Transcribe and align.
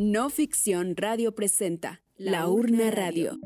No 0.00 0.30
Ficción 0.30 0.94
Radio 0.94 1.34
presenta 1.34 2.02
La 2.16 2.46
Urna 2.46 2.92
Radio. 2.92 3.36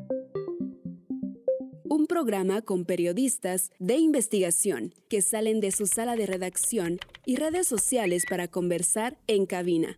Un 1.85 2.05
programa 2.05 2.61
con 2.61 2.85
periodistas 2.85 3.71
de 3.79 3.97
investigación 3.97 4.93
que 5.09 5.23
salen 5.23 5.61
de 5.61 5.71
su 5.71 5.87
sala 5.87 6.15
de 6.15 6.27
redacción 6.27 6.99
y 7.25 7.37
redes 7.37 7.65
sociales 7.67 8.25
para 8.29 8.47
conversar 8.47 9.17
en 9.25 9.47
cabina. 9.47 9.97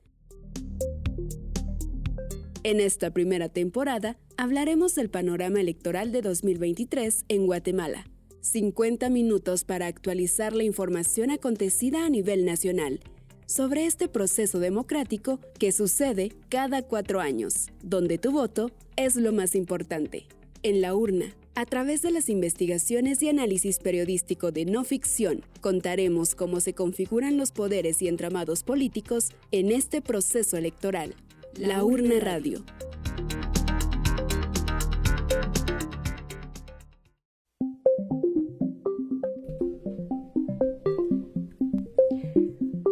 En 2.64 2.80
esta 2.80 3.12
primera 3.12 3.50
temporada 3.50 4.18
hablaremos 4.38 4.96
del 4.96 5.10
panorama 5.10 5.60
electoral 5.60 6.14
de 6.14 6.22
2023 6.22 7.26
en 7.28 7.48
Guatemala. 7.48 8.06
50 8.40 9.10
minutos 9.10 9.66
para 9.66 9.88
actualizar 9.88 10.56
la 10.56 10.64
información 10.64 11.32
acontecida 11.32 12.06
a 12.06 12.10
nivel 12.10 12.46
nacional 12.46 13.02
sobre 13.46 13.86
este 13.86 14.08
proceso 14.08 14.60
democrático 14.60 15.40
que 15.60 15.72
sucede 15.72 16.32
cada 16.50 16.82
cuatro 16.82 17.20
años, 17.20 17.72
donde 17.84 18.18
tu 18.18 18.32
voto 18.32 18.72
es 18.96 19.16
lo 19.16 19.32
más 19.34 19.56
importante. 19.56 20.28
En 20.64 20.82
la 20.82 20.96
urna, 20.96 21.36
a 21.54 21.66
través 21.66 22.02
de 22.02 22.12
las 22.12 22.28
investigaciones 22.28 23.22
y 23.22 23.30
análisis 23.30 23.80
periodístico 23.80 24.52
de 24.52 24.66
no 24.66 24.84
ficción, 24.84 25.44
contaremos 25.62 26.36
cómo 26.36 26.60
se 26.60 26.74
configuran 26.74 27.38
los 27.38 27.52
poderes 27.52 28.02
y 28.02 28.08
entramados 28.08 28.64
políticos 28.64 29.30
en 29.52 29.72
este 29.72 30.02
proceso 30.02 30.58
electoral. 30.58 31.16
La 31.58 31.84
Urna 31.86 32.20
Radio. 32.20 32.66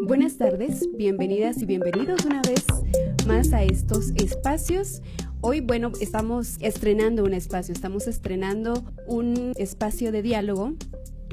Buenas 0.05 0.37
tardes, 0.37 0.89
bienvenidas 0.97 1.61
y 1.61 1.65
bienvenidos 1.65 2.25
una 2.25 2.41
vez 2.41 2.65
más 3.25 3.53
a 3.53 3.63
estos 3.63 4.11
espacios. 4.15 5.01
Hoy, 5.39 5.61
bueno, 5.61 5.93
estamos 6.01 6.57
estrenando 6.59 7.23
un 7.23 7.33
espacio, 7.33 7.73
estamos 7.73 8.07
estrenando 8.07 8.83
un 9.07 9.53
espacio 9.55 10.11
de 10.11 10.21
diálogo 10.21 10.73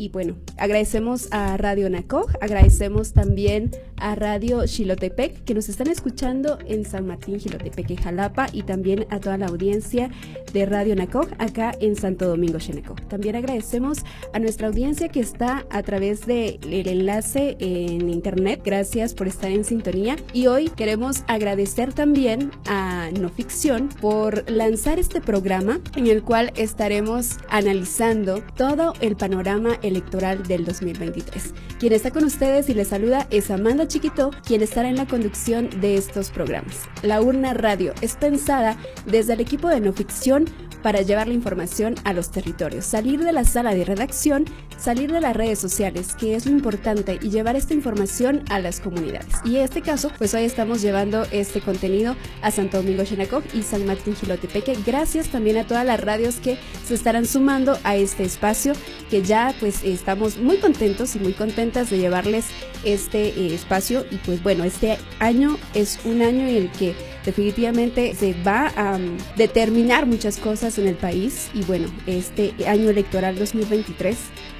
y 0.01 0.09
bueno, 0.09 0.37
agradecemos 0.57 1.29
a 1.31 1.59
Radio 1.59 1.91
NACOG, 1.91 2.31
agradecemos 2.41 3.13
también 3.13 3.71
a 4.01 4.15
Radio 4.15 4.67
Xilotepec, 4.67 5.45
que 5.45 5.53
nos 5.53 5.69
están 5.69 5.89
escuchando 5.89 6.59
en 6.67 6.87
San 6.87 7.07
Martín, 7.07 7.39
Xilotepec 7.39 7.91
y 7.91 7.97
Jalapa, 7.97 8.47
y 8.51 8.63
también 8.63 9.07
a 9.11 9.21
toda 9.21 9.37
la 9.37 9.47
audiencia 9.47 10.11
de 10.55 10.65
Radio 10.65 10.97
NACOG 10.97 11.29
acá 11.37 11.73
en 11.81 11.97
Santo 11.97 12.27
Domingo, 12.27 12.59
Xeneco. 12.59 12.95
También 13.09 13.37
agradecemos 13.37 13.99
a 14.33 14.39
nuestra 14.39 14.69
audiencia 14.69 15.09
que 15.09 15.21
está 15.21 15.67
a 15.69 15.83
través 15.83 16.27
del 16.27 16.59
enlace 16.89 17.59
en 17.61 18.09
internet. 18.09 18.63
Gracias 18.65 19.13
por 19.13 19.29
estar 19.29 19.51
en 19.51 19.65
sintonía. 19.65 20.17
Y 20.33 20.47
hoy 20.47 20.71
queremos 20.71 21.25
agradecer 21.27 21.93
también 21.93 22.51
a 22.67 23.11
No 23.21 23.29
Ficción 23.29 23.91
por 24.01 24.51
lanzar 24.51 24.99
este 24.99 25.21
programa 25.21 25.81
en 25.95 26.07
el 26.07 26.23
cual 26.23 26.53
estaremos 26.57 27.37
analizando 27.51 28.43
todo 28.57 28.95
el 29.03 29.17
panorama 29.17 29.79
electoral 29.91 30.43
del 30.43 30.65
2023. 30.65 31.53
Quien 31.79 31.93
está 31.93 32.11
con 32.11 32.25
ustedes 32.25 32.69
y 32.69 32.75
les 32.75 32.89
saluda 32.89 33.27
es 33.31 33.51
Amanda 33.51 33.87
Chiquito, 33.87 34.31
quien 34.47 34.63
estará 34.63 34.89
en 34.89 34.97
la 34.97 35.07
conducción 35.07 35.69
de 35.81 35.97
estos 35.97 36.31
programas. 36.31 36.89
La 37.03 37.21
Urna 37.21 37.55
Radio 37.55 37.93
es 38.01 38.17
pensada 38.17 38.77
desde 39.07 39.35
el 39.35 39.41
equipo 39.41 39.69
de 39.69 39.81
no 39.81 39.93
ficción 39.93 40.47
para 40.83 41.03
llevar 41.03 41.29
la 41.29 41.35
información 41.35 41.95
a 42.05 42.13
los 42.13 42.31
territorios, 42.31 42.85
salir 42.85 43.23
de 43.23 43.33
la 43.33 43.45
sala 43.45 43.75
de 43.75 43.85
redacción, 43.85 44.45
salir 44.79 45.13
de 45.13 45.21
las 45.21 45.37
redes 45.37 45.59
sociales, 45.59 46.15
que 46.15 46.35
es 46.35 46.47
lo 46.47 46.53
importante, 46.53 47.19
y 47.21 47.31
llevar 47.31 47.57
esta 47.57 47.75
información 47.75 48.43
a 48.51 48.59
las 48.61 48.81
comunidades. 48.81 49.35
Y 49.45 49.57
en 49.57 49.63
este 49.63 49.83
caso, 49.83 50.11
pues 50.19 50.35
hoy 50.35 50.45
estamos 50.45 50.83
llevando 50.83 51.27
este 51.31 51.61
contenido 51.61 52.17
a 52.43 52.51
Santo 52.51 52.79
Domingo 52.79 53.05
Xenacog 53.05 53.43
y 53.53 53.63
San 53.63 53.87
Martín 53.87 54.15
Gilotepeque. 54.15 54.77
Gracias 54.87 55.29
también 55.29 55.59
a 55.59 55.67
todas 55.67 55.87
las 55.87 56.01
radios 56.01 56.37
que 56.37 56.59
se 56.87 56.95
estarán 56.95 57.27
sumando 57.27 57.79
a 57.85 57.97
este 57.97 58.25
espacio, 58.25 58.73
que 59.11 59.23
ya 59.23 59.55
pues 59.61 59.85
estamos 59.85 60.39
muy 60.39 60.59
contentos 60.59 61.15
y 61.17 61.19
muy 61.19 61.33
contentas 61.33 61.91
de 61.91 61.99
llevarles 61.99 62.47
este 62.85 63.29
eh, 63.29 63.55
espacio. 63.55 64.05
Y 64.11 64.17
pues 64.17 64.43
bueno, 64.43 64.65
este 64.65 64.99
año 65.19 65.59
es 65.75 65.99
un 66.05 66.23
año 66.23 66.41
en 66.41 66.57
el 66.57 66.71
que 66.73 66.95
definitivamente 67.25 68.15
se 68.15 68.35
va 68.43 68.69
a 68.69 68.97
um, 68.97 69.17
determinar 69.37 70.07
muchas 70.07 70.37
cosas 70.39 70.79
en 70.79 70.89
el 70.89 70.97
país 70.97 71.51
y 71.55 71.63
bueno, 71.65 71.89
este 72.07 72.55
año 72.67 72.91
electoral 72.91 73.39
2023 73.39 74.17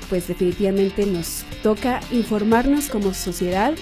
pues 0.09 0.27
definitivamente 0.27 1.07
nos 1.07 1.45
toca 1.63 2.01
informarnos 2.11 2.89
como 2.89 3.15
sociedad, 3.15 3.73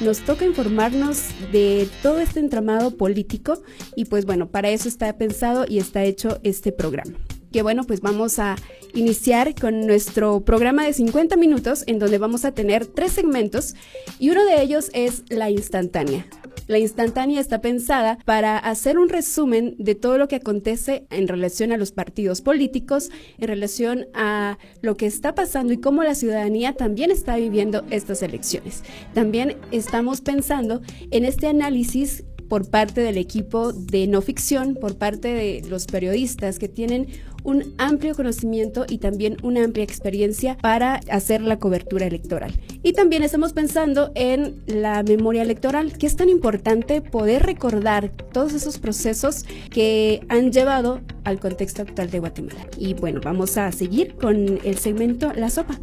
nos 0.00 0.20
toca 0.20 0.44
informarnos 0.44 1.22
de 1.50 1.88
todo 2.02 2.20
este 2.20 2.40
entramado 2.40 2.96
político 2.96 3.62
y 3.96 4.04
pues 4.04 4.26
bueno, 4.26 4.48
para 4.50 4.68
eso 4.68 4.86
está 4.86 5.16
pensado 5.16 5.64
y 5.66 5.78
está 5.78 6.04
hecho 6.04 6.40
este 6.42 6.72
programa. 6.72 7.14
Que 7.52 7.62
bueno, 7.62 7.84
pues 7.84 8.00
vamos 8.00 8.38
a 8.38 8.56
iniciar 8.94 9.54
con 9.54 9.86
nuestro 9.86 10.40
programa 10.40 10.84
de 10.84 10.92
50 10.92 11.36
minutos 11.36 11.84
en 11.86 11.98
donde 11.98 12.18
vamos 12.18 12.44
a 12.44 12.52
tener 12.52 12.86
tres 12.86 13.12
segmentos 13.12 13.74
y 14.18 14.30
uno 14.30 14.44
de 14.44 14.62
ellos 14.62 14.90
es 14.92 15.24
la 15.28 15.50
instantánea. 15.50 16.26
La 16.68 16.78
instantánea 16.78 17.40
está 17.40 17.62
pensada 17.62 18.18
para 18.26 18.58
hacer 18.58 18.98
un 18.98 19.08
resumen 19.08 19.74
de 19.78 19.94
todo 19.94 20.18
lo 20.18 20.28
que 20.28 20.36
acontece 20.36 21.06
en 21.08 21.26
relación 21.26 21.72
a 21.72 21.78
los 21.78 21.92
partidos 21.92 22.42
políticos, 22.42 23.08
en 23.38 23.48
relación 23.48 24.06
a 24.12 24.58
lo 24.82 24.94
que 24.94 25.06
está 25.06 25.34
pasando 25.34 25.72
y 25.72 25.78
cómo 25.78 26.02
la 26.02 26.14
ciudadanía 26.14 26.74
también 26.74 27.10
está 27.10 27.36
viviendo 27.36 27.84
estas 27.88 28.22
elecciones. 28.22 28.82
También 29.14 29.56
estamos 29.70 30.20
pensando 30.20 30.82
en 31.10 31.24
este 31.24 31.46
análisis 31.46 32.24
por 32.50 32.68
parte 32.68 33.00
del 33.00 33.16
equipo 33.16 33.72
de 33.72 34.06
no 34.06 34.20
ficción, 34.20 34.74
por 34.74 34.96
parte 34.96 35.28
de 35.28 35.62
los 35.68 35.86
periodistas 35.86 36.58
que 36.58 36.68
tienen 36.68 37.08
un 37.48 37.74
amplio 37.78 38.14
conocimiento 38.14 38.84
y 38.86 38.98
también 38.98 39.38
una 39.42 39.64
amplia 39.64 39.82
experiencia 39.82 40.58
para 40.58 41.00
hacer 41.10 41.40
la 41.40 41.58
cobertura 41.58 42.06
electoral. 42.06 42.52
Y 42.82 42.92
también 42.92 43.22
estamos 43.22 43.54
pensando 43.54 44.12
en 44.14 44.62
la 44.66 45.02
memoria 45.02 45.40
electoral, 45.40 45.96
que 45.96 46.06
es 46.06 46.14
tan 46.14 46.28
importante 46.28 47.00
poder 47.00 47.44
recordar 47.44 48.10
todos 48.32 48.52
esos 48.52 48.78
procesos 48.78 49.46
que 49.70 50.20
han 50.28 50.52
llevado 50.52 51.00
al 51.24 51.40
contexto 51.40 51.82
actual 51.82 52.10
de 52.10 52.18
Guatemala. 52.18 52.66
Y 52.76 52.92
bueno, 52.92 53.20
vamos 53.24 53.56
a 53.56 53.72
seguir 53.72 54.14
con 54.16 54.60
el 54.62 54.76
segmento 54.76 55.32
La 55.32 55.48
Sopa. 55.48 55.80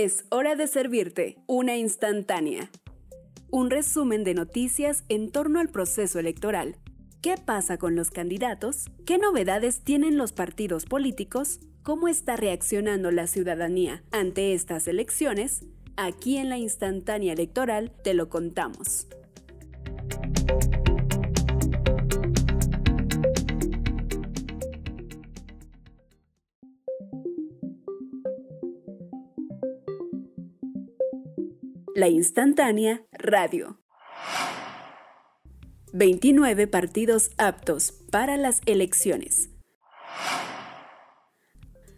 Es 0.00 0.26
hora 0.30 0.54
de 0.54 0.68
servirte 0.68 1.38
una 1.48 1.76
instantánea. 1.76 2.70
Un 3.50 3.68
resumen 3.68 4.22
de 4.22 4.32
noticias 4.32 5.02
en 5.08 5.32
torno 5.32 5.58
al 5.58 5.70
proceso 5.70 6.20
electoral. 6.20 6.76
¿Qué 7.20 7.34
pasa 7.36 7.78
con 7.78 7.96
los 7.96 8.12
candidatos? 8.12 8.84
¿Qué 9.04 9.18
novedades 9.18 9.80
tienen 9.82 10.16
los 10.16 10.30
partidos 10.32 10.84
políticos? 10.84 11.58
¿Cómo 11.82 12.06
está 12.06 12.36
reaccionando 12.36 13.10
la 13.10 13.26
ciudadanía 13.26 14.04
ante 14.12 14.54
estas 14.54 14.86
elecciones? 14.86 15.66
Aquí 15.96 16.36
en 16.36 16.48
la 16.48 16.58
instantánea 16.58 17.32
electoral 17.32 17.90
te 18.04 18.14
lo 18.14 18.28
contamos. 18.28 19.08
La 31.98 32.06
instantánea 32.06 33.02
radio. 33.10 33.80
29 35.92 36.68
partidos 36.68 37.32
aptos 37.38 37.90
para 38.12 38.36
las 38.36 38.60
elecciones. 38.66 39.50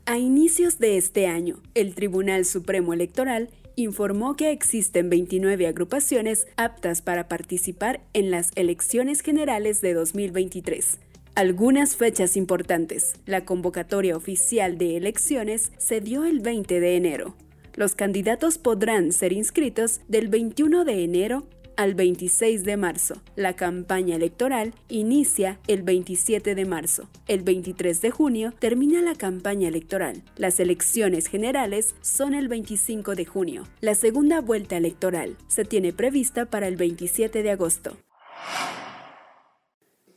A 0.06 0.16
inicios 0.16 0.78
de 0.78 0.96
este 0.96 1.26
año, 1.26 1.62
el 1.74 1.94
Tribunal 1.94 2.46
Supremo 2.46 2.94
Electoral 2.94 3.50
informó 3.76 4.36
que 4.36 4.52
existen 4.52 5.10
29 5.10 5.66
agrupaciones 5.66 6.46
aptas 6.56 7.02
para 7.02 7.28
participar 7.28 8.00
en 8.14 8.30
las 8.30 8.52
elecciones 8.54 9.20
generales 9.20 9.82
de 9.82 9.92
2023. 9.92 10.98
Algunas 11.34 11.96
fechas 11.96 12.38
importantes. 12.38 13.16
La 13.26 13.44
convocatoria 13.44 14.16
oficial 14.16 14.78
de 14.78 14.96
elecciones 14.96 15.72
se 15.76 16.00
dio 16.00 16.24
el 16.24 16.40
20 16.40 16.80
de 16.80 16.96
enero. 16.96 17.36
Los 17.74 17.94
candidatos 17.94 18.58
podrán 18.58 19.12
ser 19.12 19.32
inscritos 19.32 20.00
del 20.08 20.28
21 20.28 20.84
de 20.84 21.04
enero 21.04 21.46
al 21.76 21.94
26 21.94 22.64
de 22.64 22.76
marzo. 22.76 23.22
La 23.36 23.54
campaña 23.54 24.16
electoral 24.16 24.74
inicia 24.88 25.58
el 25.66 25.82
27 25.82 26.54
de 26.54 26.64
marzo. 26.66 27.08
El 27.26 27.42
23 27.42 28.02
de 28.02 28.10
junio 28.10 28.52
termina 28.58 29.00
la 29.00 29.14
campaña 29.14 29.68
electoral. 29.68 30.22
Las 30.36 30.60
elecciones 30.60 31.26
generales 31.26 31.94
son 32.02 32.34
el 32.34 32.48
25 32.48 33.14
de 33.14 33.24
junio. 33.24 33.64
La 33.80 33.94
segunda 33.94 34.40
vuelta 34.42 34.76
electoral 34.76 35.36
se 35.48 35.64
tiene 35.64 35.92
prevista 35.92 36.46
para 36.46 36.68
el 36.68 36.76
27 36.76 37.42
de 37.42 37.50
agosto. 37.50 37.96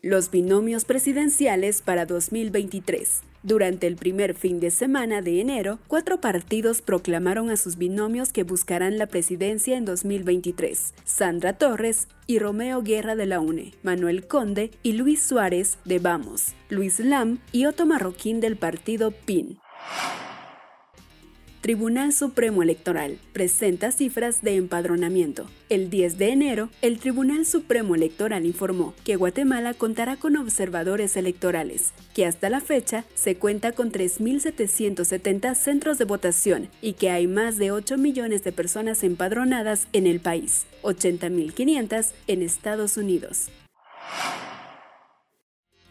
Los 0.01 0.31
binomios 0.31 0.83
presidenciales 0.83 1.81
para 1.81 2.05
2023. 2.05 3.21
Durante 3.43 3.87
el 3.87 3.97
primer 3.97 4.35
fin 4.35 4.61
de 4.61 4.71
semana 4.71 5.21
de 5.21 5.41
enero, 5.41 5.79
cuatro 5.89 6.21
partidos 6.21 6.81
proclamaron 6.81 7.49
a 7.49 7.57
sus 7.57 7.77
binomios 7.77 8.31
que 8.31 8.43
buscarán 8.43 8.97
la 8.97 9.07
presidencia 9.07 9.77
en 9.77 9.83
2023. 9.83 10.93
Sandra 11.03 11.51
Torres 11.51 12.07
y 12.25 12.39
Romeo 12.39 12.81
Guerra 12.83 13.17
de 13.17 13.25
la 13.25 13.41
UNE, 13.41 13.73
Manuel 13.83 14.27
Conde 14.27 14.71
y 14.81 14.93
Luis 14.93 15.21
Suárez 15.21 15.77
de 15.83 15.99
Vamos, 15.99 16.53
Luis 16.69 17.01
Lam 17.01 17.39
y 17.51 17.65
Otto 17.65 17.85
Marroquín 17.85 18.39
del 18.39 18.55
partido 18.55 19.11
PIN. 19.11 19.59
Tribunal 21.63 22.11
Supremo 22.11 22.61
Electoral 22.61 23.19
presenta 23.31 23.93
cifras 23.93 24.41
de 24.41 24.57
empadronamiento. 24.57 25.49
El 25.69 25.89
10 25.89 26.17
de 26.17 26.31
enero, 26.31 26.69
el 26.81 26.99
Tribunal 26.99 27.45
Supremo 27.45 27.95
Electoral 27.95 28.45
informó 28.45 28.93
que 29.05 29.15
Guatemala 29.15 29.73
contará 29.73 30.17
con 30.17 30.35
observadores 30.35 31.15
electorales, 31.15 31.93
que 32.13 32.25
hasta 32.25 32.49
la 32.49 32.59
fecha 32.59 33.05
se 33.15 33.37
cuenta 33.37 33.71
con 33.71 33.93
3.770 33.93 35.55
centros 35.55 35.97
de 35.97 36.03
votación 36.03 36.67
y 36.81 36.93
que 36.93 37.11
hay 37.11 37.27
más 37.27 37.57
de 37.57 37.71
8 37.71 37.97
millones 37.97 38.43
de 38.43 38.51
personas 38.51 39.01
empadronadas 39.01 39.87
en 39.93 40.05
el 40.05 40.19
país, 40.19 40.65
80.500 40.81 42.11
en 42.27 42.41
Estados 42.41 42.97
Unidos. 42.97 43.47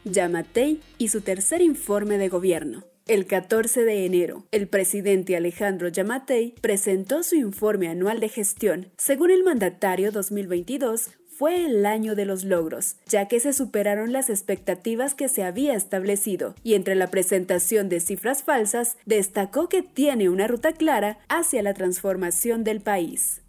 Yamatei 0.05 0.83
y 0.99 1.09
su 1.09 1.23
tercer 1.23 1.63
informe 1.63 2.19
de 2.19 2.29
gobierno. 2.29 2.92
El 3.09 3.27
14 3.27 3.85
de 3.85 4.07
enero, 4.07 4.47
el 4.53 4.69
presidente 4.69 5.37
Alejandro 5.37 5.89
Yamatei 5.89 6.55
presentó 6.61 7.25
su 7.25 7.35
informe 7.35 7.89
anual 7.89 8.21
de 8.21 8.29
gestión. 8.29 8.93
Según 8.97 9.33
el 9.33 9.43
mandatario 9.43 10.13
2022, 10.13 11.11
fue 11.27 11.65
el 11.65 11.85
año 11.85 12.15
de 12.15 12.27
los 12.27 12.45
logros, 12.45 12.99
ya 13.07 13.27
que 13.27 13.41
se 13.41 13.53
superaron 13.53 14.13
las 14.13 14.31
expectativas 14.31 15.17
que 15.17 15.29
se 15.29 15.43
había 15.43 15.75
establecido, 15.75 16.55
y 16.63 16.75
entre 16.75 16.95
la 16.95 17.09
presentación 17.09 17.89
de 17.89 17.99
cifras 17.99 18.45
falsas, 18.45 18.97
destacó 19.05 19.69
que 19.69 19.83
tiene 19.83 20.29
una 20.29 20.47
ruta 20.47 20.71
clara 20.71 21.19
hacia 21.29 21.61
la 21.65 21.75
transformación 21.75 22.63
del 22.63 22.81
país. 22.83 23.43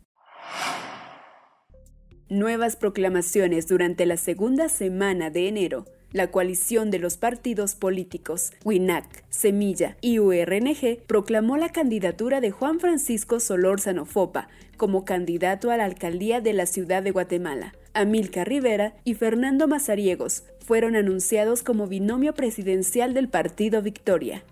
Nuevas 2.28 2.76
proclamaciones 2.76 3.68
durante 3.68 4.08
la 4.08 4.18
segunda 4.18 4.68
semana 4.68 5.30
de 5.30 5.48
enero 5.48 5.86
la 6.14 6.28
coalición 6.28 6.92
de 6.92 7.00
los 7.00 7.18
partidos 7.18 7.76
políticos 7.76 8.54
WINAC, 8.64 9.26
Semilla 9.30 9.98
y 10.00 10.20
URNG 10.20 11.00
proclamó 11.08 11.58
la 11.58 11.70
candidatura 11.70 12.40
de 12.40 12.52
Juan 12.52 12.80
Francisco 12.80 13.40
Solórzano 13.40 14.06
Fopa 14.06 14.48
como 14.78 15.06
candidato 15.06 15.72
a 15.72 15.78
la 15.78 15.86
alcaldía 15.86 16.40
de 16.40 16.54
la 16.54 16.68
ciudad 16.68 17.04
de 17.04 17.12
Guatemala. 17.12 17.74
Amilcar 17.94 18.48
Rivera 18.48 18.96
y 19.04 19.16
Fernando 19.16 19.68
Mazariegos 19.68 20.44
fueron 20.60 20.96
anunciados 20.96 21.64
como 21.64 21.88
binomio 21.88 22.34
presidencial 22.34 23.14
del 23.14 23.28
partido 23.28 23.82
Victoria. 23.82 24.44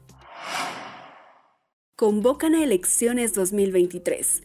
Convocan 1.95 2.55
a 2.55 2.63
elecciones 2.63 3.33
2023 3.35 4.41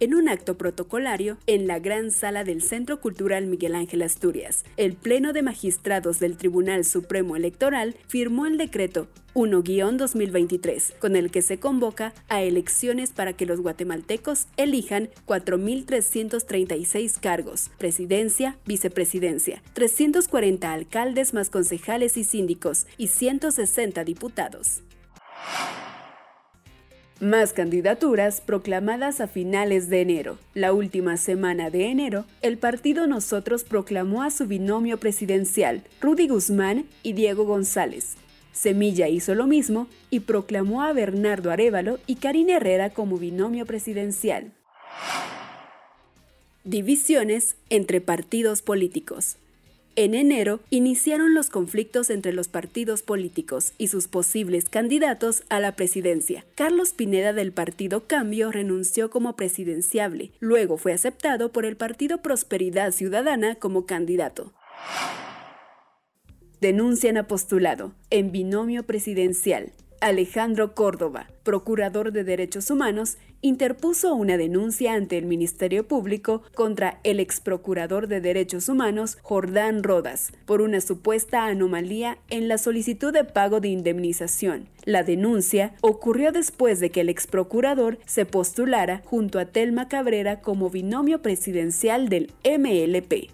en 0.00 0.14
un 0.14 0.28
acto 0.28 0.56
protocolario 0.56 1.38
en 1.46 1.66
la 1.66 1.78
gran 1.78 2.10
sala 2.10 2.44
del 2.44 2.62
Centro 2.62 3.00
Cultural 3.00 3.46
Miguel 3.46 3.74
Ángel 3.74 4.02
Asturias. 4.02 4.64
El 4.76 4.94
Pleno 4.94 5.32
de 5.32 5.42
Magistrados 5.42 6.18
del 6.18 6.36
Tribunal 6.36 6.84
Supremo 6.84 7.36
Electoral 7.36 7.96
firmó 8.06 8.46
el 8.46 8.58
decreto 8.58 9.08
1-2023, 9.34 10.98
con 10.98 11.16
el 11.16 11.30
que 11.30 11.42
se 11.42 11.58
convoca 11.58 12.12
a 12.28 12.42
elecciones 12.42 13.10
para 13.12 13.32
que 13.32 13.46
los 13.46 13.60
guatemaltecos 13.60 14.46
elijan 14.56 15.10
4.336 15.26 17.20
cargos, 17.20 17.70
presidencia, 17.78 18.58
vicepresidencia, 18.66 19.62
340 19.74 20.72
alcaldes 20.72 21.34
más 21.34 21.50
concejales 21.50 22.16
y 22.16 22.24
síndicos 22.24 22.86
y 22.96 23.08
160 23.08 24.04
diputados. 24.04 24.82
Más 27.20 27.52
candidaturas 27.52 28.40
proclamadas 28.40 29.20
a 29.20 29.26
finales 29.26 29.90
de 29.90 30.02
enero. 30.02 30.38
La 30.54 30.72
última 30.72 31.16
semana 31.16 31.68
de 31.68 31.86
enero, 31.86 32.26
el 32.42 32.58
partido 32.58 33.08
Nosotros 33.08 33.64
proclamó 33.64 34.22
a 34.22 34.30
su 34.30 34.46
binomio 34.46 34.98
presidencial, 34.98 35.82
Rudy 36.00 36.28
Guzmán 36.28 36.86
y 37.02 37.14
Diego 37.14 37.44
González. 37.44 38.14
Semilla 38.52 39.08
hizo 39.08 39.34
lo 39.34 39.48
mismo 39.48 39.88
y 40.10 40.20
proclamó 40.20 40.82
a 40.82 40.92
Bernardo 40.92 41.50
Arevalo 41.50 41.98
y 42.06 42.16
Karina 42.16 42.56
Herrera 42.56 42.90
como 42.90 43.18
binomio 43.18 43.66
presidencial. 43.66 44.52
Divisiones 46.62 47.56
entre 47.68 48.00
partidos 48.00 48.62
políticos. 48.62 49.38
En 50.00 50.14
enero 50.14 50.60
iniciaron 50.70 51.34
los 51.34 51.50
conflictos 51.50 52.08
entre 52.10 52.32
los 52.32 52.46
partidos 52.46 53.02
políticos 53.02 53.72
y 53.78 53.88
sus 53.88 54.06
posibles 54.06 54.68
candidatos 54.68 55.42
a 55.48 55.58
la 55.58 55.74
presidencia. 55.74 56.44
Carlos 56.54 56.92
Pineda 56.92 57.32
del 57.32 57.50
Partido 57.50 58.06
Cambio 58.06 58.52
renunció 58.52 59.10
como 59.10 59.34
presidenciable, 59.34 60.30
luego 60.38 60.76
fue 60.76 60.92
aceptado 60.92 61.50
por 61.50 61.64
el 61.64 61.76
Partido 61.76 62.18
Prosperidad 62.22 62.92
Ciudadana 62.92 63.56
como 63.56 63.86
candidato. 63.86 64.52
Denuncian 66.60 67.16
a 67.16 67.26
postulado 67.26 67.92
en 68.10 68.30
binomio 68.30 68.84
presidencial. 68.84 69.72
Alejandro 70.00 70.74
Córdoba, 70.74 71.28
procurador 71.42 72.12
de 72.12 72.22
derechos 72.22 72.70
humanos, 72.70 73.18
interpuso 73.40 74.14
una 74.14 74.36
denuncia 74.36 74.94
ante 74.94 75.18
el 75.18 75.26
Ministerio 75.26 75.86
Público 75.86 76.42
contra 76.54 77.00
el 77.04 77.20
ex 77.20 77.40
procurador 77.40 78.06
de 78.06 78.20
derechos 78.20 78.68
humanos, 78.68 79.18
Jordán 79.22 79.82
Rodas, 79.82 80.32
por 80.46 80.60
una 80.60 80.80
supuesta 80.80 81.46
anomalía 81.46 82.18
en 82.30 82.48
la 82.48 82.58
solicitud 82.58 83.12
de 83.12 83.24
pago 83.24 83.60
de 83.60 83.68
indemnización. 83.68 84.68
La 84.84 85.02
denuncia 85.02 85.74
ocurrió 85.80 86.32
después 86.32 86.80
de 86.80 86.90
que 86.90 87.00
el 87.00 87.08
ex 87.08 87.26
procurador 87.26 87.98
se 88.06 88.24
postulara 88.24 89.02
junto 89.04 89.38
a 89.38 89.46
Telma 89.46 89.88
Cabrera 89.88 90.40
como 90.40 90.70
binomio 90.70 91.22
presidencial 91.22 92.08
del 92.08 92.32
MLP. 92.44 93.30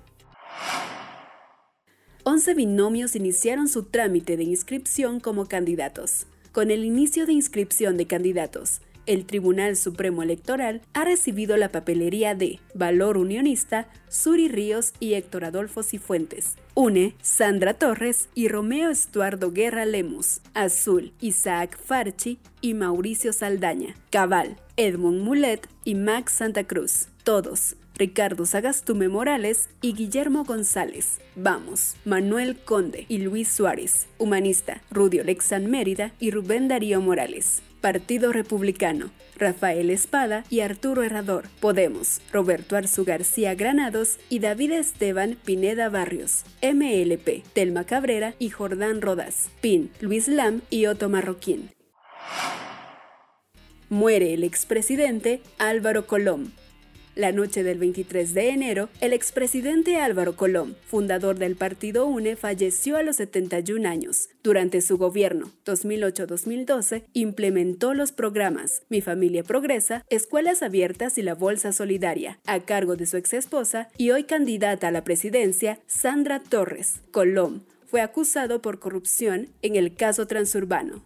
11 2.26 2.55
binomios 2.55 3.16
iniciaron 3.16 3.69
su 3.69 3.84
trámite 3.84 4.38
de 4.38 4.44
inscripción 4.44 5.20
como 5.20 5.46
candidatos. 5.46 6.26
Con 6.55 6.71
el 6.71 6.85
inicio 6.85 7.27
de 7.27 7.33
inscripción 7.33 7.97
de 7.97 8.06
candidatos, 8.06 8.81
el 9.06 9.27
Tribunal 9.27 9.75
Supremo 9.77 10.23
Electoral 10.23 10.83
ha 10.93 11.05
recibido 11.05 11.56
la 11.56 11.71
papelería 11.71 12.37
de 12.37 12.61
Valor 12.75 13.19
Unionista, 13.19 13.89
Suri 14.09 14.47
Ríos 14.47 14.93
y 15.01 15.15
Héctor 15.15 15.47
Adolfo 15.47 15.83
Cifuentes. 15.83 16.55
UNE, 16.75 17.17
Sandra 17.23 17.75
Torres 17.75 18.29
y 18.37 18.47
Romeo 18.47 18.91
Estuardo 18.91 19.51
Guerra 19.51 19.85
Lemus. 19.85 20.43
Azul, 20.55 21.12
Isaac 21.21 21.76
Farchi 21.76 22.38
y 22.61 22.75
Mauricio 22.75 23.33
Saldaña. 23.33 23.97
Cabal, 24.11 24.57
Edmund 24.76 25.23
Mulet 25.23 25.69
y 25.83 25.97
Max 25.97 26.35
Santa 26.35 26.62
Cruz. 26.69 27.09
Todos, 27.25 27.75
Ricardo 27.97 28.45
Sagastume 28.45 29.09
Morales 29.09 29.69
y 29.81 29.95
Guillermo 29.95 30.45
González. 30.45 31.21
Vamos, 31.37 31.95
Manuel 32.05 32.57
Conde 32.57 33.07
y 33.09 33.19
Luis 33.19 33.49
Suárez. 33.49 34.09
Humanista, 34.19 34.83
Rudio 34.91 35.23
Lexan 35.23 35.71
Mérida 35.71 36.13
y 36.19 36.33
Rubén 36.33 36.67
Darío 36.67 37.01
Morales. 37.01 37.63
Partido 37.81 38.33
Republicano, 38.33 39.11
Rafael 39.37 39.91
Espada 39.91 40.45
y 40.51 40.61
Arturo 40.61 41.05
Herrador. 41.05 41.49
Podemos, 41.61 42.21
Roberto 42.33 42.77
Arzu 42.77 43.05
García 43.05 43.55
Granados 43.55 44.19
y 44.29 44.41
David 44.41 44.73
Esteban 44.73 45.37
Pineda 45.45 45.89
Barrios. 45.89 46.45
MLP, 46.63 47.45
Telma 47.53 47.85
Cabrera 47.85 48.35
y 48.41 48.51
Jordán 48.51 49.03
Rodas. 49.03 49.51
PIN, 49.61 49.91
Luis 50.01 50.27
Lam 50.27 50.63
y 50.71 50.87
Otto 50.87 51.09
Marroquín. 51.09 51.71
Muere 53.89 54.35
el 54.35 54.43
expresidente 54.43 55.43
Álvaro 55.59 56.07
Colom. 56.07 56.51
La 57.14 57.30
noche 57.30 57.62
del 57.62 57.78
23 57.78 58.35
de 58.35 58.49
enero, 58.49 58.88
el 59.00 59.12
expresidente 59.12 59.99
Álvaro 59.99 60.35
Colom, 60.35 60.75
fundador 60.85 61.38
del 61.38 61.54
partido 61.54 62.06
UNE, 62.06 62.35
falleció 62.35 62.97
a 62.97 63.04
los 63.04 63.16
71 63.16 63.88
años. 63.88 64.30
Durante 64.42 64.80
su 64.80 64.99
gobierno, 64.99 65.52
2008-2012, 65.64 67.04
implementó 67.12 67.94
los 67.94 68.11
programas 68.11 68.83
Mi 68.88 69.00
Familia 69.00 69.44
Progresa, 69.44 70.04
Escuelas 70.11 70.64
Abiertas 70.64 71.16
y 71.16 71.23
la 71.23 71.37
Bolsa 71.37 71.73
Solidaria, 71.73 72.40
a 72.47 72.59
cargo 72.61 72.97
de 72.97 73.06
su 73.06 73.16
exesposa 73.16 73.90
y 73.97 74.11
hoy 74.11 74.25
candidata 74.25 74.88
a 74.88 74.90
la 74.90 75.04
presidencia, 75.04 75.78
Sandra 75.87 76.40
Torres. 76.40 77.00
Colom 77.12 77.61
fue 77.87 78.00
acusado 78.00 78.61
por 78.61 78.80
corrupción 78.80 79.50
en 79.62 79.76
el 79.76 79.94
caso 79.94 80.26
transurbano. 80.26 81.04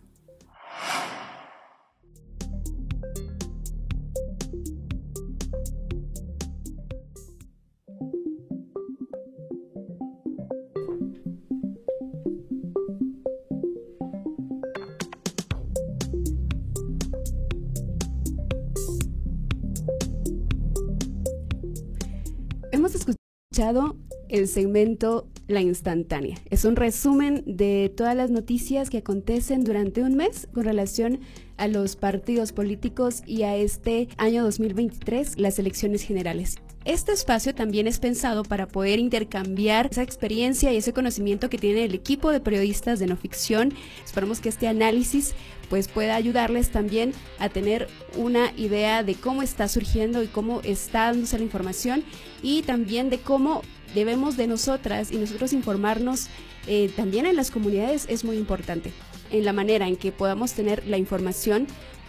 El 24.29 24.47
segmento 24.47 25.27
La 25.49 25.61
Instantánea. 25.61 26.37
Es 26.49 26.65
un 26.65 26.77
resumen 26.77 27.43
de 27.45 27.93
todas 27.97 28.15
las 28.15 28.31
noticias 28.31 28.89
que 28.89 28.99
acontecen 28.99 29.65
durante 29.65 30.01
un 30.01 30.15
mes 30.15 30.47
con 30.55 30.63
relación 30.63 31.19
a 31.57 31.67
los 31.67 31.97
partidos 31.97 32.53
políticos 32.53 33.23
y 33.27 33.43
a 33.43 33.57
este 33.57 34.09
año 34.17 34.45
2023, 34.45 35.41
las 35.41 35.59
elecciones 35.59 36.03
generales. 36.03 36.59
Este 36.89 37.13
espacio 37.13 37.55
también 37.55 37.87
es 37.87 37.99
pensado 37.99 38.45
para 38.45 38.67
poder 38.67 38.99
intercambiar 38.99 39.89
esa 39.91 40.03
experiencia 40.03 40.73
y 40.73 40.79
ese 40.79 40.95
conocimiento 40.95 41.51
que 41.51 41.59
tiene 41.59 41.85
el 41.85 41.93
equipo 41.93 42.31
de 42.31 42.41
periodistas 42.41 42.99
de 42.99 43.07
no 43.07 43.15
ficción. 43.15 43.75
Esperamos 44.03 44.41
que 44.41 44.49
este 44.49 44.69
análisis 44.69 45.35
pues 45.69 45.87
pueda 45.87 46.17
ayudarles 46.17 46.71
también 46.71 47.13
a 47.39 47.51
tener 47.51 47.89
una 48.17 48.53
idea 48.57 49.03
de 49.03 49.17
cómo 49.17 49.43
está 49.43 49.69
surgiendo 49.69 50.23
y 50.23 50.29
cómo 50.29 50.63
está 50.63 51.09
dándose 51.09 51.37
la 51.37 51.45
información 51.45 52.05
y 52.43 52.63
también 52.63 53.11
de 53.11 53.19
cómo 53.19 53.61
debemos 53.95 54.39
de 54.39 54.47
nosotras 54.47 55.13
y 55.13 55.19
nosotros 55.19 55.53
informarnos 55.53 56.29
eh, 56.69 56.91
también 56.97 57.27
en 57.27 57.37
las 57.37 57.51
comunidades 57.51 58.07
es 58.09 58.25
muy 58.25 58.39
importante. 58.39 58.93
En 59.31 59.45
la 59.45 59.53
manera 59.53 59.89
en 59.89 59.97
que 59.97 60.11
podamos 60.11 60.55
tener 60.55 60.87
la 60.87 60.97
información, 60.97 61.67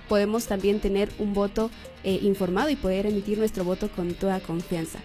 podemos 0.10 0.48
también 0.48 0.82
tener 0.82 1.10
un 1.20 1.34
voto 1.34 1.72
eh, 2.04 2.20
informado 2.24 2.70
y 2.70 2.76
poder 2.76 3.06
emitir 3.06 3.38
nuestro 3.38 3.64
voto 3.64 3.90
con 3.90 4.14
toda 4.16 4.42
confianza. 4.42 5.00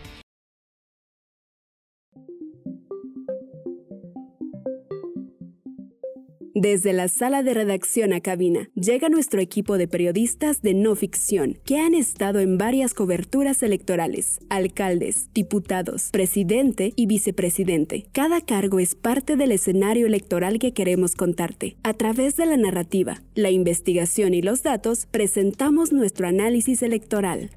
Desde 6.56 6.92
la 6.92 7.08
sala 7.08 7.42
de 7.42 7.52
redacción 7.52 8.12
a 8.12 8.20
cabina, 8.20 8.70
llega 8.76 9.08
nuestro 9.08 9.40
equipo 9.40 9.76
de 9.76 9.88
periodistas 9.88 10.62
de 10.62 10.73
no 10.73 10.94
ficción, 10.94 11.58
que 11.64 11.78
han 11.78 11.94
estado 11.94 12.38
en 12.38 12.58
varias 12.58 12.94
coberturas 12.94 13.64
electorales, 13.64 14.38
alcaldes, 14.50 15.30
diputados, 15.34 16.11
presidente 16.12 16.92
y 16.94 17.06
vicepresidente. 17.06 18.06
Cada 18.12 18.40
cargo 18.40 18.78
es 18.78 18.94
parte 18.94 19.34
del 19.34 19.50
escenario 19.50 20.06
electoral 20.06 20.61
que 20.61 20.73
queremos 20.73 21.16
contarte. 21.16 21.76
A 21.82 21.92
través 21.92 22.37
de 22.37 22.46
la 22.46 22.56
narrativa, 22.56 23.20
la 23.34 23.50
investigación 23.50 24.32
y 24.32 24.40
los 24.40 24.62
datos, 24.62 25.06
presentamos 25.06 25.92
nuestro 25.92 26.28
análisis 26.28 26.84
electoral. 26.84 27.50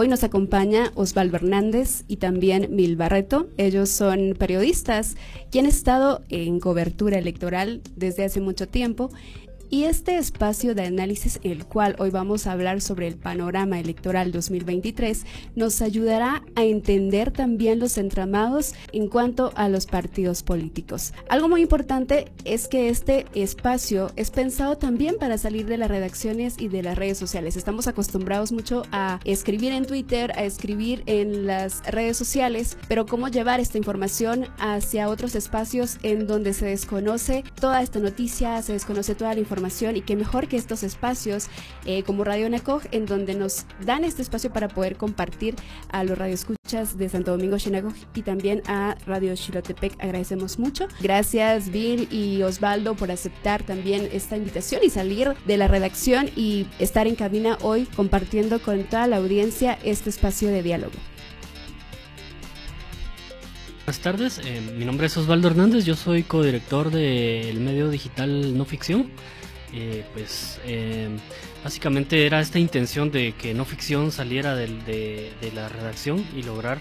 Hoy 0.00 0.06
nos 0.06 0.22
acompaña 0.22 0.92
Osvaldo 0.94 1.38
Hernández 1.38 2.04
y 2.06 2.18
también 2.18 2.68
Mil 2.70 2.94
Barreto. 2.94 3.48
Ellos 3.56 3.88
son 3.88 4.36
periodistas 4.38 5.16
y 5.50 5.58
han 5.58 5.66
estado 5.66 6.22
en 6.28 6.60
cobertura 6.60 7.18
electoral 7.18 7.80
desde 7.96 8.24
hace 8.24 8.40
mucho 8.40 8.68
tiempo 8.68 9.10
y 9.70 9.84
este 9.84 10.16
espacio 10.16 10.74
de 10.74 10.86
análisis, 10.86 11.40
el 11.42 11.66
cual 11.66 11.94
hoy 11.98 12.10
vamos 12.10 12.46
a 12.46 12.52
hablar 12.52 12.80
sobre 12.80 13.06
el 13.06 13.16
panorama 13.16 13.78
electoral 13.78 14.32
2023, 14.32 15.24
nos 15.56 15.82
ayudará 15.82 16.42
a 16.54 16.64
entender 16.64 17.30
también 17.32 17.78
los 17.78 17.98
entramados 17.98 18.74
en 18.92 19.08
cuanto 19.08 19.52
a 19.56 19.68
los 19.68 19.86
partidos 19.86 20.42
políticos. 20.42 21.12
Algo 21.28 21.48
muy 21.48 21.62
importante 21.62 22.32
es 22.44 22.68
que 22.68 22.88
este 22.88 23.26
espacio 23.34 24.10
es 24.16 24.30
pensado 24.30 24.78
también 24.78 25.16
para 25.18 25.36
salir 25.36 25.66
de 25.66 25.76
las 25.76 25.88
redacciones 25.88 26.56
y 26.58 26.68
de 26.68 26.82
las 26.82 26.96
redes 26.96 27.18
sociales. 27.18 27.56
Estamos 27.56 27.88
acostumbrados 27.88 28.52
mucho 28.52 28.84
a 28.90 29.20
escribir 29.24 29.72
en 29.72 29.84
Twitter, 29.84 30.32
a 30.36 30.44
escribir 30.44 31.02
en 31.06 31.46
las 31.46 31.82
redes 31.84 32.16
sociales, 32.16 32.78
pero 32.88 33.06
cómo 33.06 33.28
llevar 33.28 33.60
esta 33.60 33.76
información 33.76 34.46
hacia 34.58 35.08
otros 35.08 35.34
espacios 35.34 35.98
en 36.02 36.26
donde 36.26 36.54
se 36.54 36.66
desconoce 36.66 37.44
toda 37.60 37.82
esta 37.82 37.98
noticia, 37.98 38.62
se 38.62 38.72
desconoce 38.72 39.14
toda 39.14 39.34
la 39.34 39.40
información 39.40 39.57
y 39.58 40.00
qué 40.02 40.16
mejor 40.16 40.46
que 40.48 40.56
estos 40.56 40.82
espacios 40.82 41.48
eh, 41.84 42.02
como 42.04 42.24
Radio 42.24 42.48
Nacoj 42.48 42.82
en 42.92 43.06
donde 43.06 43.34
nos 43.34 43.66
dan 43.84 44.04
este 44.04 44.22
espacio 44.22 44.52
para 44.52 44.68
poder 44.68 44.96
compartir 44.96 45.56
a 45.90 46.04
los 46.04 46.16
radioescuchas 46.16 46.96
de 46.96 47.08
Santo 47.08 47.32
Domingo 47.32 47.58
Chinagoj 47.58 47.92
y 48.14 48.22
también 48.22 48.62
a 48.66 48.96
Radio 49.06 49.34
Chilotepec. 49.34 49.94
Agradecemos 50.00 50.58
mucho. 50.58 50.86
Gracias 51.00 51.70
Bill 51.70 52.08
y 52.12 52.42
Osvaldo 52.42 52.94
por 52.94 53.10
aceptar 53.10 53.62
también 53.62 54.08
esta 54.12 54.36
invitación 54.36 54.82
y 54.84 54.90
salir 54.90 55.34
de 55.46 55.56
la 55.56 55.66
redacción 55.66 56.30
y 56.36 56.66
estar 56.78 57.06
en 57.06 57.16
cabina 57.16 57.58
hoy 57.62 57.86
compartiendo 57.96 58.60
con 58.60 58.84
toda 58.84 59.06
la 59.06 59.16
audiencia 59.16 59.78
este 59.82 60.10
espacio 60.10 60.48
de 60.48 60.62
diálogo. 60.62 60.94
Buenas 63.88 64.02
tardes, 64.02 64.38
eh, 64.44 64.60
mi 64.76 64.84
nombre 64.84 65.06
es 65.06 65.16
Osvaldo 65.16 65.48
Hernández, 65.48 65.86
yo 65.86 65.96
soy 65.96 66.22
codirector 66.22 66.90
del 66.90 67.58
medio 67.60 67.88
digital 67.88 68.54
No 68.58 68.66
Ficción. 68.66 69.10
Eh, 69.72 70.04
pues 70.14 70.58
eh, 70.64 71.08
básicamente 71.62 72.24
era 72.26 72.40
esta 72.40 72.58
intención 72.58 73.10
de 73.10 73.32
que 73.32 73.52
no 73.52 73.64
ficción 73.64 74.12
saliera 74.12 74.56
de, 74.56 75.32
la 75.54 75.68
redacción 75.68 76.24
y 76.34 76.42
lograr 76.42 76.78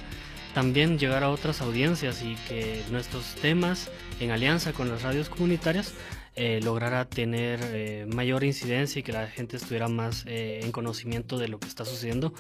también 0.54 0.98
llegar 0.98 1.24
a 1.24 1.30
otras 1.30 1.62
audiencias 1.62 2.24
y 2.24 2.36
que 2.48 2.82
nuestros 2.90 3.36
temas 3.36 3.90
en 4.20 4.32
alianza 4.32 4.74
con 4.74 4.90
las 4.90 5.04
radios 5.04 5.30
comunitarias 5.30 5.94
eh, 6.38 6.60
lograra 6.64 7.06
tener 7.06 8.08
mayor 8.08 8.44
incidencia 8.44 9.00
y 9.00 9.04
que 9.04 9.12
la 9.12 9.28
gente 9.28 9.58
estuviera 9.58 9.88
más 9.88 10.26
en 10.28 10.72
conocimiento 10.72 11.38
de 11.38 11.48
lo 11.48 11.60
que 11.60 11.68
está 11.68 11.86
sucediendo 11.86 12.34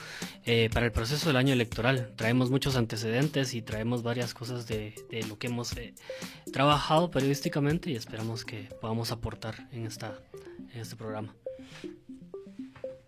para 0.73 0.85
el 0.85 0.91
proceso 0.91 1.27
del 1.27 1.37
año 1.37 1.53
electoral. 1.53 2.13
Traemos 2.15 2.49
muchos 2.49 2.75
antecedentes 2.75 3.53
y 3.53 3.61
traemos 3.61 4.03
varias 4.03 4.33
cosas 4.33 4.67
de, 4.67 4.93
de 5.09 5.23
lo 5.23 5.37
que 5.37 5.47
hemos 5.47 5.75
trabajado 6.53 7.11
periodísticamente 7.11 7.91
y 7.91 7.95
esperamos 7.95 8.45
que 8.45 8.69
podamos 8.79 9.11
aportar 9.11 9.67
en 9.71 9.85
esta 9.85 10.17
en 10.73 10.81
este 10.81 10.95
programa. 10.95 11.33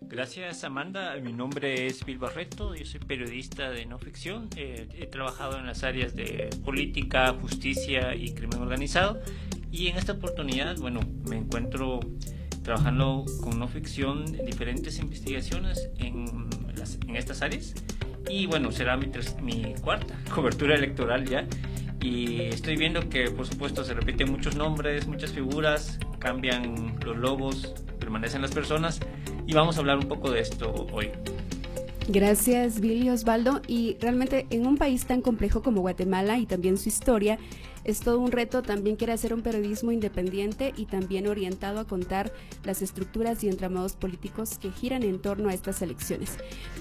Gracias 0.02 0.64
Amanda, 0.64 1.14
mi 1.22 1.32
nombre 1.32 1.86
es 1.86 2.04
Bill 2.04 2.18
Barreto, 2.18 2.74
yo 2.74 2.84
soy 2.84 2.98
periodista 2.98 3.70
de 3.70 3.86
no 3.86 3.96
ficción, 3.98 4.48
eh, 4.56 4.88
he 4.98 5.06
trabajado 5.06 5.56
en 5.56 5.66
las 5.66 5.84
áreas 5.84 6.16
de 6.16 6.50
política, 6.64 7.32
justicia 7.40 8.16
y 8.16 8.34
crimen 8.34 8.60
organizado 8.60 9.20
y 9.70 9.88
en 9.88 9.96
esta 9.96 10.12
oportunidad, 10.12 10.76
bueno, 10.78 11.00
me 11.28 11.36
encuentro 11.36 12.00
trabajando 12.62 13.24
con 13.42 13.58
no 13.58 13.68
ficción 13.68 14.34
en 14.34 14.44
diferentes 14.44 14.98
investigaciones 14.98 15.88
en, 15.98 16.48
en 17.06 17.16
estas 17.16 17.42
áreas 17.42 17.74
y 18.28 18.46
bueno, 18.46 18.70
será 18.70 18.96
mi, 18.96 19.10
mi 19.42 19.74
cuarta 19.80 20.14
cobertura 20.34 20.74
electoral 20.74 21.24
ya 21.26 21.46
y 22.00 22.42
estoy 22.42 22.76
viendo 22.76 23.08
que 23.08 23.30
por 23.30 23.46
supuesto 23.46 23.84
se 23.84 23.94
repiten 23.94 24.30
muchos 24.30 24.56
nombres, 24.56 25.06
muchas 25.06 25.32
figuras, 25.32 25.98
cambian 26.18 26.98
los 27.04 27.16
logos, 27.16 27.74
permanecen 27.98 28.42
las 28.42 28.52
personas 28.52 29.00
y 29.46 29.52
vamos 29.52 29.76
a 29.76 29.80
hablar 29.80 29.98
un 29.98 30.08
poco 30.08 30.30
de 30.30 30.40
esto 30.40 30.86
hoy. 30.92 31.10
Gracias, 32.08 32.80
Billy 32.80 33.10
Osvaldo. 33.10 33.60
Y 33.68 33.96
realmente 34.00 34.46
en 34.50 34.66
un 34.66 34.76
país 34.76 35.06
tan 35.06 35.20
complejo 35.20 35.62
como 35.62 35.80
Guatemala 35.82 36.38
y 36.38 36.46
también 36.46 36.76
su 36.76 36.88
historia, 36.88 37.38
es 37.84 38.00
todo 38.00 38.18
un 38.18 38.32
reto 38.32 38.62
también 38.62 38.96
quiere 38.96 39.12
hacer 39.12 39.32
un 39.32 39.42
periodismo 39.42 39.92
independiente 39.92 40.72
y 40.76 40.86
también 40.86 41.26
orientado 41.26 41.80
a 41.80 41.86
contar 41.86 42.32
las 42.64 42.82
estructuras 42.82 43.42
y 43.44 43.48
entramados 43.48 43.94
políticos 43.94 44.58
que 44.58 44.70
giran 44.70 45.02
en 45.02 45.20
torno 45.20 45.48
a 45.48 45.54
estas 45.54 45.80
elecciones. 45.82 46.36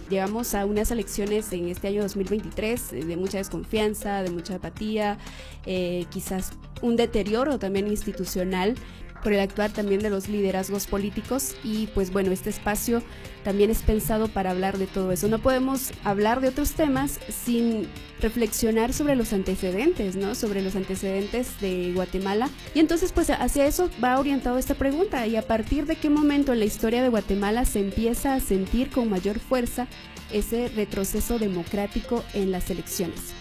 Llegamos 0.09 0.55
a 0.55 0.65
unas 0.65 0.91
elecciones 0.91 1.51
en 1.53 1.69
este 1.69 1.87
año 1.87 2.01
2023 2.01 2.91
de 2.91 3.17
mucha 3.17 3.37
desconfianza, 3.37 4.23
de 4.23 4.31
mucha 4.31 4.55
apatía, 4.55 5.17
eh, 5.65 6.05
quizás 6.09 6.51
un 6.81 6.95
deterioro 6.95 7.59
también 7.59 7.87
institucional 7.87 8.75
por 9.23 9.33
el 9.33 9.39
actuar 9.39 9.71
también 9.71 10.01
de 10.01 10.09
los 10.09 10.27
liderazgos 10.27 10.87
políticos 10.87 11.55
y 11.63 11.87
pues 11.87 12.11
bueno, 12.11 12.31
este 12.31 12.49
espacio 12.49 13.01
también 13.43 13.69
es 13.69 13.81
pensado 13.81 14.27
para 14.27 14.51
hablar 14.51 14.77
de 14.77 14.87
todo 14.87 15.11
eso. 15.11 15.27
No 15.27 15.39
podemos 15.39 15.91
hablar 16.03 16.41
de 16.41 16.49
otros 16.49 16.71
temas 16.73 17.19
sin 17.29 17.87
reflexionar 18.21 18.93
sobre 18.93 19.15
los 19.15 19.31
antecedentes, 19.33 20.15
¿no? 20.15 20.35
Sobre 20.35 20.61
los 20.61 20.75
antecedentes 20.75 21.59
de 21.61 21.93
Guatemala. 21.93 22.49
Y 22.73 22.79
entonces 22.79 23.11
pues 23.11 23.29
hacia 23.29 23.65
eso 23.65 23.89
va 24.03 24.19
orientado 24.19 24.57
esta 24.57 24.75
pregunta 24.75 25.25
y 25.27 25.35
a 25.35 25.41
partir 25.41 25.85
de 25.85 25.95
qué 25.95 26.09
momento 26.09 26.53
en 26.53 26.59
la 26.59 26.65
historia 26.65 27.01
de 27.01 27.09
Guatemala 27.09 27.65
se 27.65 27.79
empieza 27.79 28.33
a 28.33 28.39
sentir 28.39 28.89
con 28.89 29.09
mayor 29.09 29.39
fuerza 29.39 29.87
ese 30.31 30.69
retroceso 30.69 31.39
democrático 31.39 32.23
en 32.33 32.51
las 32.51 32.69
elecciones. 32.69 33.38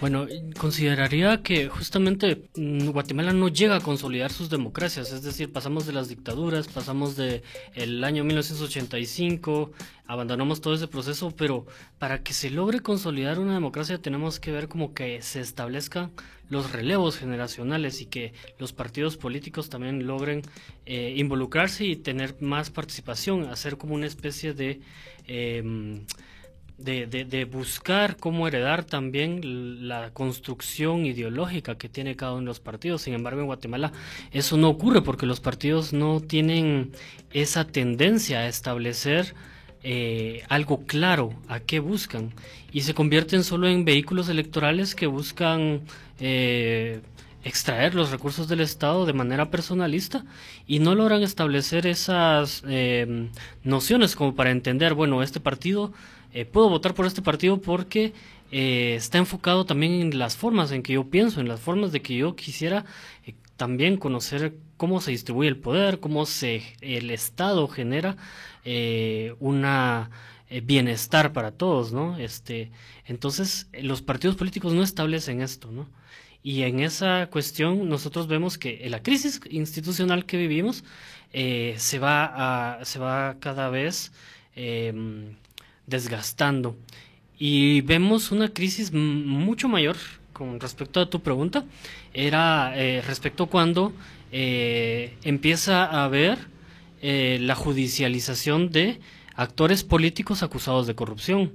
Bueno, 0.00 0.28
consideraría 0.56 1.42
que 1.42 1.68
justamente 1.68 2.48
mm, 2.56 2.90
Guatemala 2.90 3.32
no 3.32 3.48
llega 3.48 3.74
a 3.76 3.80
consolidar 3.80 4.30
sus 4.30 4.48
democracias, 4.48 5.10
es 5.10 5.22
decir, 5.22 5.52
pasamos 5.52 5.86
de 5.86 5.92
las 5.92 6.08
dictaduras, 6.08 6.68
pasamos 6.68 7.16
de 7.16 7.42
año 8.04 8.22
1985, 8.22 9.72
abandonamos 10.06 10.60
todo 10.60 10.74
ese 10.74 10.86
proceso, 10.86 11.32
pero 11.32 11.66
para 11.98 12.22
que 12.22 12.32
se 12.32 12.48
logre 12.48 12.78
consolidar 12.78 13.40
una 13.40 13.54
democracia 13.54 13.98
tenemos 13.98 14.38
que 14.38 14.52
ver 14.52 14.68
como 14.68 14.94
que 14.94 15.20
se 15.20 15.40
establezcan 15.40 16.12
los 16.48 16.70
relevos 16.70 17.18
generacionales 17.18 18.00
y 18.00 18.06
que 18.06 18.34
los 18.58 18.72
partidos 18.72 19.16
políticos 19.16 19.68
también 19.68 20.06
logren 20.06 20.42
eh, 20.86 21.14
involucrarse 21.16 21.84
y 21.84 21.96
tener 21.96 22.36
más 22.40 22.70
participación, 22.70 23.48
hacer 23.48 23.76
como 23.78 23.96
una 23.96 24.06
especie 24.06 24.54
de... 24.54 24.80
Eh, 25.26 26.04
de, 26.78 27.48
buscar 27.50 28.16
cómo 28.16 28.46
heredar 28.46 28.84
también 28.84 29.88
la 29.88 30.10
construcción 30.10 31.06
ideológica 31.06 31.76
que 31.76 31.88
tiene 31.88 32.16
cada 32.16 32.32
uno 32.32 32.42
de 32.42 32.46
los 32.46 32.60
partidos. 32.60 33.02
Sin 33.02 33.14
embargo, 33.14 33.40
en 33.40 33.46
Guatemala 33.46 33.92
eso 34.32 34.56
no 34.56 34.68
ocurre 34.68 35.02
porque 35.02 35.26
los 35.26 35.40
partidos 35.40 35.92
no 35.92 36.20
tienen 36.20 36.92
esa 37.32 37.64
tendencia 37.66 38.40
a 38.40 38.48
establecer 38.48 39.34
eh, 39.82 40.42
algo 40.48 40.84
claro 40.86 41.34
a 41.48 41.60
qué 41.60 41.78
buscan 41.78 42.32
y 42.72 42.80
se 42.82 42.94
convierten 42.94 43.44
solo 43.44 43.68
en 43.68 43.84
vehículos 43.84 44.28
electorales 44.28 44.94
que 44.94 45.06
buscan 45.06 45.82
eh, 46.20 47.00
extraer 47.44 47.94
los 47.94 48.10
recursos 48.10 48.48
del 48.48 48.60
Estado 48.60 49.06
de 49.06 49.12
manera 49.12 49.50
personalista 49.50 50.24
y 50.66 50.80
no 50.80 50.94
logran 50.94 51.22
establecer 51.22 51.86
esas 51.86 52.62
eh, 52.68 53.30
nociones 53.62 54.16
como 54.16 54.34
para 54.34 54.50
entender, 54.50 54.94
bueno, 54.94 55.22
este 55.22 55.40
partido 55.40 55.92
eh, 56.32 56.44
puedo 56.44 56.68
votar 56.68 56.94
por 56.94 57.06
este 57.06 57.22
partido 57.22 57.60
porque 57.60 58.12
eh, 58.52 58.94
está 58.96 59.18
enfocado 59.18 59.64
también 59.64 59.92
en 59.94 60.18
las 60.18 60.36
formas 60.36 60.72
en 60.72 60.82
que 60.82 60.94
yo 60.94 61.08
pienso, 61.08 61.40
en 61.40 61.48
las 61.48 61.60
formas 61.60 61.92
de 61.92 62.02
que 62.02 62.16
yo 62.16 62.36
quisiera 62.36 62.84
eh, 63.26 63.34
también 63.56 63.96
conocer 63.96 64.54
cómo 64.76 65.00
se 65.00 65.10
distribuye 65.10 65.48
el 65.48 65.56
poder, 65.56 66.00
cómo 66.00 66.26
se 66.26 66.62
el 66.80 67.10
Estado 67.10 67.66
genera 67.68 68.16
una 69.40 70.10
bienestar 70.62 71.32
para 71.32 71.52
todos, 71.52 71.92
¿no? 71.92 72.18
Este, 72.18 72.70
entonces 73.06 73.66
los 73.72 74.02
partidos 74.02 74.36
políticos 74.36 74.74
no 74.74 74.82
establecen 74.82 75.40
esto, 75.40 75.70
¿no? 75.72 75.88
Y 76.42 76.62
en 76.62 76.80
esa 76.80 77.28
cuestión 77.30 77.88
nosotros 77.88 78.28
vemos 78.28 78.58
que 78.58 78.86
la 78.90 79.02
crisis 79.02 79.40
institucional 79.50 80.26
que 80.26 80.36
vivimos 80.36 80.84
se 81.32 81.98
va 81.98 82.78
a, 82.78 82.84
se 82.84 82.98
va 82.98 83.36
cada 83.40 83.70
vez 83.70 84.12
em, 84.54 85.34
desgastando. 85.88 86.76
Y 87.38 87.80
vemos 87.82 88.32
una 88.32 88.48
crisis 88.48 88.92
mucho 88.92 89.68
mayor 89.68 89.96
con 90.32 90.60
respecto 90.60 91.00
a 91.00 91.10
tu 91.10 91.20
pregunta. 91.20 91.64
Era 92.12 92.72
eh, 92.76 93.02
respecto 93.06 93.46
cuando 93.46 93.92
eh, 94.32 95.16
empieza 95.22 95.84
a 95.84 96.04
haber 96.04 96.38
eh, 97.00 97.38
la 97.40 97.54
judicialización 97.54 98.70
de 98.70 99.00
actores 99.34 99.84
políticos 99.84 100.42
acusados 100.42 100.86
de 100.86 100.94
corrupción 100.94 101.52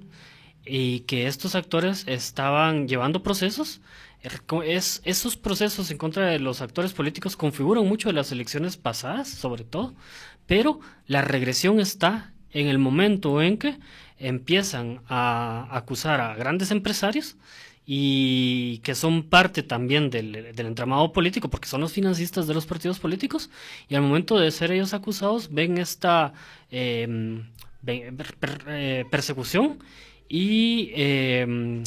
y 0.65 1.01
que 1.01 1.27
estos 1.27 1.55
actores 1.55 2.05
estaban 2.07 2.87
llevando 2.87 3.23
procesos. 3.23 3.81
Es, 4.65 5.01
esos 5.03 5.35
procesos 5.35 5.91
en 5.91 5.97
contra 5.97 6.27
de 6.27 6.39
los 6.39 6.61
actores 6.61 6.93
políticos 6.93 7.35
configuran 7.35 7.85
mucho 7.85 8.07
de 8.07 8.13
las 8.13 8.31
elecciones 8.31 8.77
pasadas, 8.77 9.27
sobre 9.27 9.65
todo, 9.65 9.93
pero 10.47 10.79
la 11.07 11.21
regresión 11.21 11.81
está 11.81 12.31
en 12.51 12.67
el 12.67 12.77
momento 12.77 13.41
en 13.41 13.57
que 13.57 13.77
empiezan 14.27 15.01
a 15.07 15.67
acusar 15.71 16.21
a 16.21 16.35
grandes 16.35 16.71
empresarios 16.71 17.35
y 17.85 18.77
que 18.79 18.95
son 18.95 19.23
parte 19.23 19.61
también 19.61 20.09
del, 20.09 20.35
entramado 20.57 21.11
político, 21.11 21.49
porque 21.49 21.67
son 21.67 21.81
los 21.81 21.91
financistas 21.91 22.47
de 22.47 22.53
los 22.53 22.65
partidos 22.65 22.99
políticos, 22.99 23.49
y 23.89 23.95
al 23.95 24.01
momento 24.01 24.39
de 24.39 24.51
ser 24.51 24.71
ellos 24.71 24.93
acusados 24.93 25.53
ven 25.53 25.77
esta 25.77 26.33
em, 26.71 27.43
eh, 27.85 29.05
persecución 29.11 29.79
y 30.29 30.91
em, 30.95 31.83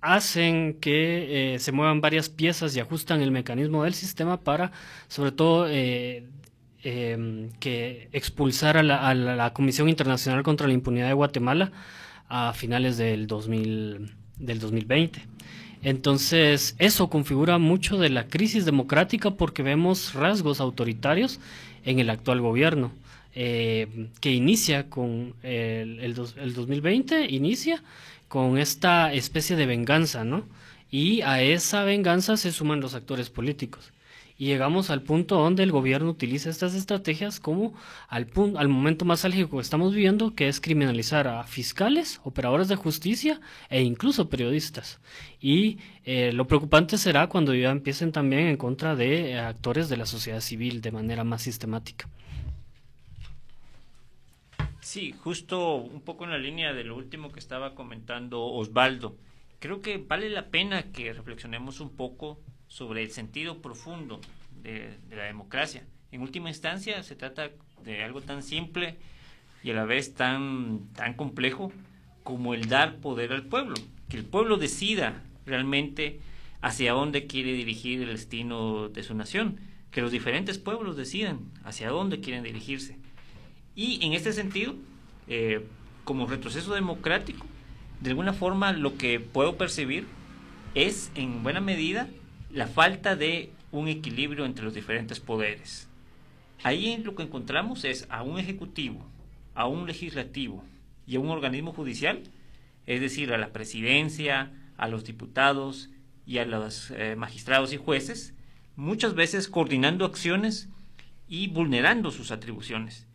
hacen 0.00 0.74
que 0.74 1.54
eh, 1.54 1.58
se 1.58 1.72
muevan 1.72 2.00
varias 2.00 2.28
piezas 2.28 2.76
y 2.76 2.80
ajustan 2.80 3.22
el 3.22 3.30
mecanismo 3.30 3.84
del 3.84 3.94
sistema 3.94 4.40
para, 4.40 4.72
sobre 5.08 5.32
todo, 5.32 5.66
eh, 5.68 6.24
Em, 6.84 7.50
que 7.58 8.08
expulsara 8.12 8.80
a 8.80 9.12
la, 9.14 9.52
Comisión 9.52 9.88
Internacional 9.88 10.44
contra 10.44 10.68
la 10.68 10.74
Impunidad 10.74 11.08
de 11.08 11.12
Guatemala 11.12 11.72
a 12.28 12.52
finales 12.52 12.96
del, 12.96 13.26
2000, 13.26 14.12
del 14.38 14.60
2020. 14.60 15.20
Entonces, 15.82 16.76
eso 16.78 17.10
configura 17.10 17.58
mucho 17.58 17.98
de 17.98 18.10
la 18.10 18.28
crisis 18.28 18.64
democrática 18.64 19.32
porque 19.32 19.64
vemos 19.64 20.14
rasgos 20.14 20.60
autoritarios 20.60 21.40
en 21.84 21.98
el 21.98 22.10
actual 22.10 22.40
gobierno, 22.40 22.92
eh, 23.34 24.06
que 24.20 24.30
inicia 24.30 24.88
con 24.88 25.34
el, 25.42 25.98
el, 25.98 26.14
2020, 26.14 27.26
inicia 27.28 27.82
con 28.28 28.56
esta 28.56 29.12
especie 29.12 29.56
de 29.56 29.66
venganza, 29.66 30.22
¿no? 30.22 30.44
Y 30.92 31.22
a 31.22 31.42
esa 31.42 31.82
venganza 31.82 32.36
se 32.36 32.52
suman 32.52 32.80
los 32.80 32.94
actores 32.94 33.30
políticos 33.30 33.92
y 34.38 34.46
llegamos 34.46 34.88
al 34.88 35.02
punto 35.02 35.36
donde 35.36 35.64
el 35.64 35.72
gobierno 35.72 36.08
utiliza 36.08 36.48
estas 36.48 36.74
estrategias 36.74 37.40
como 37.40 37.74
al, 38.08 38.26
punto, 38.26 38.60
al 38.60 38.68
momento 38.68 39.04
más 39.04 39.24
álgido 39.24 39.50
que 39.50 39.58
estamos 39.58 39.92
viviendo, 39.92 40.34
que 40.36 40.46
es 40.46 40.60
criminalizar 40.60 41.26
a 41.26 41.42
fiscales, 41.42 42.20
operadores 42.22 42.68
de 42.68 42.76
justicia 42.76 43.40
e 43.68 43.82
incluso 43.82 44.28
periodistas. 44.28 45.00
Y 45.40 45.78
eh, 46.04 46.32
lo 46.32 46.46
preocupante 46.46 46.98
será 46.98 47.26
cuando 47.26 47.52
ya 47.52 47.70
empiecen 47.70 48.12
también 48.12 48.46
en 48.46 48.56
contra 48.56 48.94
de 48.94 49.32
eh, 49.32 49.38
actores 49.40 49.88
de 49.88 49.96
la 49.96 50.06
sociedad 50.06 50.40
civil 50.40 50.80
de 50.80 50.92
manera 50.92 51.24
más 51.24 51.42
sistemática. 51.42 52.08
Sí, 54.80 55.12
justo 55.12 55.74
un 55.74 56.00
poco 56.00 56.24
en 56.24 56.30
la 56.30 56.38
línea 56.38 56.72
de 56.72 56.84
lo 56.84 56.96
último 56.96 57.32
que 57.32 57.40
estaba 57.40 57.74
comentando 57.74 58.44
Osvaldo. 58.44 59.16
Creo 59.58 59.82
que 59.82 59.98
vale 59.98 60.30
la 60.30 60.46
pena 60.46 60.92
que 60.92 61.12
reflexionemos 61.12 61.80
un 61.80 61.90
poco 61.90 62.38
sobre 62.68 63.02
el 63.02 63.10
sentido 63.10 63.60
profundo 63.60 64.20
de, 64.62 64.96
la 65.10 65.24
democracia. 65.24 65.84
En 66.12 66.22
última 66.22 66.48
instancia, 66.48 67.02
se 67.02 67.16
trata 67.16 67.50
de 67.82 68.04
algo 68.04 68.20
tan 68.20 68.42
simple 68.42 68.96
y 69.62 69.70
a 69.70 69.74
la 69.74 69.84
vez 69.84 70.14
tan, 70.14 70.88
tan 70.94 71.14
complejo 71.14 71.72
como 72.22 72.54
el 72.54 72.68
dar 72.68 72.96
poder 72.96 73.32
al 73.32 73.44
pueblo, 73.44 73.74
que 74.08 74.16
el 74.16 74.24
pueblo 74.24 74.56
decida 74.56 75.22
realmente 75.46 76.20
hacia 76.60 76.92
dónde 76.92 77.26
quiere 77.26 77.52
dirigir 77.52 78.02
el 78.02 78.08
destino 78.08 78.88
de 78.88 79.02
su 79.02 79.14
nación, 79.14 79.58
que 79.90 80.02
los 80.02 80.12
diferentes 80.12 80.58
pueblos 80.58 80.96
decidan 80.96 81.40
hacia 81.64 81.88
dónde 81.88 82.20
quieren 82.20 82.44
dirigirse. 82.44 82.98
Y 83.74 84.04
en 84.04 84.12
este 84.12 84.32
sentido, 84.32 84.74
eh, 85.28 85.64
como 86.04 86.26
retroceso 86.26 86.74
democrático, 86.74 87.46
de 88.00 88.10
alguna 88.10 88.32
forma 88.32 88.72
lo 88.72 88.96
que 88.96 89.20
puedo 89.20 89.56
percibir 89.56 90.06
es 90.74 91.10
en 91.14 91.42
buena 91.42 91.60
medida 91.60 92.08
la 92.50 92.66
falta 92.66 93.16
de 93.16 93.50
un 93.72 93.88
equilibrio 93.88 94.44
entre 94.44 94.64
los 94.64 94.74
diferentes 94.74 95.20
poderes. 95.20 95.88
Ahí 96.62 96.96
lo 96.98 97.14
que 97.14 97.22
encontramos 97.22 97.84
es 97.84 98.06
a 98.10 98.22
un 98.22 98.38
ejecutivo, 98.38 99.04
a 99.54 99.66
un 99.66 99.86
legislativo 99.86 100.64
y 101.06 101.16
a 101.16 101.20
un 101.20 101.28
organismo 101.28 101.72
judicial, 101.72 102.22
es 102.86 103.00
decir, 103.00 103.32
a 103.32 103.38
la 103.38 103.52
presidencia, 103.52 104.52
a 104.76 104.88
los 104.88 105.04
diputados 105.04 105.90
y 106.26 106.38
a 106.38 106.46
los 106.46 106.90
eh, 106.92 107.16
magistrados 107.16 107.72
y 107.72 107.76
jueces, 107.76 108.34
muchas 108.76 109.14
veces 109.14 109.48
coordinando 109.48 110.04
acciones 110.04 110.68
y 111.28 111.48
vulnerando 111.48 112.10
sus 112.10 112.30
atribuciones. 112.30 113.06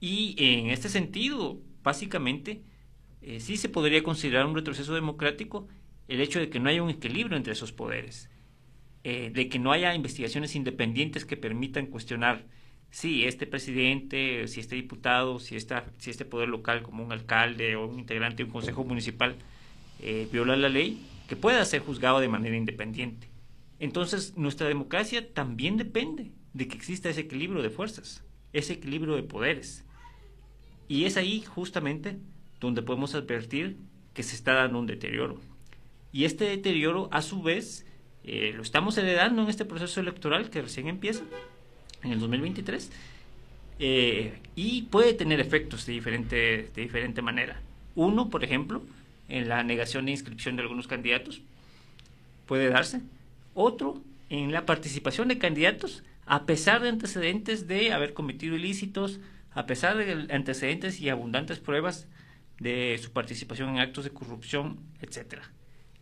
Y 0.00 0.36
en 0.38 0.70
este 0.70 0.88
sentido, 0.88 1.58
básicamente, 1.82 2.62
eh, 3.22 3.40
sí 3.40 3.56
se 3.56 3.68
podría 3.68 4.02
considerar 4.02 4.46
un 4.46 4.54
retroceso 4.54 4.94
democrático 4.94 5.66
el 6.06 6.20
hecho 6.20 6.38
de 6.38 6.48
que 6.48 6.60
no 6.60 6.68
haya 6.68 6.82
un 6.82 6.90
equilibrio 6.90 7.36
entre 7.36 7.54
esos 7.54 7.72
poderes. 7.72 8.30
Eh, 9.08 9.30
de 9.32 9.48
que 9.48 9.60
no 9.60 9.70
haya 9.70 9.94
investigaciones 9.94 10.56
independientes 10.56 11.24
que 11.24 11.36
permitan 11.36 11.86
cuestionar 11.86 12.44
si 12.90 13.24
este 13.24 13.46
presidente, 13.46 14.48
si 14.48 14.58
este 14.58 14.74
diputado, 14.74 15.38
si, 15.38 15.54
esta, 15.54 15.84
si 15.98 16.10
este 16.10 16.24
poder 16.24 16.48
local 16.48 16.82
como 16.82 17.04
un 17.04 17.12
alcalde 17.12 17.76
o 17.76 17.86
un 17.86 18.00
integrante 18.00 18.38
de 18.38 18.44
un 18.46 18.50
consejo 18.50 18.82
municipal 18.82 19.36
eh, 20.00 20.26
viola 20.32 20.56
la 20.56 20.68
ley, 20.68 21.06
que 21.28 21.36
pueda 21.36 21.64
ser 21.64 21.82
juzgado 21.82 22.18
de 22.18 22.26
manera 22.26 22.56
independiente. 22.56 23.28
Entonces, 23.78 24.36
nuestra 24.36 24.66
democracia 24.66 25.32
también 25.32 25.76
depende 25.76 26.32
de 26.52 26.66
que 26.66 26.76
exista 26.76 27.08
ese 27.08 27.20
equilibrio 27.20 27.62
de 27.62 27.70
fuerzas, 27.70 28.24
ese 28.52 28.72
equilibrio 28.72 29.14
de 29.14 29.22
poderes. 29.22 29.84
Y 30.88 31.04
es 31.04 31.16
ahí 31.16 31.42
justamente 31.42 32.18
donde 32.58 32.82
podemos 32.82 33.14
advertir 33.14 33.76
que 34.14 34.24
se 34.24 34.34
está 34.34 34.54
dando 34.54 34.80
un 34.80 34.86
deterioro. 34.86 35.38
Y 36.10 36.24
este 36.24 36.46
deterioro, 36.46 37.08
a 37.12 37.22
su 37.22 37.40
vez, 37.40 37.86
eh, 38.26 38.52
lo 38.56 38.62
estamos 38.62 38.98
heredando 38.98 39.42
en 39.42 39.48
este 39.48 39.64
proceso 39.64 40.00
electoral 40.00 40.50
que 40.50 40.60
recién 40.60 40.88
empieza, 40.88 41.22
en 42.02 42.10
el 42.10 42.18
2023, 42.18 42.90
eh, 43.78 44.40
y 44.56 44.82
puede 44.82 45.14
tener 45.14 45.38
efectos 45.38 45.86
de 45.86 45.92
diferente, 45.92 46.70
de 46.74 46.82
diferente 46.82 47.22
manera. 47.22 47.60
Uno, 47.94 48.28
por 48.28 48.42
ejemplo, 48.42 48.82
en 49.28 49.48
la 49.48 49.62
negación 49.62 50.06
de 50.06 50.10
inscripción 50.10 50.56
de 50.56 50.62
algunos 50.62 50.88
candidatos, 50.88 51.40
puede 52.46 52.68
darse. 52.68 53.00
Otro, 53.54 54.02
en 54.28 54.50
la 54.50 54.66
participación 54.66 55.28
de 55.28 55.38
candidatos, 55.38 56.02
a 56.26 56.46
pesar 56.46 56.82
de 56.82 56.88
antecedentes 56.88 57.68
de 57.68 57.92
haber 57.92 58.12
cometido 58.12 58.56
ilícitos, 58.56 59.20
a 59.52 59.66
pesar 59.66 59.96
de 59.96 60.34
antecedentes 60.34 61.00
y 61.00 61.10
abundantes 61.10 61.60
pruebas 61.60 62.08
de 62.58 62.98
su 63.00 63.12
participación 63.12 63.68
en 63.70 63.78
actos 63.78 64.02
de 64.02 64.10
corrupción, 64.10 64.80
etc. 65.00 65.42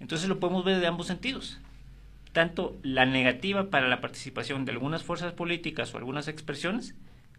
Entonces 0.00 0.26
lo 0.26 0.40
podemos 0.40 0.64
ver 0.64 0.80
de 0.80 0.86
ambos 0.86 1.06
sentidos 1.06 1.60
tanto 2.34 2.76
la 2.82 3.06
negativa 3.06 3.70
para 3.70 3.88
la 3.88 4.02
participación 4.02 4.66
de 4.66 4.72
algunas 4.72 5.04
fuerzas 5.04 5.32
políticas 5.32 5.94
o 5.94 5.98
algunas 5.98 6.28
expresiones, 6.28 6.94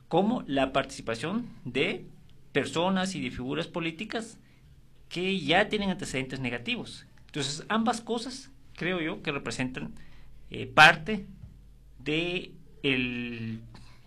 como 0.08 0.44
la 0.48 0.72
participación 0.72 1.48
de 1.66 2.06
personas 2.54 3.14
y 3.14 3.22
de 3.22 3.30
figuras 3.30 3.68
políticas 3.68 4.40
que 5.10 5.40
ya 5.40 5.68
tienen 5.68 5.90
antecedentes 5.90 6.40
negativos. 6.40 7.06
Entonces, 7.28 7.66
ambas 7.68 8.00
cosas 8.00 8.50
creo 8.74 9.02
yo 9.02 9.22
que 9.22 9.34
representan 9.34 9.94
eh, 10.50 10.66
parte 10.66 11.26
de, 12.00 12.54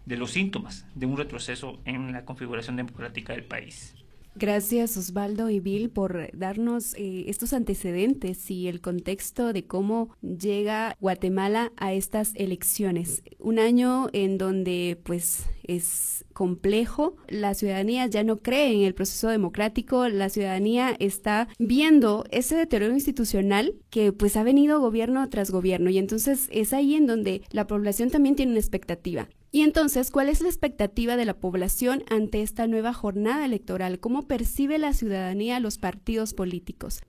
los 0.06 0.30
síntomas 0.30 0.86
de 0.94 1.04
un 1.04 1.18
retroceso 1.18 1.80
en 1.84 2.12
la 2.12 2.24
configuración 2.24 2.76
democrática 2.76 3.34
del 3.34 3.44
país. 3.44 3.94
Gracias 4.40 4.96
Osvaldo 4.96 5.50
y 5.50 5.58
Bill 5.58 5.90
por 5.90 6.30
darnos 6.32 6.94
eh, 6.94 7.24
estos 7.26 7.52
antecedentes 7.52 8.48
y 8.52 8.68
el 8.68 8.80
contexto 8.80 9.52
de 9.52 9.66
cómo 9.66 10.10
llega 10.22 10.96
Guatemala 11.00 11.72
a 11.76 11.92
estas 11.92 12.36
elecciones. 12.36 13.24
Un 13.40 13.58
año 13.58 14.08
en 14.12 14.38
donde 14.38 14.96
pues 15.02 15.46
es 15.64 16.24
complejo, 16.32 17.16
la 17.26 17.54
ciudadanía 17.54 18.06
ya 18.06 18.22
no 18.22 18.36
cree 18.36 18.72
en 18.72 18.82
el 18.82 18.94
proceso 18.94 19.26
democrático, 19.26 20.08
la 20.08 20.28
ciudadanía 20.28 20.94
está 21.00 21.48
viendo 21.58 22.24
ese 22.30 22.54
deterioro 22.54 22.94
institucional 22.94 23.74
que 23.90 24.12
pues 24.12 24.36
ha 24.36 24.44
venido 24.44 24.78
gobierno 24.78 25.28
tras 25.30 25.50
gobierno 25.50 25.90
y 25.90 25.98
entonces 25.98 26.48
es 26.52 26.72
ahí 26.72 26.94
en 26.94 27.08
donde 27.08 27.42
la 27.50 27.66
población 27.66 28.10
también 28.10 28.36
tiene 28.36 28.52
una 28.52 28.60
expectativa. 28.60 29.28
Y 29.50 29.62
entonces, 29.62 30.10
¿cuál 30.10 30.28
es 30.28 30.42
la 30.42 30.48
expectativa 30.48 31.16
de 31.16 31.24
la 31.24 31.34
población 31.34 32.04
ante 32.10 32.42
esta 32.42 32.66
nueva 32.66 32.92
jornada 32.92 33.46
electoral? 33.46 33.98
¿Cómo 33.98 34.28
percibe 34.28 34.78
la 34.78 34.92
ciudadanía 34.92 35.58
los 35.58 35.78
partidos 35.78 36.34
políticos? 36.34 37.00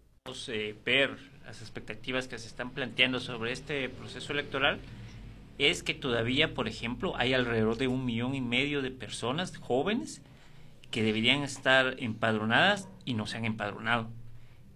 Eh, 0.47 0.75
ver 0.85 1.17
las 1.45 1.61
expectativas 1.61 2.27
que 2.27 2.37
se 2.37 2.47
están 2.47 2.71
planteando 2.71 3.19
sobre 3.19 3.51
este 3.51 3.89
proceso 3.89 4.31
electoral 4.31 4.79
es 5.57 5.83
que 5.83 5.93
todavía, 5.93 6.53
por 6.53 6.69
ejemplo, 6.69 7.13
hay 7.17 7.33
alrededor 7.33 7.77
de 7.77 7.87
un 7.87 8.05
millón 8.05 8.35
y 8.35 8.41
medio 8.41 8.81
de 8.81 8.91
personas 8.91 9.57
jóvenes 9.57 10.21
que 10.91 11.03
deberían 11.03 11.43
estar 11.43 11.95
empadronadas 11.99 12.87
y 13.03 13.15
no 13.15 13.27
se 13.27 13.37
han 13.37 13.45
empadronado. 13.45 14.09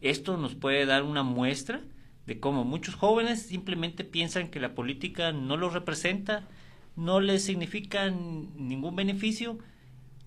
Esto 0.01 0.35
nos 0.35 0.55
puede 0.55 0.85
dar 0.85 1.03
una 1.03 1.23
muestra 1.23 1.81
de 2.25 2.39
cómo 2.39 2.65
muchos 2.65 2.95
jóvenes 2.95 3.41
simplemente 3.43 4.03
piensan 4.03 4.49
que 4.49 4.59
la 4.59 4.75
política 4.75 5.31
no 5.31 5.55
los 5.55 5.73
representa, 5.73 6.47
no 6.95 7.19
les 7.19 7.43
significa 7.43 8.09
ningún 8.09 8.95
beneficio 8.95 9.57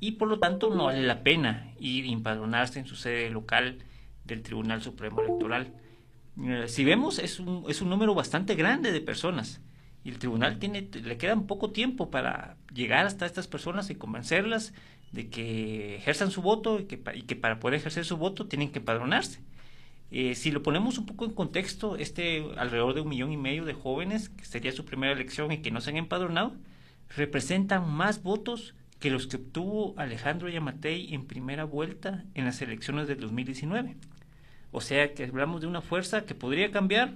y 0.00 0.12
por 0.12 0.28
lo 0.28 0.38
tanto 0.38 0.74
no 0.74 0.84
vale 0.84 1.02
la 1.02 1.22
pena 1.22 1.72
ir 1.78 2.04
a 2.06 2.08
empadronarse 2.08 2.78
en 2.78 2.86
su 2.86 2.96
sede 2.96 3.30
local 3.30 3.78
del 4.24 4.42
Tribunal 4.42 4.82
Supremo 4.82 5.20
Electoral. 5.22 5.72
Eh, 6.42 6.64
si 6.68 6.84
vemos, 6.84 7.18
es 7.18 7.40
un, 7.40 7.64
es 7.68 7.80
un 7.80 7.88
número 7.88 8.14
bastante 8.14 8.54
grande 8.54 8.92
de 8.92 9.00
personas 9.00 9.60
y 10.04 10.10
el 10.10 10.18
tribunal 10.18 10.58
tiene, 10.58 10.88
le 10.92 11.16
queda 11.16 11.34
poco 11.36 11.70
tiempo 11.70 12.10
para 12.10 12.56
llegar 12.72 13.06
hasta 13.06 13.26
estas 13.26 13.48
personas 13.48 13.90
y 13.90 13.94
convencerlas 13.94 14.72
de 15.12 15.28
que 15.30 15.96
ejerzan 15.96 16.30
su 16.30 16.42
voto 16.42 16.78
y 16.78 16.84
que, 16.84 17.02
y 17.14 17.22
que 17.22 17.36
para 17.36 17.58
poder 17.58 17.80
ejercer 17.80 18.04
su 18.04 18.16
voto 18.16 18.46
tienen 18.46 18.70
que 18.70 18.78
empadronarse. 18.78 19.40
Eh, 20.10 20.34
si 20.34 20.50
lo 20.50 20.62
ponemos 20.62 20.98
un 20.98 21.06
poco 21.06 21.24
en 21.24 21.32
contexto, 21.32 21.96
este 21.96 22.44
alrededor 22.56 22.94
de 22.94 23.00
un 23.00 23.08
millón 23.08 23.32
y 23.32 23.36
medio 23.36 23.64
de 23.64 23.74
jóvenes, 23.74 24.28
que 24.28 24.44
sería 24.44 24.72
su 24.72 24.84
primera 24.84 25.12
elección 25.12 25.50
y 25.52 25.58
que 25.58 25.70
no 25.70 25.80
se 25.80 25.90
han 25.90 25.96
empadronado, 25.96 26.54
representan 27.16 27.90
más 27.90 28.22
votos 28.22 28.74
que 28.98 29.10
los 29.10 29.26
que 29.26 29.36
obtuvo 29.36 29.94
Alejandro 29.98 30.48
Yamatei 30.48 31.12
en 31.14 31.26
primera 31.26 31.64
vuelta 31.64 32.24
en 32.34 32.44
las 32.44 32.62
elecciones 32.62 33.08
del 33.08 33.20
2019. 33.20 33.96
O 34.72 34.80
sea 34.80 35.14
que 35.14 35.24
hablamos 35.24 35.60
de 35.60 35.66
una 35.66 35.80
fuerza 35.80 36.24
que 36.24 36.34
podría 36.34 36.70
cambiar 36.70 37.14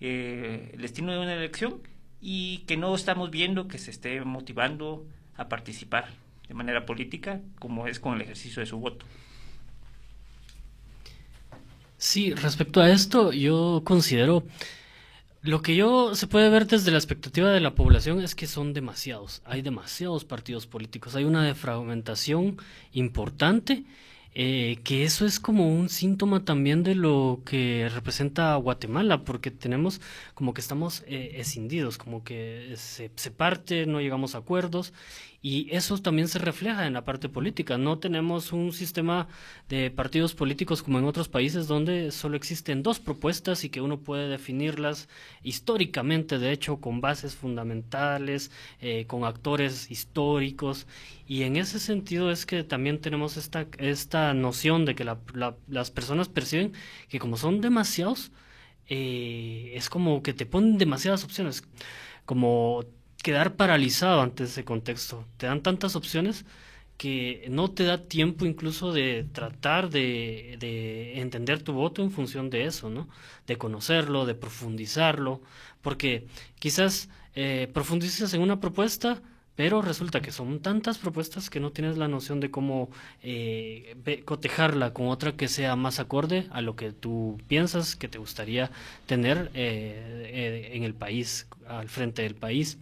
eh, 0.00 0.70
el 0.74 0.80
destino 0.82 1.12
de 1.12 1.18
una 1.18 1.34
elección 1.34 1.80
y 2.20 2.58
que 2.66 2.76
no 2.76 2.94
estamos 2.94 3.30
viendo 3.30 3.68
que 3.68 3.78
se 3.78 3.90
esté 3.90 4.22
motivando 4.24 5.06
a 5.36 5.48
participar 5.48 6.08
de 6.48 6.54
manera 6.54 6.86
política 6.86 7.40
como 7.58 7.86
es 7.86 8.00
con 8.00 8.14
el 8.14 8.22
ejercicio 8.22 8.60
de 8.60 8.66
su 8.66 8.78
voto. 8.78 9.06
Sí, 12.00 12.32
respecto 12.32 12.80
a 12.80 12.90
esto, 12.90 13.30
yo 13.30 13.82
considero 13.84 14.42
lo 15.42 15.60
que 15.60 15.76
yo 15.76 16.14
se 16.14 16.26
puede 16.26 16.48
ver 16.48 16.66
desde 16.66 16.90
la 16.90 16.96
expectativa 16.96 17.50
de 17.50 17.60
la 17.60 17.74
población 17.74 18.22
es 18.22 18.34
que 18.34 18.46
son 18.46 18.72
demasiados, 18.72 19.42
hay 19.44 19.60
demasiados 19.60 20.24
partidos 20.24 20.66
políticos, 20.66 21.14
hay 21.14 21.24
una 21.24 21.44
defragmentación 21.44 22.56
importante, 22.92 23.84
eh, 24.34 24.78
que 24.82 25.04
eso 25.04 25.26
es 25.26 25.40
como 25.40 25.68
un 25.68 25.90
síntoma 25.90 26.42
también 26.46 26.84
de 26.84 26.94
lo 26.94 27.42
que 27.44 27.90
representa 27.92 28.54
Guatemala, 28.56 29.22
porque 29.22 29.50
tenemos 29.50 30.00
como 30.32 30.54
que 30.54 30.62
estamos 30.62 31.02
eh, 31.06 31.32
escindidos, 31.36 31.98
como 31.98 32.24
que 32.24 32.72
se, 32.76 33.10
se 33.14 33.30
parte, 33.30 33.84
no 33.84 34.00
llegamos 34.00 34.34
a 34.34 34.38
acuerdos 34.38 34.94
y 35.42 35.74
eso 35.74 35.96
también 35.98 36.28
se 36.28 36.38
refleja 36.38 36.86
en 36.86 36.92
la 36.92 37.04
parte 37.04 37.30
política. 37.30 37.78
No 37.78 37.98
tenemos 37.98 38.52
un 38.52 38.72
sistema 38.72 39.26
de 39.68 39.90
partidos 39.90 40.34
políticos 40.34 40.82
como 40.82 40.98
en 40.98 41.06
otros 41.06 41.28
países 41.28 41.66
donde 41.66 42.10
solo 42.10 42.36
existen 42.36 42.82
dos 42.82 43.00
propuestas 43.00 43.64
y 43.64 43.70
que 43.70 43.80
uno 43.80 44.00
puede 44.00 44.28
definirlas 44.28 45.08
históricamente, 45.42 46.38
de 46.38 46.52
hecho, 46.52 46.80
con 46.80 47.00
bases 47.00 47.36
fundamentales, 47.36 48.50
eh, 48.80 49.06
con 49.06 49.24
actores 49.24 49.90
históricos. 49.90 50.86
Y 51.26 51.44
en 51.44 51.56
ese 51.56 51.78
sentido 51.78 52.30
es 52.30 52.44
que 52.44 52.62
también 52.62 53.00
tenemos 53.00 53.38
esta, 53.38 53.66
esta 53.78 54.34
noción 54.34 54.84
de 54.84 54.94
que 54.94 55.04
las 55.04 55.90
personas 55.90 56.28
perciben 56.28 56.72
que 57.08 57.18
como 57.18 57.38
son 57.38 57.62
demasiados, 57.62 58.30
eh, 58.88 59.72
es 59.74 59.88
como 59.88 60.22
que 60.22 60.34
te 60.34 60.44
ponen 60.46 60.76
demasiadas 60.78 61.24
opciones. 61.24 61.62
Como 62.26 62.84
quedar 63.22 63.56
paralizado 63.56 64.20
ante 64.22 64.44
ese 64.44 64.64
contexto. 64.64 65.26
Te 65.36 65.46
dan 65.46 65.62
tantas 65.62 65.96
opciones 65.96 66.44
que 66.96 67.46
no 67.48 67.70
te 67.70 67.84
da 67.84 68.06
tiempo 68.08 68.44
incluso 68.44 68.92
de 68.92 69.24
tratar 69.32 69.88
de, 69.88 70.56
de, 70.60 71.20
entender 71.20 71.62
tu 71.62 71.72
voto 71.72 72.02
en 72.02 72.10
función 72.10 72.50
de 72.50 72.66
eso, 72.66 72.90
¿no? 72.90 73.08
De 73.46 73.56
conocerlo, 73.56 74.26
de 74.26 74.34
profundizarlo, 74.34 75.40
porque 75.80 76.26
quizás 76.58 77.08
eh, 77.34 77.70
profundizas 77.72 78.34
en 78.34 78.42
una 78.42 78.60
propuesta, 78.60 79.22
pero 79.60 79.82
resulta 79.82 80.22
que 80.22 80.32
son 80.32 80.60
tantas 80.60 80.96
propuestas 80.96 81.50
que 81.50 81.60
no 81.60 81.70
tienes 81.70 81.98
la 81.98 82.08
noción 82.08 82.40
de 82.40 82.50
cómo 82.50 82.88
eh, 83.22 83.94
cotejarla 84.24 84.94
con 84.94 85.08
otra 85.08 85.36
que 85.36 85.48
sea 85.48 85.76
más 85.76 86.00
acorde 86.00 86.46
a 86.50 86.62
lo 86.62 86.76
que 86.76 86.92
tú 86.92 87.38
piensas 87.46 87.94
que 87.94 88.08
te 88.08 88.16
gustaría 88.16 88.70
tener 89.04 89.50
eh, 89.52 90.30
eh 90.32 90.70
en 90.72 90.84
el 90.84 90.94
país, 90.94 91.46
al 91.68 91.90
frente 91.90 92.22
del 92.22 92.36
país. 92.36 92.78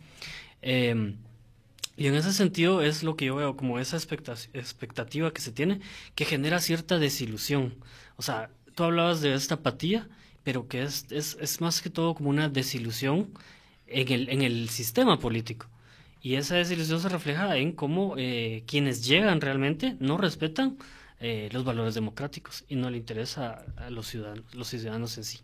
Em, 0.63 1.17
y 1.97 2.07
en 2.07 2.15
ese 2.15 2.33
sentido 2.33 2.81
es 2.81 3.03
lo 3.03 3.17
que 3.17 3.25
yo 3.25 3.35
veo 3.35 3.57
como 3.57 3.81
esa 3.81 3.97
expectativa 3.97 5.33
que 5.33 5.41
se 5.41 5.51
tiene 5.51 5.81
que 6.15 6.27
genera 6.27 6.61
cierta 6.61 7.01
desilusión. 7.01 7.75
O 8.17 8.23
sea, 8.23 8.51
tú 8.77 8.85
hablabas 8.85 9.21
de 9.21 9.35
esta 9.35 9.57
apatía, 9.57 10.07
pero 10.45 10.69
que 10.69 10.83
es, 10.83 11.07
es, 11.11 11.37
es 11.41 11.61
más 11.61 11.83
que 11.83 11.91
todo 11.91 12.15
como 12.15 12.31
una 12.31 12.49
desilusión 12.49 13.33
en 13.89 14.13
el, 14.13 14.29
en 14.29 14.43
el 14.43 14.69
sistema 14.69 15.19
político. 15.19 15.67
Y 16.21 16.35
esa 16.35 16.57
desilusión 16.57 17.01
se 17.01 17.09
refleja 17.09 17.57
en 17.57 17.73
cómo 17.73 18.15
eh, 18.17 18.65
quienes 18.67 19.07
llegan 19.07 19.41
realmente 19.41 19.97
no 20.01 20.19
respetan 20.19 20.77
eh, 21.21 21.49
los 21.53 21.65
valores 21.65 21.95
democráticos 21.95 22.65
y 22.69 22.77
no 22.77 22.91
le 22.91 22.97
interesa 22.97 23.65
a 23.77 23.91
los 23.91 24.07
ciudadanos, 24.07 24.55
los 24.55 24.69
ciudadanos 24.69 25.17
en 25.19 25.25
sí. 25.25 25.41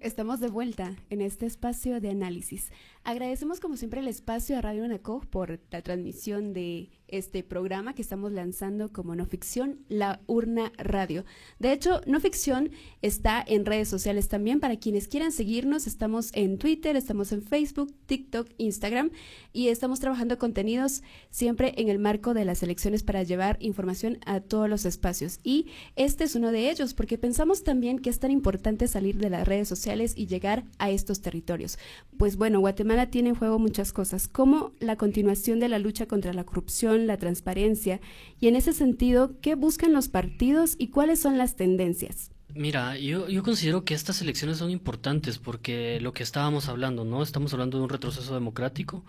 Estamos 0.00 0.40
de 0.40 0.48
vuelta 0.48 0.96
en 1.10 1.20
este 1.20 1.46
espacio 1.46 2.00
de 2.00 2.10
análisis. 2.10 2.72
Agradecemos 3.04 3.58
como 3.58 3.76
siempre 3.76 3.98
el 3.98 4.06
espacio 4.06 4.56
a 4.56 4.60
Radio 4.60 4.86
Naco 4.86 5.22
por 5.28 5.58
la 5.72 5.82
transmisión 5.82 6.52
de 6.52 6.88
este 7.08 7.42
programa 7.42 7.94
que 7.94 8.00
estamos 8.00 8.32
lanzando 8.32 8.92
como 8.92 9.16
No 9.16 9.26
Ficción, 9.26 9.80
La 9.88 10.20
Urna 10.26 10.72
Radio. 10.78 11.24
De 11.58 11.72
hecho, 11.72 12.00
No 12.06 12.20
Ficción 12.20 12.70
está 13.02 13.44
en 13.46 13.66
redes 13.66 13.88
sociales 13.88 14.28
también. 14.28 14.60
Para 14.60 14.76
quienes 14.76 15.08
quieran 15.08 15.32
seguirnos, 15.32 15.88
estamos 15.88 16.30
en 16.32 16.58
Twitter, 16.58 16.94
estamos 16.94 17.32
en 17.32 17.42
Facebook, 17.42 17.92
TikTok, 18.06 18.48
Instagram 18.56 19.10
y 19.52 19.68
estamos 19.68 19.98
trabajando 19.98 20.38
contenidos 20.38 21.02
siempre 21.28 21.74
en 21.76 21.88
el 21.88 21.98
marco 21.98 22.34
de 22.34 22.44
las 22.44 22.62
elecciones 22.62 23.02
para 23.02 23.24
llevar 23.24 23.58
información 23.60 24.18
a 24.24 24.40
todos 24.40 24.70
los 24.70 24.84
espacios. 24.86 25.40
Y 25.42 25.66
este 25.96 26.24
es 26.24 26.36
uno 26.36 26.52
de 26.52 26.70
ellos 26.70 26.94
porque 26.94 27.18
pensamos 27.18 27.64
también 27.64 27.98
que 27.98 28.10
es 28.10 28.20
tan 28.20 28.30
importante 28.30 28.86
salir 28.86 29.18
de 29.18 29.28
las 29.28 29.46
redes 29.46 29.68
sociales 29.68 30.14
y 30.16 30.28
llegar 30.28 30.64
a 30.78 30.90
estos 30.90 31.20
territorios. 31.20 31.78
Pues 32.16 32.36
bueno, 32.36 32.60
Guatemala 32.60 32.91
tiene 33.10 33.30
en 33.30 33.34
juego 33.34 33.58
muchas 33.58 33.92
cosas, 33.92 34.28
como 34.28 34.72
la 34.80 34.96
continuación 34.96 35.60
de 35.60 35.68
la 35.68 35.78
lucha 35.78 36.06
contra 36.06 36.32
la 36.32 36.44
corrupción, 36.44 37.06
la 37.06 37.16
transparencia 37.16 38.00
y 38.40 38.48
en 38.48 38.56
ese 38.56 38.72
sentido, 38.72 39.40
¿qué 39.40 39.54
buscan 39.54 39.92
los 39.92 40.08
partidos 40.08 40.76
y 40.78 40.88
cuáles 40.88 41.20
son 41.20 41.38
las 41.38 41.56
tendencias? 41.56 42.30
Mira, 42.54 42.98
yo, 42.98 43.28
yo 43.28 43.42
considero 43.42 43.82
que 43.84 43.94
estas 43.94 44.20
elecciones 44.20 44.58
son 44.58 44.70
importantes 44.70 45.38
porque 45.38 45.98
lo 46.02 46.12
que 46.12 46.22
estábamos 46.22 46.68
hablando, 46.68 47.02
¿no? 47.02 47.22
Estamos 47.22 47.54
hablando 47.54 47.78
de 47.78 47.84
un 47.84 47.88
retroceso 47.88 48.34
democrático 48.34 49.06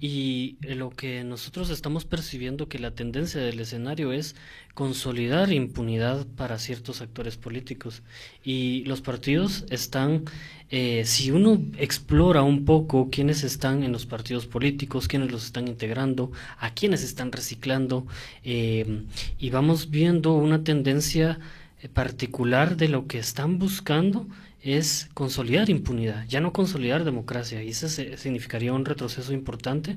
y 0.00 0.56
lo 0.62 0.88
que 0.88 1.22
nosotros 1.22 1.68
estamos 1.68 2.06
percibiendo 2.06 2.70
que 2.70 2.78
la 2.78 2.92
tendencia 2.92 3.42
del 3.42 3.60
escenario 3.60 4.12
es 4.12 4.34
consolidar 4.72 5.52
impunidad 5.52 6.26
para 6.26 6.58
ciertos 6.58 7.02
actores 7.02 7.36
políticos 7.36 8.02
y 8.42 8.82
los 8.86 9.02
partidos 9.02 9.66
están, 9.68 10.24
eh, 10.70 11.04
si 11.04 11.30
uno 11.30 11.62
explora 11.78 12.42
un 12.42 12.64
poco 12.64 13.08
quiénes 13.10 13.44
están 13.44 13.82
en 13.82 13.92
los 13.92 14.06
partidos 14.06 14.46
políticos, 14.46 15.08
quiénes 15.08 15.30
los 15.30 15.44
están 15.44 15.68
integrando, 15.68 16.32
a 16.58 16.74
quiénes 16.74 17.02
están 17.02 17.32
reciclando 17.32 18.06
eh, 18.44 19.02
y 19.38 19.50
vamos 19.50 19.90
viendo 19.90 20.34
una 20.34 20.64
tendencia 20.64 21.38
particular 21.92 22.76
de 22.76 22.88
lo 22.88 23.06
que 23.06 23.18
están 23.18 23.58
buscando 23.58 24.26
es 24.66 25.08
consolidar 25.14 25.70
impunidad, 25.70 26.26
ya 26.26 26.40
no 26.40 26.52
consolidar 26.52 27.04
democracia, 27.04 27.62
y 27.62 27.68
eso 27.68 27.88
significaría 27.88 28.72
un 28.72 28.84
retroceso 28.84 29.32
importante 29.32 29.96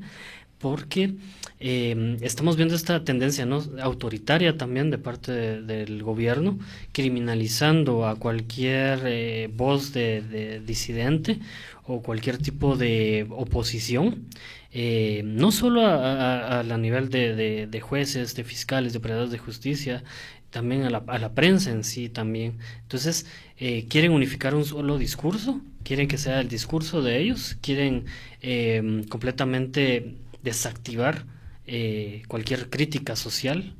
porque 0.59 1.15
eh, 1.59 2.17
estamos 2.21 2.55
viendo 2.55 2.75
esta 2.75 3.03
tendencia 3.03 3.45
¿no? 3.45 3.63
autoritaria 3.81 4.57
también 4.57 4.91
de 4.91 4.97
parte 4.97 5.61
del 5.61 6.03
gobierno, 6.03 6.59
criminalizando 6.91 8.07
a 8.07 8.15
cualquier 8.15 9.01
eh, 9.05 9.49
voz 9.53 9.93
de, 9.93 10.61
disidente 10.65 11.39
o 11.85 12.01
cualquier 12.01 12.37
tipo 12.37 12.75
de 12.75 13.25
oposición, 13.31 14.27
eh, 14.71 15.23
no 15.25 15.51
solo 15.51 15.85
a, 15.85 16.59
a, 16.59 16.77
nivel 16.77 17.09
de, 17.09 17.67
de, 17.67 17.81
jueces, 17.81 18.35
de 18.35 18.43
fiscales, 18.43 18.93
de 18.93 18.99
operadores 18.99 19.31
de 19.31 19.39
justicia, 19.39 20.03
también 20.51 20.83
a 20.83 20.89
la, 20.89 21.03
a 21.07 21.17
la 21.17 21.33
prensa 21.33 21.71
en 21.71 21.83
sí 21.83 22.09
también. 22.09 22.57
Entonces, 22.81 23.25
eh, 23.57 23.85
quieren 23.89 24.11
unificar 24.11 24.55
un 24.55 24.65
solo 24.65 24.97
discurso, 24.97 25.61
quieren 25.83 26.07
que 26.07 26.17
sea 26.17 26.39
el 26.39 26.47
discurso 26.47 27.01
de 27.01 27.19
ellos, 27.19 27.57
quieren 27.61 28.05
eh, 28.41 29.03
completamente 29.09 30.15
desactivar 30.43 31.25
eh, 31.67 32.23
cualquier 32.27 32.69
crítica 32.69 33.15
social 33.15 33.75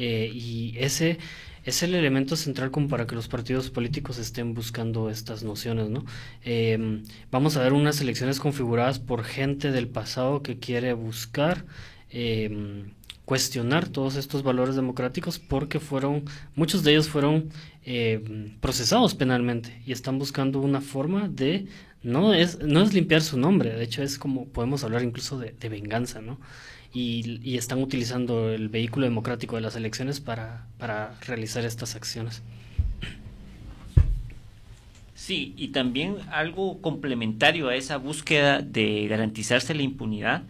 y 0.00 0.76
ese 0.78 1.18
es 1.64 1.82
el 1.82 1.92
elemento 1.96 2.36
central 2.36 2.70
como 2.70 2.86
para 2.86 3.08
que 3.08 3.16
los 3.16 3.26
partidos 3.26 3.68
políticos 3.68 4.18
estén 4.18 4.54
buscando 4.54 5.10
estas 5.10 5.42
nociones, 5.42 5.90
¿no? 5.90 6.04
vamos 7.32 7.56
a 7.56 7.62
ver 7.64 7.72
unas 7.72 8.00
elecciones 8.00 8.38
configuradas 8.38 9.00
por 9.00 9.24
gente 9.24 9.72
del 9.72 9.88
pasado 9.88 10.40
que 10.44 10.60
quiere 10.60 10.92
buscar 10.92 11.64
cuestionar 13.28 13.90
todos 13.90 14.16
estos 14.16 14.42
valores 14.42 14.74
democráticos 14.74 15.38
porque 15.38 15.80
fueron, 15.80 16.24
muchos 16.54 16.82
de 16.82 16.92
ellos 16.92 17.10
fueron 17.10 17.50
eh, 17.84 18.54
procesados 18.62 19.14
penalmente 19.14 19.82
y 19.84 19.92
están 19.92 20.18
buscando 20.18 20.60
una 20.60 20.80
forma 20.80 21.28
de, 21.28 21.66
no 22.02 22.34
es, 22.34 22.60
no 22.60 22.82
es 22.82 22.94
limpiar 22.94 23.22
su 23.22 23.38
nombre, 23.38 23.74
de 23.74 23.84
hecho 23.84 24.02
es 24.02 24.18
como 24.18 24.46
podemos 24.46 24.84
hablar 24.84 25.02
incluso 25.02 25.38
de, 25.38 25.68
venganza, 25.68 26.20
¿no? 26.20 26.38
Y, 26.92 27.56
están 27.56 27.82
utilizando 27.82 28.50
el 28.50 28.68
vehículo 28.68 29.04
democrático 29.04 29.56
de 29.56 29.62
las 29.62 29.76
elecciones 29.76 30.20
para, 30.20 30.66
para 30.78 31.18
realizar 31.20 31.64
estas 31.64 31.96
acciones. 31.96 32.42
Sí, 35.14 35.54
y 35.56 35.68
también 35.68 36.16
algo 36.30 36.80
complementario 36.80 37.68
a 37.68 37.74
esa 37.74 37.98
búsqueda 37.98 38.62
de 38.62 39.06
garantizarse 39.08 39.74
la 39.74 39.82
impunidad 39.82 40.44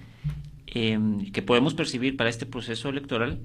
Em, 0.75 1.31
que 1.33 1.41
podemos 1.41 1.73
percibir 1.73 2.17
para 2.17 2.29
este 2.29 2.45
proceso 2.45 2.91
electoral 2.91 3.39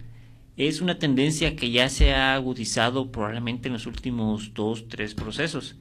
es 0.58 0.82
una 0.82 1.00
tendencia 1.00 1.56
que 1.56 1.72
ya 1.72 1.88
se 1.88 2.13
ha 2.13 2.34
agudizado 2.36 3.12
probablemente 3.12 3.70
en 3.70 3.74
los 3.74 3.86
últimos 3.86 4.54
dos, 4.54 4.89
tres 4.89 5.16
procesos, 5.16 5.78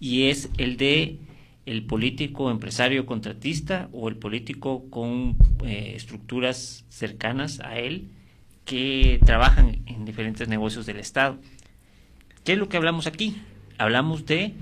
y 0.00 0.24
es 0.24 0.50
el 0.58 0.76
de 0.76 1.18
el 1.66 1.84
político 1.84 2.50
empresario 2.50 3.06
contratista 3.06 3.88
o 3.92 4.08
el 4.08 4.16
político 4.16 4.88
con 4.90 5.36
eh, 5.64 5.92
estructuras 5.94 6.84
cercanas 6.88 7.60
a 7.60 7.78
él 7.78 8.08
que 8.64 9.20
trabajan 9.24 9.82
en 9.86 10.04
diferentes 10.04 10.48
negocios 10.48 10.86
del 10.86 10.98
Estado. 10.98 11.38
¿Qué 12.44 12.52
es 12.52 12.58
lo 12.58 12.68
que 12.68 12.76
hablamos 12.76 13.06
aquí? 13.06 13.36
Hablamos 13.78 14.26
de 14.26 14.54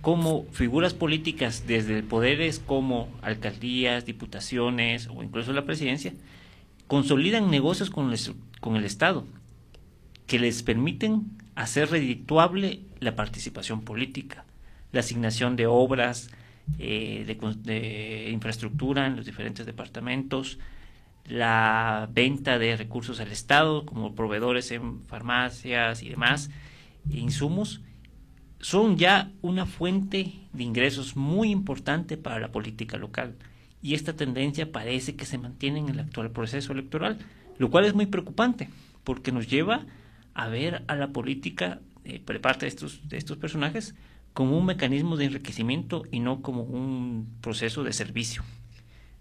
como 0.00 0.44
figuras 0.52 0.94
políticas 0.94 1.66
desde 1.66 2.02
poderes 2.02 2.58
como 2.58 3.08
alcaldías, 3.22 4.06
diputaciones 4.06 5.08
o 5.08 5.22
incluso 5.22 5.52
la 5.52 5.64
presidencia, 5.64 6.14
consolidan 6.86 7.50
negocios 7.50 7.90
con, 7.90 8.12
con 8.60 8.76
el 8.76 8.84
Estado 8.84 9.26
que 10.26 10.38
les 10.38 10.62
permiten 10.62 11.30
hacer 11.54 11.90
redituable 11.90 12.80
la 13.00 13.14
participación 13.14 13.82
política, 13.82 14.44
la 14.92 15.00
asignación 15.00 15.56
de 15.56 15.66
obras, 15.66 16.30
eh, 16.78 17.24
de, 17.26 18.30
infraestructura 18.30 19.06
en 19.06 19.16
los 19.16 19.26
diferentes 19.26 19.66
departamentos, 19.66 20.58
la 21.26 22.08
venta 22.12 22.58
de 22.58 22.76
recursos 22.76 23.20
al 23.20 23.30
Estado 23.30 23.86
como 23.86 24.14
proveedores 24.14 24.70
en 24.70 25.04
farmacias 25.06 26.02
y 26.02 26.08
demás, 26.08 26.50
insumos, 27.10 27.82
son 28.60 28.96
ya 28.96 29.30
una 29.42 29.66
fuente 29.66 30.32
de 30.52 30.62
ingresos 30.62 31.16
muy 31.16 31.50
importante 31.50 32.16
para 32.16 32.40
la 32.40 32.52
política 32.52 32.98
local. 32.98 33.36
Y 33.82 33.94
esta 33.94 34.14
tendencia 34.14 34.72
parece 34.72 35.16
que 35.16 35.24
se 35.24 35.38
mantiene 35.38 35.78
en 35.78 35.88
el 35.88 36.00
actual 36.00 36.30
proceso 36.30 36.72
electoral, 36.72 37.18
lo 37.58 37.70
cual 37.70 37.86
es 37.86 37.94
muy 37.94 38.06
preocupante 38.06 38.68
porque 39.04 39.32
nos 39.32 39.48
lleva 39.48 39.86
a 40.34 40.48
ver 40.48 40.84
a 40.86 40.94
la 40.96 41.08
política 41.08 41.80
eh, 42.04 42.20
por 42.24 42.40
parte 42.40 42.66
de 42.66 42.68
estos, 42.68 43.08
de 43.08 43.16
estos 43.16 43.36
personajes 43.36 43.94
como 44.34 44.58
un 44.58 44.66
mecanismo 44.66 45.16
de 45.16 45.26
enriquecimiento 45.26 46.04
y 46.10 46.20
no 46.20 46.42
como 46.42 46.62
un 46.62 47.28
proceso 47.40 47.84
de 47.84 47.92
servicio. 47.92 48.42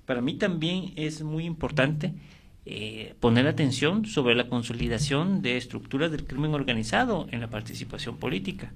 Para 0.05 0.21
mí 0.21 0.35
también 0.35 0.93
es 0.95 1.21
muy 1.21 1.45
importante 1.45 2.13
eh, 2.65 3.15
poner 3.19 3.47
atención 3.47 4.05
sobre 4.05 4.35
la 4.35 4.47
consolidación 4.47 5.41
de 5.41 5.57
estructuras 5.57 6.11
del 6.11 6.25
crimen 6.25 6.53
organizado 6.53 7.27
en 7.31 7.41
la 7.41 7.49
participación 7.49 8.17
política. 8.17 8.73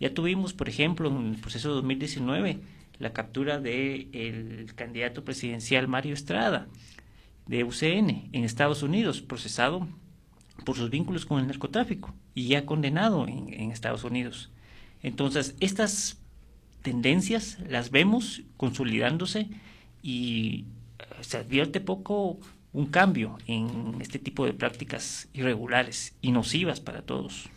Ya 0.00 0.14
tuvimos, 0.14 0.52
por 0.54 0.68
ejemplo, 0.68 1.08
en 1.08 1.34
el 1.34 1.40
proceso 1.40 1.68
de 1.68 1.74
2019, 1.76 2.60
la 2.98 3.12
captura 3.12 3.60
del 3.60 4.08
el 4.12 4.72
candidato 4.74 5.24
presidencial 5.24 5.88
Mario 5.88 6.14
Estrada 6.14 6.66
de 7.46 7.64
UCN 7.64 8.28
en 8.32 8.44
Estados 8.44 8.82
Unidos, 8.82 9.22
procesado 9.22 9.88
por 10.64 10.76
sus 10.76 10.90
vínculos 10.90 11.26
con 11.26 11.40
el 11.40 11.46
narcotráfico 11.46 12.14
y 12.34 12.48
ya 12.48 12.66
condenado 12.66 13.26
en, 13.26 13.70
Estados 13.70 14.04
Unidos. 14.04 14.50
Entonces, 15.02 15.54
estas 15.60 16.18
tendencias 16.82 17.58
las 17.68 17.90
vemos 17.90 18.42
consolidándose 18.56 19.48
y 20.02 20.64
se 21.20 21.38
advierte 21.38 21.80
poco 21.80 22.38
un 22.72 22.86
cambio 22.86 23.38
en 23.46 23.96
este 24.00 24.18
tipo 24.18 24.44
de 24.44 24.52
prácticas 24.52 25.28
irregulares 25.32 26.14
y 26.20 26.32
nocivas 26.32 26.80
para 26.80 27.02
todos. 27.02 27.48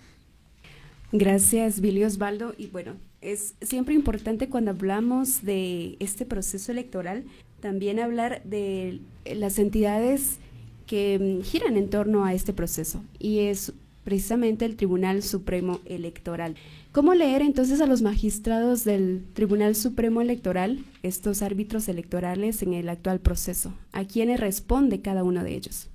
Gracias, 1.12 1.82
Billy 1.82 2.04
Osvaldo. 2.04 2.54
Y 2.58 2.67
bueno, 2.67 2.95
es 3.19 3.56
siempre 3.62 3.93
importante 3.93 4.49
cuando 4.49 4.71
hablamos 4.71 5.43
de 5.43 5.97
este 5.99 6.25
proceso 6.25 6.71
electoral 6.71 7.25
también 7.60 7.99
hablar 7.99 8.41
de 8.43 8.99
las 9.25 9.60
entidades 9.60 10.39
que 10.88 11.19
mm, 11.19 11.43
giran 11.43 11.77
en 11.77 11.89
torno 11.89 12.25
a 12.25 12.34
este 12.34 12.54
proceso 12.54 13.04
y 13.19 13.39
es 13.39 13.73
precisamente 14.04 14.66
el 14.66 14.76
Tribunal 14.76 15.24
Supremo 15.24 15.80
Electoral. 15.86 16.56
¿Cómo 16.92 17.14
leer 17.14 17.42
entonces 17.42 17.82
a 17.82 17.88
los 17.88 18.02
magistrados 18.02 18.84
del 18.84 19.24
Tribunal 19.34 19.76
Supremo 19.76 20.22
Electoral, 20.22 20.80
estos 21.04 21.42
árbitros 21.42 21.88
electorales 21.88 22.62
en 22.64 22.74
el 22.74 22.90
actual 22.90 23.20
proceso? 23.20 23.74
¿A 23.92 24.06
quiénes 24.06 24.40
responde 24.40 25.02
cada 25.02 25.24
uno 25.24 25.44
de 25.44 25.56
ellos? 25.56 25.90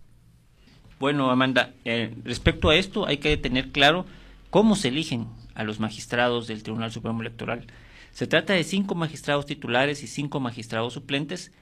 Bueno, 0.98 1.30
Amanda, 1.30 1.74
eh, 1.84 2.14
respecto 2.24 2.70
a 2.70 2.76
esto 2.76 3.06
hay 3.06 3.18
que 3.18 3.36
tener 3.36 3.70
claro 3.70 4.06
¿Cómo 4.50 4.74
se 4.74 4.88
eligen 4.88 5.26
a 5.54 5.64
los 5.64 5.80
magistrados 5.80 6.46
del 6.46 6.62
Tribunal 6.62 6.92
Supremo 6.92 7.20
Electoral? 7.20 7.66
Se 8.12 8.26
trata 8.26 8.54
de 8.54 8.64
cinco 8.64 8.94
magistrados 8.94 9.44
titulares 9.44 10.02
y 10.02 10.06
cinco 10.06 10.40
magistrados 10.40 10.94
suplentes 10.94 11.52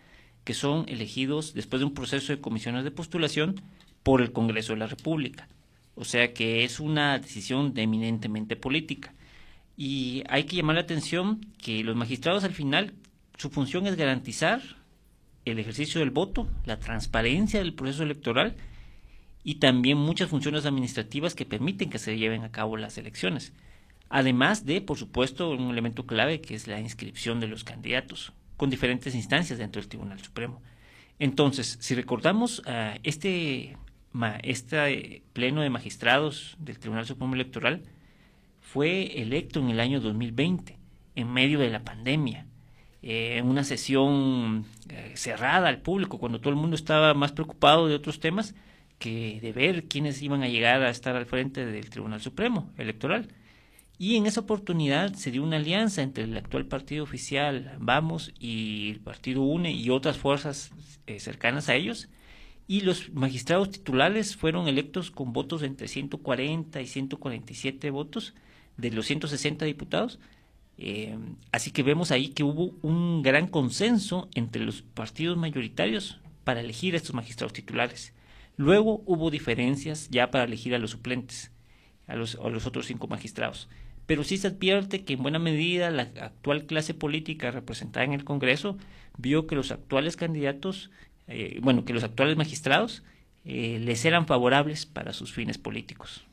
que 0.45 0.55
son 0.55 0.85
elegidos 0.89 1.55
después 1.55 1.81
de 1.81 1.87
un 1.87 1.95
proceso 1.95 2.33
de 2.33 2.41
comisiones 2.41 2.85
de 2.85 2.91
postulación 2.91 3.61
por 4.05 4.21
el 4.21 4.31
Congreso 4.33 4.75
de 4.75 4.79
la 4.79 4.87
República. 4.87 5.49
O 5.97 6.05
sea 6.05 6.33
que 6.33 6.65
es 6.65 6.81
una 6.81 7.19
decisión 7.19 7.73
eminentemente 7.77 8.57
política. 8.57 9.15
Y 9.77 10.23
hay 10.29 10.45
que 10.45 10.57
llamar 10.57 10.77
la 10.77 10.83
atención 10.83 11.41
que 11.59 11.83
los 11.85 11.97
magistrados 11.97 12.45
al 12.45 12.53
final 12.53 12.95
su 13.37 13.51
función 13.51 13.87
es 13.87 13.97
garantizar 13.97 14.61
el 15.45 15.59
ejercicio 15.59 16.01
del 16.01 16.11
voto, 16.11 16.49
la 16.65 16.79
transparencia 16.79 17.61
del 17.61 17.75
proceso 17.75 18.03
electoral 18.03 18.55
y 19.43 19.57
también 19.57 19.99
muchas 19.99 20.31
funciones 20.31 20.65
administrativas 20.65 21.35
que 21.35 21.45
permiten 21.45 21.91
que 21.91 21.99
se 21.99 22.17
lleven 22.17 22.45
a 22.45 22.53
cabo 22.53 22.77
las 22.77 22.97
elecciones. 22.97 23.53
Además 24.09 24.65
de, 24.65 24.81
por 24.81 24.97
supuesto, 24.97 25.51
un 25.51 25.71
elemento 25.71 26.07
clave 26.07 26.41
que 26.41 26.55
es 26.55 26.67
la 26.67 26.81
inscripción 26.81 27.41
de 27.41 27.49
los 27.49 27.65
candidatos 27.65 28.33
con 28.57 28.71
diferentes 28.71 29.15
instancias 29.15 29.59
dentro 29.59 29.83
del 29.83 29.89
Tribunal 29.89 30.21
Supremo. 30.23 30.63
Entonces, 31.19 31.77
si 31.81 31.95
recordamos 31.95 32.61
uh, 32.61 32.99
este, 33.03 33.77
este 34.43 35.23
pleno 35.33 35.63
de 35.63 35.71
magistrados 35.71 36.57
del 36.59 36.79
Tribunal 36.79 37.07
Supremo 37.07 37.35
Electoral 37.35 37.83
fue 38.61 39.21
electo 39.21 39.61
en 39.61 39.71
el 39.71 39.81
año 39.81 40.01
2020, 40.01 40.79
en 41.17 41.33
medio 41.33 41.59
de 41.59 41.71
la 41.71 41.85
pandemia, 41.85 42.47
eh, 43.03 43.37
en 43.39 43.47
una 43.47 43.65
sesión 43.65 44.65
eh, 44.89 45.13
cerrada 45.17 45.69
al 45.69 45.83
público, 45.83 46.19
cuando 46.19 46.41
todo 46.41 46.51
el 46.51 46.59
mundo 46.59 46.77
estaba 46.77 47.13
más 47.15 47.33
preocupado 47.33 47.89
de 47.89 47.95
otros 47.95 48.21
temas, 48.21 48.55
que 48.99 49.41
de 49.43 49.53
ver 49.53 49.85
quiénes 49.85 50.23
iban 50.23 50.43
a 50.43 50.49
llegar 50.49 50.83
a 50.83 50.91
estar 50.91 51.17
al 51.17 51.27
frente 51.27 51.67
del 51.67 51.91
Tribunal 51.91 52.21
Supremo 52.21 52.71
Electoral. 52.79 53.29
Y 53.99 54.17
en 54.17 54.27
esa 54.27 54.41
oportunidad 54.41 55.15
se 55.15 55.31
dio 55.31 55.43
una 55.43 55.57
alianza 55.57 56.03
entre 56.03 56.25
el 56.25 56.37
actual 56.37 56.67
partido 56.67 57.05
oficial 57.05 57.77
Vamos 57.79 58.33
y 58.39 58.91
el 58.91 59.01
partido 59.01 59.43
UNE 59.43 59.73
y 59.73 59.91
otras 59.91 60.19
fuerzas 60.19 60.73
eh, 61.07 61.21
cercanas 61.21 61.69
a 61.69 61.75
ellos 61.75 62.09
y 62.67 62.81
los 62.81 63.13
magistrados 63.13 63.71
titulares 63.71 64.37
fueron 64.37 64.69
electos 64.69 65.11
con 65.11 65.33
votos 65.33 65.63
entre 65.63 65.89
140 65.89 66.81
y 66.81 66.87
147 66.87 67.91
votos 67.91 68.35
de 68.77 68.91
los 68.91 69.07
160 69.07 69.65
diputados. 69.65 70.19
Eh, 70.79 71.17
así 71.53 71.71
que 71.71 71.83
vemos 71.83 72.11
ahí 72.11 72.29
que 72.29 72.43
hubo 72.43 72.75
un 72.83 73.23
gran 73.23 73.47
consenso 73.49 74.29
entre 74.35 74.65
los 74.65 74.83
partidos 74.83 75.37
mayoritarios 75.37 76.21
para 76.43 76.61
elegir 76.61 76.95
a 76.95 76.97
estos 76.97 77.15
magistrados 77.15 77.53
titulares. 77.53 78.15
Luego 78.57 79.03
hubo 79.07 79.31
diferencias 79.31 80.09
ya 80.11 80.31
para 80.31 80.45
elegir 80.45 80.75
a 80.75 80.79
los 80.79 80.93
suplentes, 80.93 81.53
a 82.07 82.17
los, 82.17 82.37
a 82.37 82.49
los 82.49 82.67
otros 82.67 82.87
cinco 82.87 83.09
magistrados. 83.09 83.69
Pero 84.07 84.25
sí 84.25 84.37
se 84.37 84.49
advierte 84.49 85.05
que 85.05 85.15
en 85.15 85.23
buena 85.23 85.39
medida 85.39 85.91
la 85.91 86.03
actual 86.21 86.67
clase 86.67 86.95
política 86.95 87.51
representada 87.51 88.05
en 88.05 88.13
el 88.13 88.25
Congreso 88.25 88.77
vio 89.17 89.47
que 89.47 89.55
los 89.55 89.71
actuales 89.71 90.17
candidatos 90.17 90.91
eh, 91.29 91.59
bueno, 91.63 91.85
que 91.85 91.93
los 91.93 92.05
actuales 92.05 92.37
magistrados 92.37 93.03
eh, 93.45 93.79
les 93.81 94.05
eran 94.05 94.27
favorables 94.27 94.87
para 94.87 95.13
sus 95.13 95.33
fines 95.33 95.59
políticos. 95.59 96.25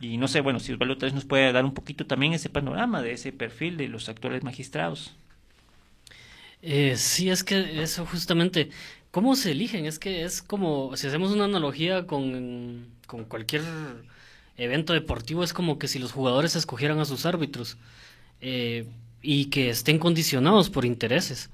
Y 0.00 0.16
no 0.16 0.28
sé, 0.28 0.40
bueno, 0.40 0.60
si 0.60 0.72
Osvaldo 0.72 0.96
vez 0.96 1.12
nos 1.12 1.24
puede 1.26 1.52
dar 1.52 1.64
un 1.64 1.74
poquito 1.74 2.06
también 2.06 2.32
ese 2.32 2.48
panorama 2.48 3.02
de 3.02 3.12
ese 3.12 3.32
perfil 3.32 3.76
de 3.76 3.88
los 3.88 4.08
actuales 4.08 4.42
magistrados. 4.42 5.14
Eh, 6.62 6.94
sí, 6.96 7.30
es 7.30 7.44
que 7.44 7.82
eso 7.82 8.06
justamente, 8.06 8.70
¿cómo 9.10 9.36
se 9.36 9.52
eligen? 9.52 9.86
Es 9.86 9.98
que 9.98 10.24
es 10.24 10.42
como, 10.42 10.96
si 10.96 11.06
hacemos 11.06 11.32
una 11.32 11.44
analogía 11.44 12.06
con, 12.06 12.86
con 13.06 13.24
cualquier 13.24 13.62
evento 14.56 14.92
deportivo, 14.92 15.42
es 15.42 15.52
como 15.52 15.78
que 15.78 15.88
si 15.88 15.98
los 15.98 16.12
jugadores 16.12 16.56
escogieran 16.56 17.00
a 17.00 17.04
sus 17.04 17.26
árbitros 17.26 17.78
eh, 18.40 18.86
y 19.22 19.46
que 19.46 19.70
estén 19.70 19.98
condicionados 19.98 20.70
por 20.70 20.84
intereses. 20.84 21.50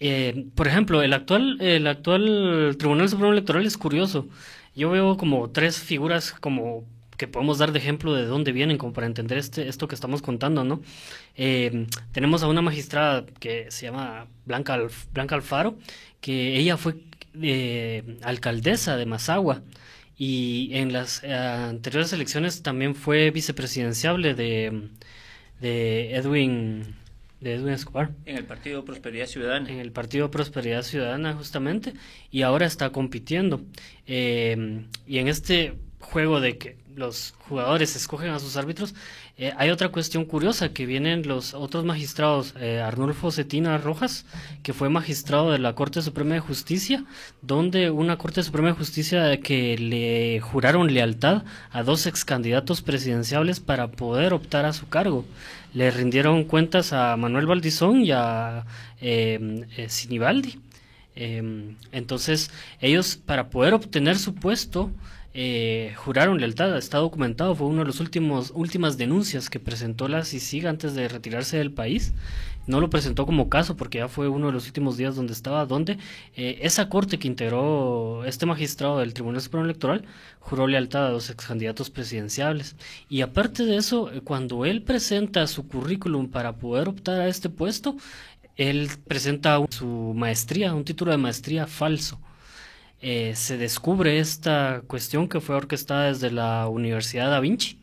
Eh, 0.00 0.46
por 0.54 0.68
ejemplo, 0.68 1.02
el 1.02 1.12
actual, 1.12 1.60
el 1.60 1.86
actual 1.86 2.76
Tribunal 2.78 3.08
Supremo 3.08 3.32
Electoral 3.32 3.66
es 3.66 3.76
curioso. 3.76 4.28
Yo 4.74 4.90
veo 4.90 5.16
como 5.16 5.50
tres 5.50 5.78
figuras 5.80 6.32
como 6.32 6.84
que 7.16 7.26
podemos 7.26 7.58
dar 7.58 7.72
de 7.72 7.80
ejemplo 7.80 8.14
de 8.14 8.26
dónde 8.26 8.52
vienen, 8.52 8.78
como 8.78 8.92
para 8.92 9.06
entender 9.06 9.38
este, 9.38 9.68
esto 9.68 9.88
que 9.88 9.96
estamos 9.96 10.22
contando, 10.22 10.62
¿no? 10.64 10.80
Eh, 11.36 11.86
tenemos 12.12 12.44
a 12.44 12.48
una 12.48 12.62
magistrada 12.62 13.26
que 13.40 13.70
se 13.70 13.86
llama 13.86 14.28
Blanca, 14.46 14.78
Blanca 15.12 15.34
Alfaro, 15.34 15.76
que 16.20 16.56
ella 16.58 16.76
fue 16.76 16.94
eh, 17.42 18.18
alcaldesa 18.22 18.96
de 18.96 19.06
Mazagua 19.06 19.62
y 20.16 20.70
en 20.74 20.92
las 20.92 21.24
anteriores 21.24 22.12
elecciones 22.12 22.62
también 22.62 22.94
fue 22.94 23.30
vicepresidenciable 23.32 24.34
de, 24.34 24.90
de 25.60 26.14
Edwin 26.14 26.97
de 27.40 27.54
Edwin 27.54 27.72
Escobar. 27.72 28.10
En 28.24 28.36
el 28.36 28.44
Partido 28.44 28.84
Prosperidad 28.84 29.26
Ciudadana. 29.26 29.70
En 29.70 29.78
el 29.78 29.92
Partido 29.92 30.30
Prosperidad 30.30 30.82
Ciudadana, 30.82 31.34
justamente, 31.34 31.94
y 32.30 32.42
ahora 32.42 32.66
está 32.66 32.90
compitiendo. 32.90 33.62
Eh, 34.06 34.84
y 35.06 35.18
en 35.18 35.28
este 35.28 35.74
juego 36.00 36.40
de 36.40 36.58
que 36.58 36.76
los 36.98 37.34
jugadores 37.48 37.94
escogen 37.96 38.30
a 38.30 38.40
sus 38.40 38.56
árbitros, 38.56 38.94
eh, 39.36 39.52
hay 39.56 39.70
otra 39.70 39.90
cuestión 39.90 40.24
curiosa, 40.24 40.70
que 40.70 40.84
vienen 40.84 41.28
los 41.28 41.54
otros 41.54 41.84
magistrados, 41.84 42.54
eh, 42.58 42.80
Arnulfo 42.80 43.30
Cetina 43.30 43.78
Rojas, 43.78 44.26
que 44.64 44.72
fue 44.72 44.88
magistrado 44.88 45.52
de 45.52 45.60
la 45.60 45.74
Corte 45.74 46.02
Suprema 46.02 46.34
de 46.34 46.40
Justicia, 46.40 47.04
donde 47.40 47.90
una 47.90 48.18
Corte 48.18 48.42
Suprema 48.42 48.68
de 48.68 48.74
Justicia 48.74 49.40
que 49.40 49.78
le 49.78 50.40
juraron 50.40 50.92
lealtad 50.92 51.44
a 51.70 51.84
dos 51.84 52.06
ex 52.06 52.24
candidatos 52.24 52.82
presidenciales 52.82 53.60
para 53.60 53.92
poder 53.92 54.32
optar 54.32 54.64
a 54.64 54.72
su 54.72 54.88
cargo. 54.88 55.24
Le 55.74 55.90
rindieron 55.90 56.44
cuentas 56.44 56.92
a 56.92 57.16
Manuel 57.16 57.46
Valdizón 57.46 58.04
y 58.04 58.10
a 58.12 58.64
eh, 59.00 59.66
eh 59.76 59.88
Sinibaldi. 59.88 60.60
entonces, 61.14 62.50
ellos, 62.80 63.16
para 63.16 63.50
poder 63.50 63.74
obtener 63.74 64.18
su 64.18 64.34
puesto, 64.34 64.90
eh, 65.40 65.92
juraron 65.96 66.38
lealtad, 66.38 66.76
está 66.76 66.98
documentado, 66.98 67.54
fue 67.54 67.68
una 67.68 67.84
de 67.84 67.88
las 67.88 68.00
últimas 68.50 68.98
denuncias 68.98 69.50
que 69.50 69.60
presentó 69.60 70.08
la 70.08 70.24
CICIG 70.24 70.66
antes 70.66 70.94
de 70.94 71.06
retirarse 71.08 71.58
del 71.58 71.70
país. 71.70 72.12
No 72.68 72.80
lo 72.80 72.90
presentó 72.90 73.24
como 73.24 73.48
caso 73.48 73.76
porque 73.76 73.98
ya 73.98 74.08
fue 74.08 74.28
uno 74.28 74.48
de 74.48 74.52
los 74.52 74.66
últimos 74.66 74.98
días 74.98 75.16
donde 75.16 75.32
estaba, 75.32 75.64
donde 75.64 75.96
eh, 76.36 76.58
esa 76.60 76.90
corte 76.90 77.18
que 77.18 77.26
integró 77.26 78.26
este 78.26 78.44
magistrado 78.44 78.98
del 78.98 79.14
Tribunal 79.14 79.40
Supremo 79.40 79.64
Electoral 79.64 80.04
juró 80.38 80.66
lealtad 80.66 81.06
a 81.06 81.10
los 81.10 81.30
ex 81.30 81.46
candidatos 81.46 81.88
presidenciales. 81.88 82.76
Y 83.08 83.22
aparte 83.22 83.64
de 83.64 83.76
eso, 83.76 84.12
eh, 84.12 84.20
cuando 84.20 84.66
él 84.66 84.82
presenta 84.82 85.46
su 85.46 85.66
currículum 85.66 86.28
para 86.28 86.56
poder 86.56 86.88
optar 86.88 87.20
a 87.22 87.28
este 87.28 87.48
puesto, 87.48 87.96
él 88.56 88.90
presenta 89.06 89.58
su 89.70 90.12
maestría, 90.14 90.74
un 90.74 90.84
título 90.84 91.10
de 91.12 91.16
maestría 91.16 91.66
falso. 91.66 92.20
Eh, 93.00 93.32
se 93.34 93.56
descubre 93.56 94.18
esta 94.18 94.82
cuestión 94.86 95.26
que 95.28 95.40
fue 95.40 95.56
orquestada 95.56 96.08
desde 96.08 96.30
la 96.30 96.68
Universidad 96.68 97.30
Da 97.30 97.40
Vinci, 97.40 97.78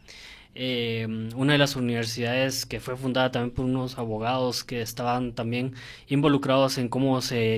eh, 0.56 1.08
una 1.36 1.54
de 1.54 1.60
las 1.60 1.76
universidades 1.76 2.66
que 2.66 2.80
fue 2.80 2.98
fundada 2.98 3.32
también 3.32 3.54
por 3.54 3.66
unos 3.66 3.98
abogados 3.98 4.64
que 4.64 4.82
estaban 4.82 5.34
también 5.34 5.74
involucrados 6.08 6.78
en 6.78 6.90
cómo 6.90 7.22
se 7.22 7.56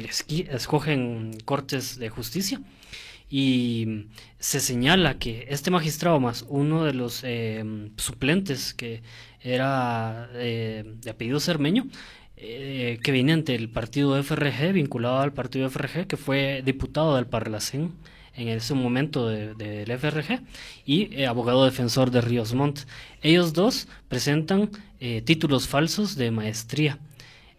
escogen 0.49 1.37
cortes 1.45 1.97
de 1.99 2.09
justicia. 2.09 2.61
Y 3.29 4.07
se 4.39 4.59
señala 4.61 5.19
que 5.19 5.47
este 5.49 5.69
magistrado 5.71 6.19
más 6.19 6.45
uno 6.47 6.85
de 6.85 6.93
los 6.93 7.23
eh, 7.23 7.63
suplentes 7.97 8.73
que 8.73 9.01
era 9.41 10.27
de 10.33 11.09
apellido 11.09 11.39
Cermeño 11.39 11.87
eh, 12.39 12.99
que 13.01 13.11
viene 13.11 13.33
ante 13.33 13.55
el 13.55 13.67
partido 13.67 14.21
FRG, 14.21 14.71
vinculado 14.71 15.19
al 15.21 15.33
partido 15.33 15.67
FRG, 15.71 16.05
que 16.05 16.17
fue 16.17 16.61
diputado 16.63 17.15
del 17.15 17.25
Parlacén 17.25 17.93
en 18.37 18.47
ese 18.49 18.73
momento 18.73 19.27
del 19.27 19.57
de, 19.57 19.97
FRG 19.97 20.41
y 20.85 21.13
eh, 21.15 21.27
abogado 21.27 21.65
defensor 21.65 22.11
de 22.11 22.21
Ríos 22.21 22.53
Montt. 22.53 22.81
Ellos 23.21 23.53
dos 23.53 23.87
presentan 24.07 24.69
eh, 24.99 25.21
títulos 25.21 25.67
falsos 25.67 26.15
de 26.15 26.31
maestría. 26.31 26.99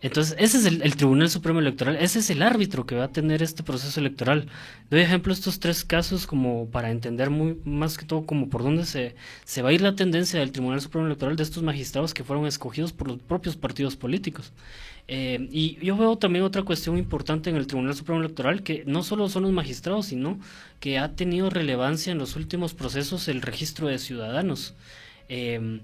Entonces, 0.01 0.37
ese 0.39 0.59
es 0.59 0.67
el, 0.67 0.97
Tribunal 0.97 1.29
Supremo 1.29 1.59
Electoral, 1.59 1.97
ese 1.97 2.21
es 2.21 2.31
el 2.31 2.43
árbitro 2.43 2.87
que 2.87 2.95
va 2.95 3.05
a 3.05 3.13
tener 3.13 3.43
este 3.43 3.65
proceso 3.65 3.99
electoral. 3.99 4.47
Doy 4.91 5.01
ejemplo 5.01 5.33
estos 5.33 5.59
tres 5.59 5.85
casos 5.85 6.25
como 6.25 6.69
para 6.71 6.93
entender 6.93 7.31
muy 7.31 7.59
más 7.65 7.99
que 7.99 8.05
todo 8.07 8.25
como 8.25 8.49
por 8.49 8.63
dónde 8.63 8.85
se, 8.85 9.17
se 9.45 9.61
va 9.61 9.71
a 9.71 9.73
ir 9.73 9.81
la 9.81 9.97
tendencia 9.97 10.39
del 10.39 10.53
Tribunal 10.53 10.81
Supremo 10.81 11.07
Electoral 11.07 11.35
de 11.35 11.43
estos 11.43 11.65
magistrados 11.65 12.15
que 12.15 12.23
fueron 12.23 12.47
escogidos 12.47 12.93
por 12.93 13.09
los 13.09 13.19
propios 13.19 13.57
partidos 13.57 13.97
políticos. 13.97 14.53
Eh, 15.09 15.49
y 15.51 15.85
yo 15.85 15.97
veo 15.97 16.17
también 16.17 16.45
otra 16.45 16.63
cuestión 16.63 16.97
importante 16.97 17.51
en 17.51 17.57
el 17.57 17.67
Tribunal 17.67 17.97
Supremo 17.97 18.21
Electoral, 18.21 18.63
que 18.63 18.85
no 18.87 19.03
solo 19.03 19.29
son 19.29 19.45
los 19.45 19.53
magistrados, 19.53 20.07
sino 20.07 20.39
que 20.79 20.99
ha 20.99 21.17
tenido 21.17 21.51
relevancia 21.51 22.13
en 22.13 22.19
los 22.19 22.37
últimos 22.37 22.73
procesos 22.73 23.27
el 23.27 23.43
registro 23.43 23.89
de 23.89 23.99
ciudadanos. 23.99 24.75
Eh, 25.29 25.81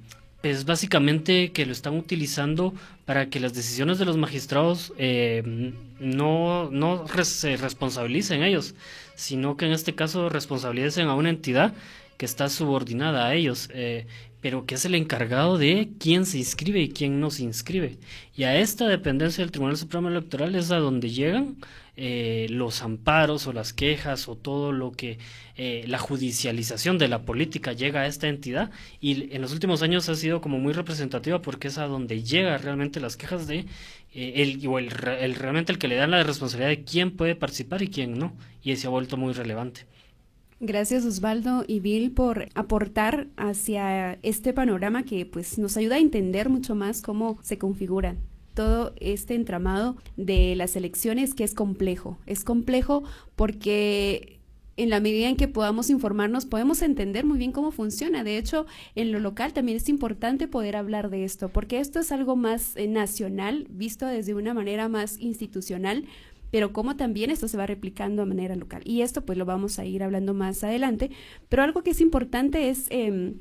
es 0.51 0.65
básicamente 0.65 1.53
que 1.53 1.67
lo 1.67 1.73
están 1.73 1.97
utilizando 1.97 2.75
para 3.05 3.29
que 3.31 3.41
las 3.41 3.55
decisiones 3.55 3.99
de 3.99 4.05
los 4.05 4.17
magistrados 4.17 4.93
eh, 4.99 5.73
no, 6.01 6.71
no 6.71 7.07
se 7.23 7.57
responsabilicen 7.57 8.43
ellos, 8.43 8.75
sino 9.15 9.57
que 9.57 9.67
en 9.67 9.73
este 9.73 9.95
caso 9.95 10.29
responsabilicen 10.29 11.09
a 11.09 11.15
una 11.15 11.31
entidad 11.31 11.75
que 12.17 12.27
está 12.27 12.49
subordinada 12.49 13.27
a 13.27 13.35
ellos, 13.35 13.69
eh, 13.73 14.07
pero 14.45 14.67
que 14.67 14.75
es 14.75 14.85
el 14.85 14.95
encargado 14.95 15.57
de 15.57 15.89
quién 15.99 16.27
se 16.27 16.37
inscribe 16.37 16.79
y 16.83 16.91
quién 16.91 17.19
no 17.19 17.31
se 17.31 17.45
inscribe. 17.45 17.97
Y 18.37 18.43
a 18.45 18.59
esta 18.59 18.87
dependencia 18.87 19.43
del 19.43 19.51
Tribunal 19.51 19.79
Supremo 19.79 20.11
Electoral 20.11 20.55
es 20.55 20.71
a 20.71 20.77
donde 20.77 21.09
llegan 21.09 21.57
eh, 21.97 22.47
los 22.51 22.83
amparos 22.83 23.47
o 23.47 23.55
las 23.55 23.73
quejas 23.73 24.29
o 24.29 24.37
todo 24.37 24.71
lo 24.71 24.93
que 24.93 25.17
eh, 25.57 25.87
la 25.89 25.97
judicialización 25.97 26.99
de 26.99 27.09
la 27.09 27.23
política 27.23 27.73
llega 27.73 28.03
a 28.03 28.07
esta 28.07 28.29
entidad 28.29 28.71
y 29.01 29.35
en 29.35 29.41
los 29.41 29.55
últimos 29.55 29.81
años 29.81 30.11
ha 30.11 30.15
sido 30.15 30.43
como 30.43 30.59
muy 30.59 30.75
representativa 30.75 31.41
porque 31.41 31.69
es 31.69 31.79
a 31.79 31.87
donde 31.87 32.23
llega 32.23 32.59
realmente 32.59 33.01
las 33.01 33.17
quejas 33.17 33.47
de 33.47 33.61
eh, 34.13 34.33
el, 34.43 34.67
o 34.67 34.79
el, 34.79 34.91
realmente 34.91 35.73
el 35.73 35.79
que 35.79 35.89
le 35.89 35.95
dan 35.95 36.11
la 36.11 36.23
responsabilidad 36.23 36.69
de 36.69 36.85
quién 36.85 37.13
puede 37.13 37.35
participar 37.35 37.81
y 37.81 37.89
quién 37.89 38.19
no 38.19 38.35
y 38.63 38.77
se 38.77 38.89
ha 38.89 38.91
vuelto 38.91 39.17
muy 39.17 39.33
relevante. 39.33 39.87
Gracias 40.67 41.05
Osvaldo 41.05 41.63
y 41.69 41.81
Bill 41.81 42.13
por 42.13 42.49
aportar 42.55 43.27
hacia 43.37 44.15
este 44.23 44.55
panorama 44.55 45.03
que 45.03 45.27
pues 45.27 45.59
nos 45.59 45.77
ayuda 45.77 45.97
a 45.97 45.99
entender 45.99 46.49
mucho 46.49 46.75
más 46.75 47.03
cómo 47.03 47.39
se 47.43 47.59
configuran 47.59 48.17
todo 48.55 48.95
este 48.97 49.35
entramado 49.35 49.99
de 50.17 50.57
las 50.57 50.75
elecciones 50.75 51.35
que 51.35 51.45
es 51.45 51.53
complejo. 51.53 52.17
Es 52.25 52.45
complejo 52.45 53.03
porque 53.37 54.41
en 54.79 54.89
la 54.89 55.01
medida 55.01 55.29
en 55.29 55.37
que 55.37 55.49
podamos 55.49 55.91
informarnos, 55.91 56.47
podemos 56.47 56.81
entender 56.81 57.27
muy 57.27 57.37
bien 57.37 57.53
cómo 57.53 57.71
funciona. 57.71 58.25
De 58.25 58.39
hecho, 58.39 58.65
en 58.95 59.13
lo 59.13 59.21
local 59.21 59.53
también 59.53 59.77
es 59.77 59.91
importante 59.91 60.49
poder 60.49 60.77
hablar 60.77 61.11
de 61.11 61.25
esto, 61.25 61.51
porque 61.51 61.79
esto 61.79 62.01
es 62.01 62.11
algo 62.11 62.37
más 62.37 62.75
eh, 62.77 62.89
nacional, 62.89 63.67
visto 63.69 64.07
desde 64.07 64.35
una 64.35 64.55
manera 64.55 64.89
más 64.89 65.19
institucional, 65.21 66.07
pero 66.55 66.73
cómo 66.73 66.95
también 66.95 67.31
esto 67.31 67.49
se 67.49 67.57
va 67.57 67.67
replicando 67.67 68.23
a 68.23 68.27
manera 68.27 68.55
local. 68.55 68.81
Y 68.85 69.01
esto 69.01 69.27
pues 69.27 69.37
lo 69.37 69.45
vamos 69.45 69.81
a 69.81 69.87
ir 69.87 70.05
hablando 70.05 70.35
más 70.35 70.63
adelante, 70.63 71.11
pero 71.49 71.65
algo 71.65 71.83
que 71.83 71.91
es 71.91 72.01
importante 72.01 72.69
es... 72.69 72.87
Em, 72.91 73.41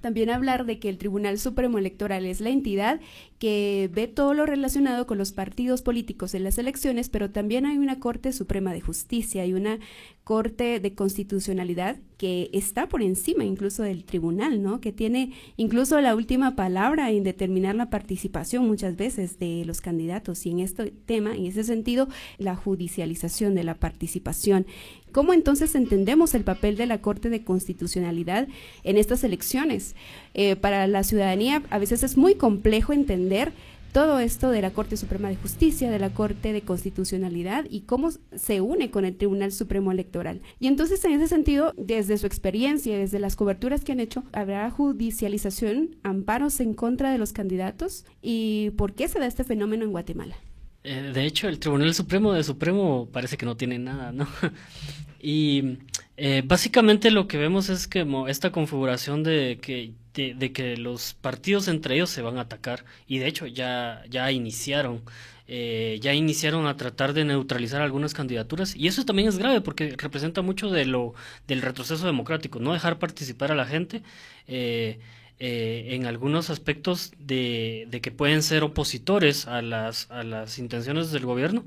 también 0.00 0.30
hablar 0.30 0.66
de 0.66 0.80
que 0.80 0.88
el 0.88 0.98
Tribunal 0.98 1.38
Supremo 1.38 1.78
Electoral 1.78 2.26
es 2.26 2.40
la 2.40 2.50
entidad 2.50 3.00
que 3.38 3.88
ve 3.92 4.08
todo 4.08 4.34
lo 4.34 4.46
relacionado 4.46 5.06
con 5.06 5.16
los 5.16 5.30
partidos 5.30 5.80
políticos 5.80 6.34
en 6.34 6.42
las 6.42 6.58
elecciones, 6.58 7.08
pero 7.08 7.30
también 7.30 7.66
hay 7.66 7.78
una 7.78 8.00
Corte 8.00 8.32
Suprema 8.32 8.72
de 8.72 8.80
Justicia 8.80 9.46
y 9.46 9.54
una 9.54 9.78
Corte 10.24 10.78
de 10.78 10.94
Constitucionalidad 10.94 11.96
que 12.16 12.50
está 12.52 12.88
por 12.88 13.02
encima 13.02 13.44
incluso 13.44 13.82
del 13.82 14.04
tribunal, 14.04 14.62
¿no? 14.62 14.80
Que 14.80 14.92
tiene 14.92 15.32
incluso 15.56 16.00
la 16.00 16.14
última 16.14 16.54
palabra 16.54 17.10
en 17.10 17.24
determinar 17.24 17.74
la 17.74 17.90
participación 17.90 18.64
muchas 18.64 18.96
veces 18.96 19.40
de 19.40 19.64
los 19.64 19.80
candidatos 19.80 20.46
y 20.46 20.50
en 20.50 20.60
este 20.60 20.92
tema, 20.92 21.34
en 21.34 21.46
ese 21.46 21.64
sentido, 21.64 22.08
la 22.38 22.54
judicialización 22.54 23.56
de 23.56 23.64
la 23.64 23.74
participación. 23.74 24.66
¿Cómo 25.10 25.32
entonces 25.32 25.74
entendemos 25.74 26.34
el 26.34 26.44
papel 26.44 26.76
de 26.76 26.86
la 26.86 27.00
Corte 27.00 27.28
de 27.28 27.42
Constitucionalidad 27.42 28.46
en 28.84 28.98
estas 28.98 29.24
elecciones? 29.24 29.96
Eh, 30.34 30.54
para 30.54 30.86
la 30.86 31.02
ciudadanía 31.02 31.64
a 31.70 31.78
veces 31.78 32.04
es 32.04 32.16
muy 32.16 32.36
complejo 32.36 32.92
entender 32.92 33.52
todo 33.92 34.18
esto 34.18 34.50
de 34.50 34.62
la 34.62 34.70
Corte 34.70 34.96
Suprema 34.96 35.28
de 35.28 35.36
Justicia, 35.36 35.90
de 35.90 35.98
la 35.98 36.10
Corte 36.10 36.52
de 36.52 36.62
Constitucionalidad 36.62 37.66
y 37.68 37.82
cómo 37.82 38.10
se 38.10 38.60
une 38.60 38.90
con 38.90 39.04
el 39.04 39.16
Tribunal 39.16 39.52
Supremo 39.52 39.92
Electoral. 39.92 40.40
Y 40.58 40.66
entonces, 40.66 41.04
en 41.04 41.12
ese 41.12 41.28
sentido, 41.28 41.74
desde 41.76 42.16
su 42.16 42.26
experiencia, 42.26 42.98
desde 42.98 43.18
las 43.18 43.36
coberturas 43.36 43.84
que 43.84 43.92
han 43.92 44.00
hecho, 44.00 44.24
¿habrá 44.32 44.70
judicialización, 44.70 45.96
amparos 46.02 46.60
en 46.60 46.72
contra 46.72 47.12
de 47.12 47.18
los 47.18 47.32
candidatos? 47.32 48.06
¿Y 48.22 48.70
por 48.78 48.94
qué 48.94 49.08
se 49.08 49.18
da 49.18 49.26
este 49.26 49.44
fenómeno 49.44 49.84
en 49.84 49.92
Guatemala? 49.92 50.36
Eh, 50.84 51.12
de 51.14 51.26
hecho, 51.26 51.48
el 51.48 51.58
Tribunal 51.58 51.94
Supremo 51.94 52.32
de 52.32 52.42
Supremo 52.42 53.08
parece 53.12 53.36
que 53.36 53.46
no 53.46 53.56
tiene 53.56 53.78
nada, 53.78 54.10
¿no? 54.10 54.26
y 55.20 55.78
eh, 56.16 56.42
básicamente 56.44 57.10
lo 57.10 57.28
que 57.28 57.36
vemos 57.36 57.68
es 57.68 57.86
que 57.86 58.06
esta 58.28 58.52
configuración 58.52 59.22
de 59.22 59.58
que 59.60 59.92
de, 60.14 60.52
que 60.52 60.76
los 60.76 61.14
partidos 61.14 61.68
entre 61.68 61.94
ellos 61.94 62.10
se 62.10 62.22
van 62.22 62.38
a 62.38 62.42
atacar 62.42 62.84
y 63.06 63.18
de 63.18 63.26
hecho 63.28 63.46
ya, 63.46 64.02
ya 64.10 64.30
iniciaron. 64.30 65.02
Eh, 65.48 65.98
ya 66.00 66.14
iniciaron 66.14 66.66
a 66.66 66.76
tratar 66.76 67.12
de 67.12 67.24
neutralizar 67.24 67.82
algunas 67.82 68.14
candidaturas 68.14 68.76
y 68.76 68.86
eso 68.86 69.04
también 69.04 69.28
es 69.28 69.38
grave 69.38 69.60
porque 69.60 69.96
representa 69.98 70.40
mucho 70.40 70.70
de 70.70 70.86
lo 70.86 71.14
del 71.48 71.62
retroceso 71.62 72.06
democrático, 72.06 72.58
no 72.60 72.72
dejar 72.72 72.98
participar 72.98 73.50
a 73.52 73.56
la 73.56 73.66
gente 73.66 74.02
eh, 74.46 75.00
eh, 75.40 75.88
en 75.90 76.06
algunos 76.06 76.48
aspectos 76.48 77.12
de, 77.18 77.86
de, 77.90 78.00
que 78.00 78.12
pueden 78.12 78.42
ser 78.42 78.62
opositores 78.62 79.46
a 79.48 79.60
las, 79.62 80.10
a 80.10 80.22
las 80.22 80.58
intenciones 80.58 81.10
del 81.10 81.26
gobierno 81.26 81.64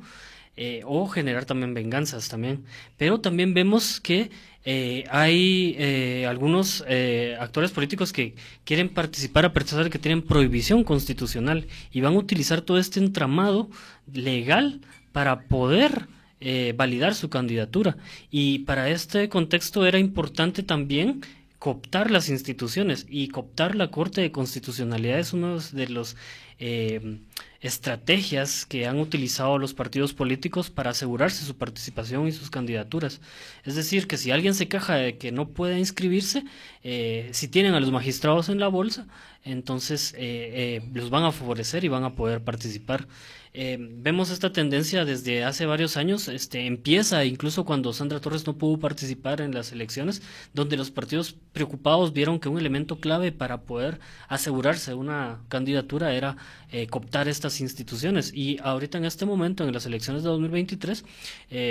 o 0.86 1.08
generar 1.10 1.44
también 1.44 1.74
venganzas 1.74 2.30
también. 2.30 2.64
Pero 2.98 3.20
también 3.20 3.54
vemos 3.54 4.00
que 4.00 4.32
eh, 4.68 5.04
hay 5.12 5.76
eh, 5.78 6.26
algunos 6.28 6.84
eh, 6.88 7.38
actores 7.40 7.70
políticos 7.70 8.12
que 8.12 8.34
quieren 8.64 8.90
participar 8.90 9.46
a 9.46 9.54
pesar 9.54 9.84
de 9.84 9.92
que 9.92 10.00
tienen 10.00 10.24
prohibición 10.24 10.84
constitucional 10.84 11.68
y 11.92 12.02
van 12.02 12.16
a 12.16 12.18
utilizar 12.18 12.62
todo 12.62 12.80
este 12.80 13.00
entramado 13.00 13.70
legal 14.12 14.82
para 15.12 15.42
poder 15.44 16.08
validar 16.76 17.16
su 17.16 17.28
candidatura. 17.30 17.98
Y 18.30 18.60
para 18.60 18.90
este 18.90 19.30
contexto 19.30 19.84
era 19.88 19.98
importante 19.98 20.62
también 20.62 21.22
cooptar 21.66 22.12
las 22.12 22.30
instituciones 22.30 23.08
y 23.10 23.30
cooptar 23.30 23.74
la 23.74 23.90
Corte 23.90 24.22
de 24.22 24.32
Constitucionalidad 24.32 25.18
es 25.18 25.34
uno 25.34 25.58
de 25.60 25.90
los 25.90 26.16
estrategias 27.66 28.68
que 28.68 28.86
han 28.86 29.00
utilizado 29.00 29.58
los 29.58 29.74
partidos 29.74 30.14
políticos 30.14 30.70
para 30.70 30.92
asegurarse 30.92 31.44
su 31.44 31.58
participación 31.58 32.28
y 32.28 32.32
sus 32.32 32.52
candidaturas. 32.52 33.20
Es 33.64 33.74
decir, 33.74 34.06
que 34.06 34.18
si 34.18 34.30
alguien 34.30 34.54
se 34.54 34.68
queja 34.68 34.94
de 34.94 35.18
que 35.18 35.32
no 35.32 35.48
puede 35.50 35.80
inscribirse, 35.80 36.46
eh, 36.84 37.30
si 37.32 37.48
tienen 37.48 37.74
a 37.74 37.80
los 37.80 37.92
magistrados 37.92 38.50
en 38.50 38.60
la 38.60 38.68
bolsa, 38.68 39.08
entonces 39.44 40.14
eh, 40.14 40.20
eh, 40.20 40.90
los 40.94 41.10
van 41.10 41.24
a 41.24 41.32
favorecer 41.32 41.84
y 41.84 41.88
van 41.88 42.04
a 42.04 42.14
poder 42.14 42.44
participar. 42.44 43.08
Vemos 43.80 44.30
esta 44.32 44.52
tendencia 44.52 45.06
desde 45.06 45.44
hace 45.44 45.66
varios 45.66 45.98
años, 45.98 46.28
este, 46.28 46.66
empieza 46.66 47.24
incluso 47.26 47.64
cuando 47.64 47.94
Sandra 47.94 48.20
Torres 48.20 48.46
no 48.46 48.58
pudo 48.58 48.80
participar 48.80 49.42
en 49.42 49.54
las 49.54 49.72
elecciones, 49.72 50.22
donde 50.54 50.78
los 50.78 50.92
partidos 50.92 51.36
preocupados 51.54 52.12
vieron 52.14 52.40
que 52.40 52.50
un 52.50 52.60
elemento 52.60 53.00
clave 53.00 53.32
para 53.32 53.62
poder 53.62 54.00
asegurarse 54.28 54.94
una 54.94 55.40
candidatura 55.50 56.14
era 56.14 56.38
cooptar 56.90 57.30
estas 57.30 57.62
instituciones. 57.62 58.34
Y 58.34 58.58
ahorita 58.62 58.98
en 58.98 59.06
este 59.06 59.26
momento, 59.26 59.64
en 59.64 59.74
las 59.74 59.86
elecciones 59.86 60.24
de 60.24 60.30
2023, 60.30 61.06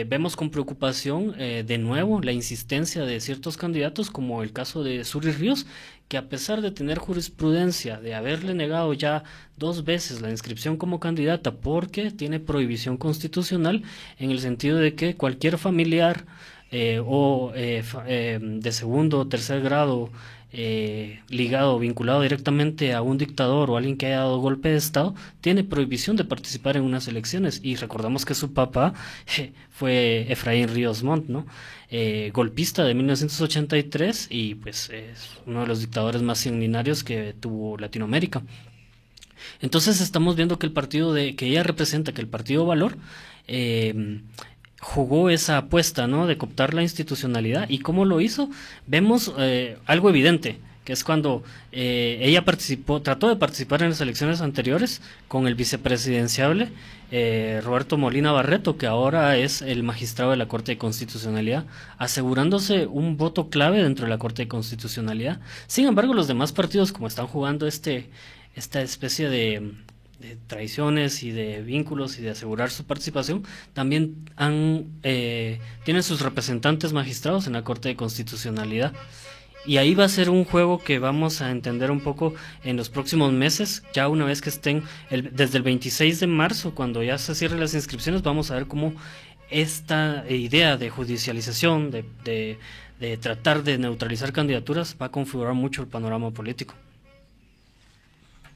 vemos 0.06 0.36
con 0.36 0.48
preocupación 0.48 1.36
de 1.36 1.78
nuevo 1.78 2.20
la 2.22 2.32
insistencia 2.32 3.04
de 3.04 3.20
ciertos 3.20 3.58
candidatos, 3.58 4.10
como 4.10 4.42
el 4.42 4.52
caso 4.52 4.82
de 4.82 5.04
Suri 5.04 5.32
Ríos, 5.32 5.66
que 6.08 6.16
a 6.16 6.28
pesar 6.28 6.60
de 6.60 6.70
tener 6.70 6.98
jurisprudencia, 6.98 8.00
de 8.00 8.14
haberle 8.14 8.54
negado 8.54 8.92
ya 8.92 9.24
dos 9.56 9.84
veces 9.84 10.20
la 10.20 10.30
inscripción 10.30 10.76
como 10.76 11.00
candidata 11.00 11.52
porque 11.52 12.10
tiene 12.10 12.40
prohibición 12.40 12.96
constitucional 12.96 13.82
en 14.18 14.30
el 14.30 14.40
sentido 14.40 14.78
de 14.78 14.94
que 14.94 15.16
cualquier 15.16 15.58
familiar 15.58 16.24
eh, 16.70 17.00
o 17.04 17.52
eh, 17.54 17.84
eh, 18.06 18.38
de 18.40 18.72
segundo 18.72 19.20
o 19.20 19.28
tercer 19.28 19.60
grado 19.62 20.10
eh, 20.56 21.20
ligado, 21.28 21.80
vinculado 21.80 22.22
directamente 22.22 22.92
a 22.92 23.02
un 23.02 23.18
dictador 23.18 23.70
o 23.70 23.76
alguien 23.76 23.96
que 23.96 24.06
haya 24.06 24.18
dado 24.18 24.38
golpe 24.38 24.68
de 24.68 24.76
Estado, 24.76 25.14
tiene 25.40 25.64
prohibición 25.64 26.14
de 26.16 26.24
participar 26.24 26.76
en 26.76 26.84
unas 26.84 27.08
elecciones. 27.08 27.60
Y 27.64 27.74
recordamos 27.74 28.24
que 28.24 28.34
su 28.34 28.54
papá 28.54 28.94
fue 29.70 30.26
Efraín 30.30 30.68
Ríos 30.68 31.02
Montt, 31.02 31.28
¿no? 31.28 31.44
Eh, 31.90 32.30
golpista 32.32 32.84
de 32.84 32.94
1983 32.94 34.28
y 34.30 34.54
pues 34.54 34.90
es 34.90 35.38
uno 35.46 35.62
de 35.62 35.66
los 35.66 35.80
dictadores 35.80 36.22
más 36.22 36.38
sanguinarios 36.38 37.02
que 37.02 37.34
tuvo 37.38 37.76
Latinoamérica. 37.76 38.42
Entonces 39.60 40.00
estamos 40.00 40.36
viendo 40.36 40.58
que 40.58 40.66
el 40.66 40.72
partido 40.72 41.12
de, 41.12 41.34
que 41.34 41.46
ella 41.46 41.64
representa, 41.64 42.12
que 42.12 42.20
el 42.20 42.28
partido 42.28 42.64
Valor, 42.64 42.96
eh, 43.48 44.20
jugó 44.84 45.30
esa 45.30 45.56
apuesta, 45.56 46.06
¿no? 46.06 46.26
De 46.26 46.36
cooptar 46.36 46.74
la 46.74 46.82
institucionalidad. 46.82 47.68
¿Y 47.70 47.78
cómo 47.78 48.04
lo 48.04 48.20
hizo? 48.20 48.50
Vemos 48.86 49.32
eh, 49.38 49.78
algo 49.86 50.10
evidente, 50.10 50.58
que 50.84 50.92
es 50.92 51.04
cuando 51.04 51.42
eh, 51.72 52.18
ella 52.20 52.44
participó, 52.44 53.00
trató 53.00 53.28
de 53.28 53.36
participar 53.36 53.82
en 53.82 53.88
las 53.88 54.00
elecciones 54.02 54.42
anteriores 54.42 55.00
con 55.26 55.46
el 55.46 55.54
vicepresidenciable 55.54 56.68
eh, 57.10 57.62
Roberto 57.64 57.96
Molina 57.96 58.30
Barreto, 58.32 58.76
que 58.76 58.86
ahora 58.86 59.38
es 59.38 59.62
el 59.62 59.82
magistrado 59.82 60.32
de 60.32 60.36
la 60.36 60.48
Corte 60.48 60.72
de 60.72 60.78
Constitucionalidad, 60.78 61.64
asegurándose 61.96 62.86
un 62.86 63.16
voto 63.16 63.48
clave 63.48 63.82
dentro 63.82 64.04
de 64.04 64.10
la 64.10 64.18
Corte 64.18 64.42
de 64.42 64.48
Constitucionalidad. 64.48 65.40
Sin 65.66 65.86
embargo, 65.86 66.12
los 66.12 66.28
demás 66.28 66.52
partidos, 66.52 66.92
como 66.92 67.06
están 67.06 67.26
jugando 67.26 67.66
este, 67.66 68.10
esta 68.54 68.82
especie 68.82 69.30
de 69.30 69.72
de 70.24 70.36
traiciones 70.36 71.22
y 71.22 71.30
de 71.30 71.60
vínculos 71.62 72.18
y 72.18 72.22
de 72.22 72.30
asegurar 72.30 72.70
su 72.70 72.84
participación, 72.84 73.44
también 73.74 74.30
han, 74.36 74.86
eh, 75.02 75.58
tienen 75.84 76.02
sus 76.02 76.20
representantes 76.20 76.92
magistrados 76.92 77.46
en 77.46 77.52
la 77.52 77.62
Corte 77.62 77.88
de 77.90 77.96
Constitucionalidad. 77.96 78.92
Y 79.66 79.78
ahí 79.78 79.94
va 79.94 80.04
a 80.04 80.08
ser 80.08 80.28
un 80.30 80.44
juego 80.44 80.78
que 80.78 80.98
vamos 80.98 81.40
a 81.40 81.50
entender 81.50 81.90
un 81.90 82.00
poco 82.00 82.34
en 82.64 82.76
los 82.76 82.90
próximos 82.90 83.32
meses, 83.32 83.82
ya 83.94 84.08
una 84.08 84.24
vez 84.24 84.40
que 84.40 84.50
estén, 84.50 84.82
el, 85.10 85.34
desde 85.34 85.58
el 85.58 85.62
26 85.62 86.20
de 86.20 86.26
marzo, 86.26 86.74
cuando 86.74 87.02
ya 87.02 87.16
se 87.18 87.34
cierren 87.34 87.60
las 87.60 87.74
inscripciones, 87.74 88.22
vamos 88.22 88.50
a 88.50 88.54
ver 88.54 88.66
cómo 88.66 88.94
esta 89.50 90.24
idea 90.28 90.76
de 90.76 90.90
judicialización, 90.90 91.90
de, 91.90 92.04
de, 92.24 92.58
de 93.00 93.16
tratar 93.16 93.62
de 93.62 93.78
neutralizar 93.78 94.32
candidaturas, 94.32 94.96
va 95.00 95.06
a 95.06 95.10
configurar 95.10 95.54
mucho 95.54 95.82
el 95.82 95.88
panorama 95.88 96.30
político. 96.30 96.74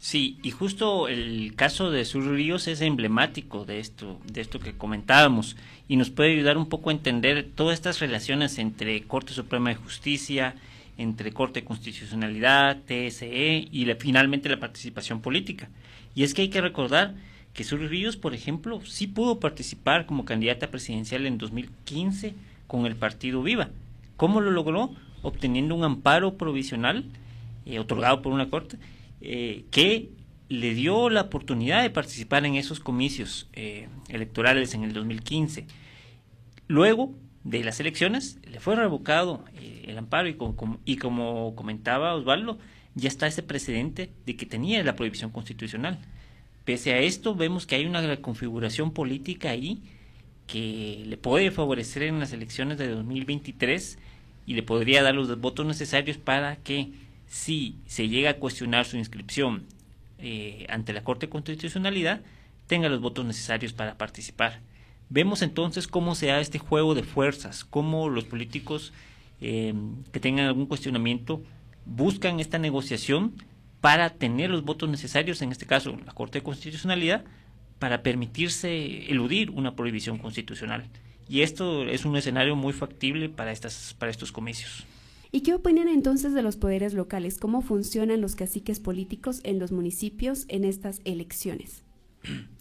Sí, 0.01 0.39
y 0.45 0.53
justo 0.53 1.09
el 1.09 1.55
caso 1.57 1.91
de 1.91 2.05
Sur 2.05 2.25
Ríos 2.25 2.69
es 2.69 2.81
emblemático 2.83 3.65
de 3.65 3.81
esto, 3.81 4.21
de 4.25 4.41
esto 4.41 4.61
que 4.61 4.75
comentábamos, 4.75 5.57
y 5.89 5.97
nos 5.97 6.11
puede 6.11 6.33
ayudar 6.33 6.57
un 6.57 6.69
poco 6.69 6.91
a 6.91 6.93
entender 6.93 7.49
todas 7.55 7.75
estas 7.75 7.99
relaciones 7.99 8.59
entre 8.59 9.03
Corte 9.03 9.33
Suprema 9.33 9.71
de 9.71 9.77
Justicia, 9.77 10.55
entre 10.99 11.33
Corte 11.33 11.61
de 11.61 11.67
Constitucionalidad, 11.67 12.79
TSE 12.87 13.69
y 13.73 13.87
finalmente 13.99 14.49
la 14.49 14.61
participación 14.61 15.21
política. 15.21 15.69
Y 16.15 16.23
es 16.23 16.33
que 16.33 16.43
hay 16.43 16.49
que 16.49 16.61
recordar 16.61 17.15
que 17.53 17.65
Sur 17.65 17.81
Ríos, 17.81 18.17
por 18.17 18.35
ejemplo, 18.35 18.81
sí 18.87 19.09
pudo 19.09 19.41
participar 19.41 20.07
como 20.07 20.25
candidata 20.25 20.71
presidencial 20.71 21.27
en 21.27 21.39
2015 21.39 22.35
con 22.69 22.87
el 22.87 22.95
partido 22.95 23.43
Viva. 23.43 23.71
¿Cómo 24.17 24.41
lo 24.41 24.53
logró? 24.53 24.95
Obteniendo 25.23 25.75
un 25.75 25.83
amparo 25.83 26.35
provisional 26.35 27.05
eh, 27.67 27.81
otorgado 27.81 28.23
por 28.23 28.33
una 28.33 28.49
corte 28.49 28.79
eh, 29.21 29.64
que 29.71 30.11
le 30.49 30.75
dio 30.75 31.11
la 31.11 31.23
oportunidad 31.23 31.83
de 31.83 31.91
participar 31.91 32.47
en 32.47 32.57
esos 32.57 32.81
comicios 32.81 33.49
eh, 33.53 33.89
electorales 34.09 34.75
en 34.75 34.85
el 34.85 34.93
2015. 34.93 35.66
Luego 36.66 37.14
de 37.45 37.64
las 37.64 37.81
elecciones 37.81 38.39
le 38.51 38.61
fue 38.61 38.77
revocado 38.77 39.45
eh, 39.61 39.85
el 39.89 39.99
amparo 39.99 40.29
y 40.29 40.35
como, 40.35 40.79
y 40.85 40.97
como 40.97 41.55
comentaba 41.55 42.14
Osvaldo, 42.14 42.59
ya 42.95 43.09
está 43.09 43.27
ese 43.27 43.43
precedente 43.43 44.11
de 44.27 44.37
que 44.37 44.47
tenía 44.47 44.83
la 44.83 44.97
prohibición 44.97 45.31
constitucional. 45.31 45.99
Pese 46.64 46.93
a 46.93 46.99
esto, 46.99 47.35
vemos 47.35 47.66
que 47.66 47.77
hay 47.77 47.87
una 47.87 48.16
configuración 48.19 48.93
política 48.93 49.51
ahí 49.51 49.83
que 50.47 51.05
le 51.07 51.16
puede 51.16 51.51
favorecer 51.51 52.03
en 52.03 52.19
las 52.19 52.33
elecciones 52.33 52.79
de 52.79 52.89
2023 52.89 53.99
y 54.47 54.55
le 54.55 54.62
podría 54.62 55.03
dar 55.03 55.14
los 55.14 55.39
votos 55.41 55.66
necesarios 55.66 56.16
para 56.16 56.57
que 56.57 56.91
si 57.29 57.76
se 57.87 58.09
llega 58.09 58.31
a 58.31 58.35
cuestionar 58.35 58.87
su 58.87 58.97
inscripción 58.97 59.64
eh, 60.18 60.66
ante 60.68 60.93
la 60.93 61.05
Corte 61.05 61.26
de 61.26 61.31
Constitucionalidad, 61.31 62.22
tenga 62.66 62.89
los 62.89 63.01
votos 63.01 63.24
necesarios 63.24 63.72
para 63.72 63.97
participar. 63.97 64.61
Vemos 65.11 65.43
entonces 65.43 65.89
cómo 65.89 66.14
se 66.14 66.26
da 66.26 66.41
este 66.41 66.59
juego 66.59 66.95
de 66.95 67.03
fuerzas, 67.03 67.64
cómo 67.64 68.09
los 68.09 68.24
políticos 68.24 68.93
eh, 69.41 69.74
que 70.12 70.20
tengan 70.20 70.47
algún 70.47 70.66
cuestionamiento 70.66 71.43
buscan 71.87 72.41
esta 72.41 72.59
negociación 72.59 73.35
para 73.81 74.11
tener 74.11 74.51
los 74.51 74.64
votos 74.64 74.89
necesarios, 74.89 75.41
en 75.41 75.53
este 75.53 75.66
caso 75.66 75.97
la 76.05 76.12
Corte 76.12 76.39
de 76.39 76.45
Constitucionalidad, 76.45 77.24
para 77.79 78.03
permitirse 78.03 79.11
eludir 79.11 79.51
una 79.51 79.76
prohibición 79.76 80.18
constitucional. 80.18 80.89
Y 81.29 81.43
esto 81.43 81.85
es 81.85 82.05
un 82.05 82.16
escenario 82.16 82.57
muy 82.57 82.72
factible 82.72 83.29
para, 83.29 83.53
estas, 83.53 83.95
para 83.99 84.11
estos 84.11 84.33
comicios. 84.33 84.85
¿Y 85.31 85.43
qué 85.43 85.55
opinan 85.55 85.89
entonces 85.89 86.33
de 86.35 86.43
los 86.43 86.57
poderes 86.57 86.95
locales? 86.95 87.39
¿Cómo 87.39 87.61
funcionan 87.61 88.20
los 88.20 88.35
caciques 88.35 88.81
políticos 88.81 89.41
en 89.45 89.59
los 89.59 89.72
municipios 89.72 90.45
en 90.49 90.64
estas 90.64 91.01
elecciones? 91.05 91.83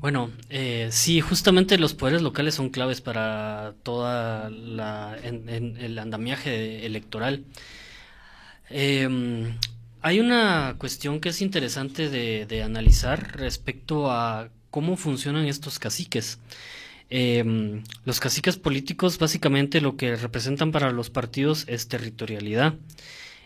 Bueno, 0.00 0.30
eh, 0.50 0.88
sí, 0.90 1.20
justamente 1.20 1.78
los 1.78 1.94
poderes 1.94 2.20
locales 2.20 2.56
son 2.56 2.68
claves 2.68 3.00
para 3.00 3.74
toda 3.84 4.48
el 4.48 5.98
andamiaje 5.98 6.84
electoral. 6.84 7.44
Em, 8.68 9.56
hay 10.02 10.20
una 10.20 10.74
cuestión 10.78 11.20
que 11.20 11.30
es 11.30 11.40
interesante 11.40 12.10
de, 12.10 12.62
analizar 12.62 13.38
respecto 13.38 14.10
a 14.10 14.50
cómo 14.70 14.96
funcionan 14.96 15.46
estos 15.46 15.78
caciques. 15.78 16.38
Em, 17.16 17.84
los 18.04 18.18
caciques 18.18 18.56
políticos 18.56 19.20
básicamente 19.20 19.80
lo 19.80 19.96
que 19.96 20.16
representan 20.16 20.72
para 20.72 20.90
los 20.90 21.10
partidos 21.10 21.64
es 21.68 21.86
territorialidad. 21.86 22.74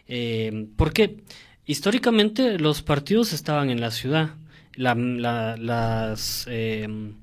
Eh, 0.07 0.69
porque 0.77 1.19
históricamente 1.67 2.59
los 2.59 2.81
partidos 2.81 3.35
estaban 3.35 3.69
en 3.69 3.83
la 3.83 3.91
ciudad. 3.91 4.31
las, 4.75 6.47
em, 6.49 7.17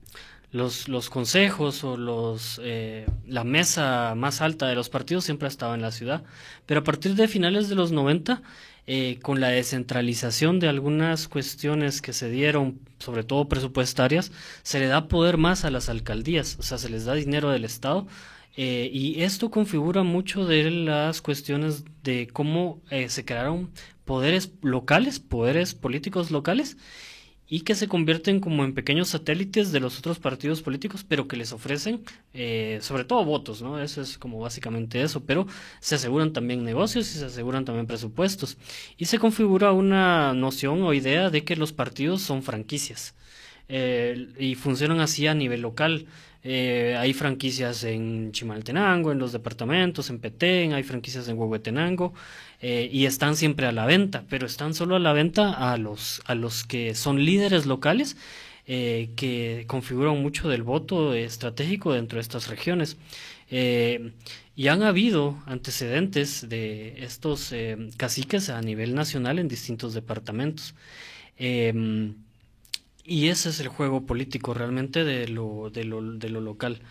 los, 0.52 0.88
los, 0.88 1.10
consejos 1.10 1.84
o 1.84 1.98
los, 1.98 2.62
eh, 2.64 3.08
la 3.26 3.44
mesa 3.44 4.14
más 4.16 4.42
alta 4.42 4.68
de 4.68 4.76
los 4.76 4.90
partidos 4.90 5.26
siempre 5.26 5.48
estaba 5.48 5.74
en 5.74 5.82
la 5.82 5.92
ciudad. 5.92 6.24
Pero 6.68 6.82
a 6.82 6.84
partir 6.84 7.16
de 7.16 7.28
finales 7.28 7.70
de 7.70 7.76
los 7.76 7.92
90 7.92 8.44
eh, 8.88 9.18
con 9.22 9.40
la 9.40 9.50
descentralización 9.50 10.60
de 10.60 10.68
algunas 10.68 11.28
cuestiones 11.28 12.02
que 12.02 12.14
se 12.14 12.30
dieron, 12.30 12.80
sobre 13.00 13.24
todo 13.24 13.50
presupuestarias, 13.50 14.32
se 14.64 14.80
le 14.80 14.88
da 14.88 15.08
poder 15.08 15.38
más 15.38 15.66
a 15.66 15.72
las 15.72 15.90
alcaldías, 15.90 16.58
o 16.60 16.64
sea, 16.64 16.78
se 16.78 16.90
les 16.90 17.06
da 17.06 17.16
dinero 17.16 17.50
del 17.50 17.66
Estado. 17.66 18.08
Eh, 18.58 18.90
y 18.94 19.22
esto 19.24 19.52
configura 19.52 20.04
mucho 20.04 20.46
de 20.46 20.70
las 20.72 21.22
cuestiones 21.22 21.84
de 22.04 22.28
cómo 22.32 22.82
eh, 22.90 23.10
se 23.10 23.26
crearon 23.26 23.72
poderes 24.06 24.52
locales, 24.62 25.20
poderes 25.20 25.74
políticos 25.74 26.32
locales, 26.32 26.78
y 27.48 27.62
que 27.62 27.76
se 27.76 27.88
convierten 27.88 28.40
como 28.40 28.64
en 28.64 28.74
pequeños 28.74 29.10
satélites 29.10 29.72
de 29.72 29.80
los 29.80 30.00
otros 30.00 30.20
partidos 30.20 30.62
políticos, 30.62 31.06
pero 31.08 31.28
que 31.28 31.38
les 31.38 31.54
ofrecen 31.54 32.02
eh, 32.34 32.80
sobre 32.82 33.04
todo 33.04 33.24
votos, 33.24 33.62
¿no? 33.62 33.80
Eso 33.80 34.02
es 34.02 34.18
como 34.18 34.40
básicamente 34.40 35.02
eso, 35.02 35.24
pero 35.24 35.46
se 35.80 35.96
aseguran 35.96 36.34
también 36.34 36.64
negocios 36.64 37.14
y 37.16 37.20
se 37.20 37.26
aseguran 37.26 37.66
también 37.66 37.86
presupuestos. 37.86 38.58
Y 38.98 39.06
se 39.06 39.20
configura 39.20 39.72
una 39.72 40.34
noción 40.34 40.82
o 40.84 40.94
idea 40.94 41.30
de 41.30 41.44
que 41.44 41.56
los 41.56 41.72
partidos 41.72 42.22
son 42.22 42.42
franquicias 42.42 43.16
eh, 43.70 44.28
y 44.40 44.56
funcionan 44.56 45.00
así 45.00 45.28
a 45.28 45.36
nivel 45.36 45.62
local. 45.62 46.08
Eh, 46.48 46.96
hay 47.00 47.14
franquicias 47.14 47.84
en 47.84 48.32
Chimaltenango, 48.32 49.12
en 49.12 49.18
los 49.18 49.32
departamentos, 49.32 50.12
en 50.12 50.20
Petén, 50.20 50.74
hay 50.74 50.84
franquicias 50.84 51.28
en 51.28 51.40
Huehuetenango 51.40 52.14
eh, 52.62 52.90
y 52.92 53.06
están 53.06 53.36
siempre 53.36 53.68
a 53.68 53.72
la 53.72 53.86
venta, 53.86 54.24
pero 54.30 54.46
están 54.46 54.74
solo 54.74 54.96
a 54.96 55.00
la 55.00 55.14
venta 55.14 55.72
a 55.72 55.78
los, 55.78 56.22
a 56.26 56.36
los 56.36 56.64
que 56.64 56.96
son 56.96 57.24
líderes 57.24 57.66
locales 57.66 58.18
eh, 58.68 59.12
que 59.16 59.66
configuran 59.68 60.22
mucho 60.22 60.50
del 60.50 60.64
voto 60.64 61.14
estratégico 61.14 61.94
dentro 61.94 62.18
de 62.18 62.22
estas 62.22 62.48
regiones. 62.48 62.98
y 64.58 64.68
han 64.68 64.84
habido 64.84 65.38
antecedentes 65.46 66.48
de 66.50 67.04
estos 67.04 67.54
caciques 67.98 68.50
a 68.50 68.62
nivel 68.62 68.96
nacional 68.96 69.38
en 69.40 69.48
distintos 69.48 69.94
departamentos. 69.94 70.74
Y 71.38 73.28
ese 73.28 73.50
es 73.50 73.60
el 73.60 73.68
juego 73.68 74.06
político 74.06 74.54
realmente 74.54 75.04
de 75.04 75.28
lo, 75.28 75.70
de 75.70 75.84
lo, 75.84 76.02
de 76.02 76.30
lo 76.30 76.42
local. 76.42 76.82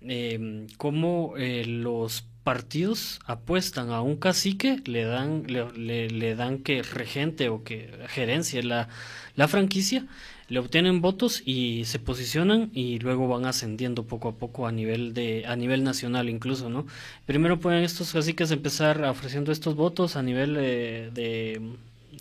Eh, 0.00 0.66
cómo 0.76 1.34
eh, 1.36 1.64
los 1.64 2.24
partidos 2.46 3.18
apuestan 3.26 3.90
a 3.90 4.02
un 4.02 4.14
cacique, 4.14 4.80
le 4.84 5.02
dan, 5.02 5.42
le, 5.48 6.08
le, 6.08 6.36
dan 6.36 6.58
que 6.58 6.84
regente 6.84 7.48
o 7.48 7.64
que 7.64 7.90
gerencia 8.06 8.62
la, 8.62 8.88
la 9.34 9.48
franquicia, 9.48 10.06
le 10.46 10.60
obtienen 10.60 11.00
votos 11.00 11.42
y 11.44 11.86
se 11.86 11.98
posicionan 11.98 12.70
y 12.72 13.00
luego 13.00 13.26
van 13.26 13.46
ascendiendo 13.46 14.04
poco 14.04 14.28
a 14.28 14.36
poco 14.36 14.68
a 14.68 14.70
nivel 14.70 15.12
de 15.12 15.44
a 15.44 15.56
nivel 15.56 15.82
nacional 15.82 16.28
incluso 16.28 16.70
no 16.70 16.86
primero 17.26 17.58
pueden 17.58 17.82
estos 17.82 18.12
caciques 18.12 18.52
empezar 18.52 19.04
ofreciendo 19.04 19.50
estos 19.50 19.74
votos 19.74 20.14
a 20.14 20.22
nivel 20.22 20.54
de, 20.54 21.10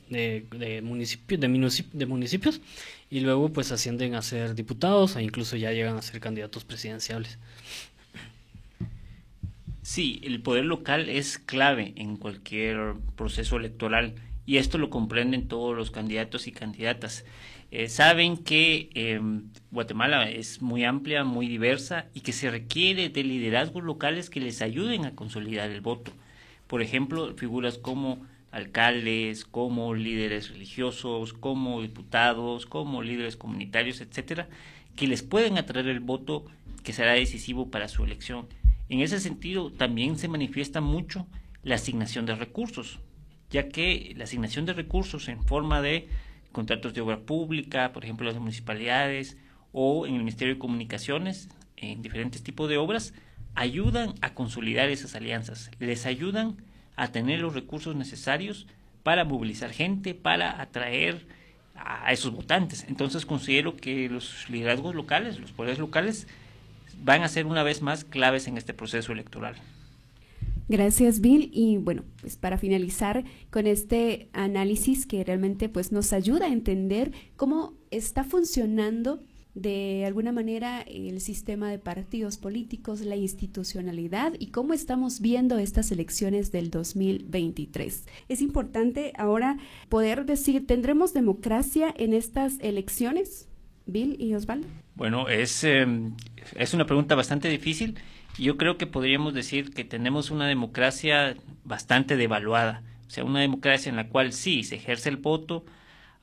de, 0.09 0.45
de, 0.57 0.82
municipios 0.82 1.39
de 1.39 2.05
municipios 2.07 2.61
y 3.09 3.19
luego 3.19 3.49
pues 3.49 3.71
ascienden 3.71 4.15
a 4.15 4.21
ser 4.21 4.55
diputados 4.55 5.15
e 5.15 5.21
incluso 5.21 5.55
ya 5.55 5.71
llegan 5.71 5.97
a 5.97 6.01
ser 6.01 6.19
candidatos 6.19 6.63
presidenciales. 6.65 7.38
Sí, 9.86 10.19
el 10.23 10.41
poder 10.41 10.65
local 10.65 11.09
es 11.09 11.38
clave 11.38 11.93
en 11.95 12.17
cualquier 12.17 12.95
proceso 13.15 13.57
electoral 13.57 14.15
y 14.43 14.57
esto 14.57 14.79
lo 14.79 14.89
comprenden 14.89 15.47
todos 15.47 15.77
los 15.77 15.91
candidatos 15.91 16.47
y 16.47 16.51
candidatas. 16.51 17.23
Eh, 17.69 17.88
saben 17.88 18.38
que 18.38 18.89
em, 18.95 19.43
Guatemala 19.69 20.27
es 20.27 20.63
muy 20.63 20.83
amplia, 20.83 21.23
muy 21.23 21.47
diversa 21.47 22.07
y 22.15 22.21
que 22.21 22.33
se 22.33 22.49
requiere 22.49 23.09
de 23.09 23.23
liderazgos 23.23 23.83
locales 23.83 24.31
que 24.31 24.39
les 24.39 24.63
ayuden 24.63 25.05
a 25.05 25.13
consolidar 25.13 25.69
el 25.69 25.81
voto. 25.81 26.11
Por 26.65 26.81
ejemplo, 26.81 27.36
figuras 27.38 27.77
como 27.77 28.25
alcaldes, 28.51 29.45
como 29.45 29.93
líderes 29.93 30.49
religiosos, 30.49 31.33
como 31.33 31.83
diputados, 31.83 32.65
como 32.65 33.03
líderes 33.03 33.38
comunitarios, 33.38 34.01
etcétera, 34.01 34.49
que 34.95 35.05
les 35.05 35.21
pueden 35.21 35.59
atraer 35.59 35.89
el 35.89 35.99
voto 35.99 36.43
que 36.83 36.91
será 36.91 37.13
decisivo 37.13 37.69
para 37.69 37.88
su 37.88 38.03
elección. 38.03 38.47
En 38.89 38.99
ese 38.99 39.19
sentido, 39.19 39.71
también 39.71 40.17
se 40.17 40.27
manifiesta 40.27 40.81
mucho 40.81 41.27
la 41.63 41.75
asignación 41.75 42.25
de 42.25 42.36
recursos, 42.36 42.99
ya 43.49 43.69
que 43.69 44.13
la 44.15 44.25
asignación 44.25 44.65
de 44.65 44.73
recursos 44.73 45.27
en 45.27 45.43
forma 45.43 45.81
de 45.81 46.07
contratos 46.51 46.93
de 46.93 47.01
obra 47.01 47.19
pública, 47.19 47.91
por 47.91 48.03
ejemplo, 48.03 48.27
las 48.27 48.39
municipalidades 48.39 49.38
o 49.71 50.05
en 50.05 50.13
el 50.13 50.19
Ministerio 50.19 50.53
de 50.53 50.59
Comunicaciones, 50.59 51.49
en 51.77 52.01
diferentes 52.01 52.43
tipos 52.43 52.69
de 52.69 52.77
obras, 52.77 53.13
ayudan 53.55 54.13
a 54.21 54.33
consolidar 54.33 54.89
esas 54.89 55.15
alianzas, 55.15 55.71
les 55.79 56.05
ayudan 56.05 56.57
a 56.95 57.11
tener 57.11 57.39
los 57.39 57.53
recursos 57.53 57.95
necesarios 57.95 58.67
para 59.03 59.25
movilizar 59.25 59.71
gente, 59.71 60.13
para 60.13 60.61
atraer 60.61 61.27
a 61.75 62.11
esos 62.13 62.31
votantes. 62.31 62.86
Entonces 62.88 63.25
considero 63.25 63.75
que 63.75 64.09
los 64.09 64.49
liderazgos 64.49 64.95
locales, 64.95 65.39
los 65.39 65.51
poderes 65.51 65.79
locales, 65.79 66.27
van 67.03 67.23
a 67.23 67.27
ser 67.27 67.45
una 67.45 67.63
vez 67.63 67.81
más 67.81 68.03
claves 68.03 68.47
en 68.47 68.57
este 68.57 68.73
proceso 68.73 69.11
electoral. 69.11 69.55
Gracias, 70.67 71.21
Bill. 71.21 71.51
Y 71.53 71.77
bueno, 71.77 72.03
pues 72.21 72.37
para 72.37 72.57
finalizar 72.57 73.23
con 73.51 73.67
este 73.67 74.29
análisis 74.33 75.05
que 75.05 75.23
realmente 75.23 75.69
pues 75.69 75.91
nos 75.91 76.11
ayuda 76.11 76.47
a 76.47 76.51
entender 76.51 77.11
cómo 77.35 77.73
está 77.91 78.23
funcionando 78.23 79.21
de 79.53 80.03
alguna 80.05 80.33
manera 80.33 80.81
el 80.81 81.21
sistema 81.21 81.69
de 81.69 81.79
partidos 81.79 82.37
políticos, 82.37 83.01
la 83.01 83.15
institucionalidad 83.15 84.33
y 84.37 84.47
cómo 84.47 84.73
estamos 84.73 85.21
viendo 85.21 85.57
estas 85.57 85.91
elecciones 85.91 86.51
del 86.51 86.69
2023. 86.71 88.03
Es 88.27 88.41
importante 88.41 89.13
ahora 89.17 89.57
poder 89.87 90.25
decir, 90.25 90.67
¿tendremos 90.67 91.13
democracia 91.13 91.93
en 91.97 92.13
estas 92.13 92.59
elecciones? 92.59 93.47
Bill 93.86 94.15
y 94.19 94.33
Osvaldo. 94.33 94.67
Bueno, 94.95 95.29
es, 95.29 95.63
em, 95.63 96.15
es 96.55 96.73
una 96.73 96.86
pregunta 96.86 97.15
bastante 97.15 97.49
difícil. 97.49 97.97
Yo 98.38 98.57
creo 98.57 98.77
que 98.77 98.88
podríamos 98.88 99.33
decir 99.33 99.73
que 99.73 99.83
tenemos 99.83 100.31
una 100.31 100.47
democracia 100.47 101.36
bastante 101.63 102.17
devaluada, 102.17 102.83
o 103.07 103.09
sea, 103.09 103.23
una 103.23 103.39
democracia 103.41 103.89
en 103.89 103.95
la 103.95 104.09
cual 104.09 104.33
sí 104.33 104.63
se 104.63 104.75
ejerce 104.75 105.09
el 105.09 105.17
voto, 105.17 105.65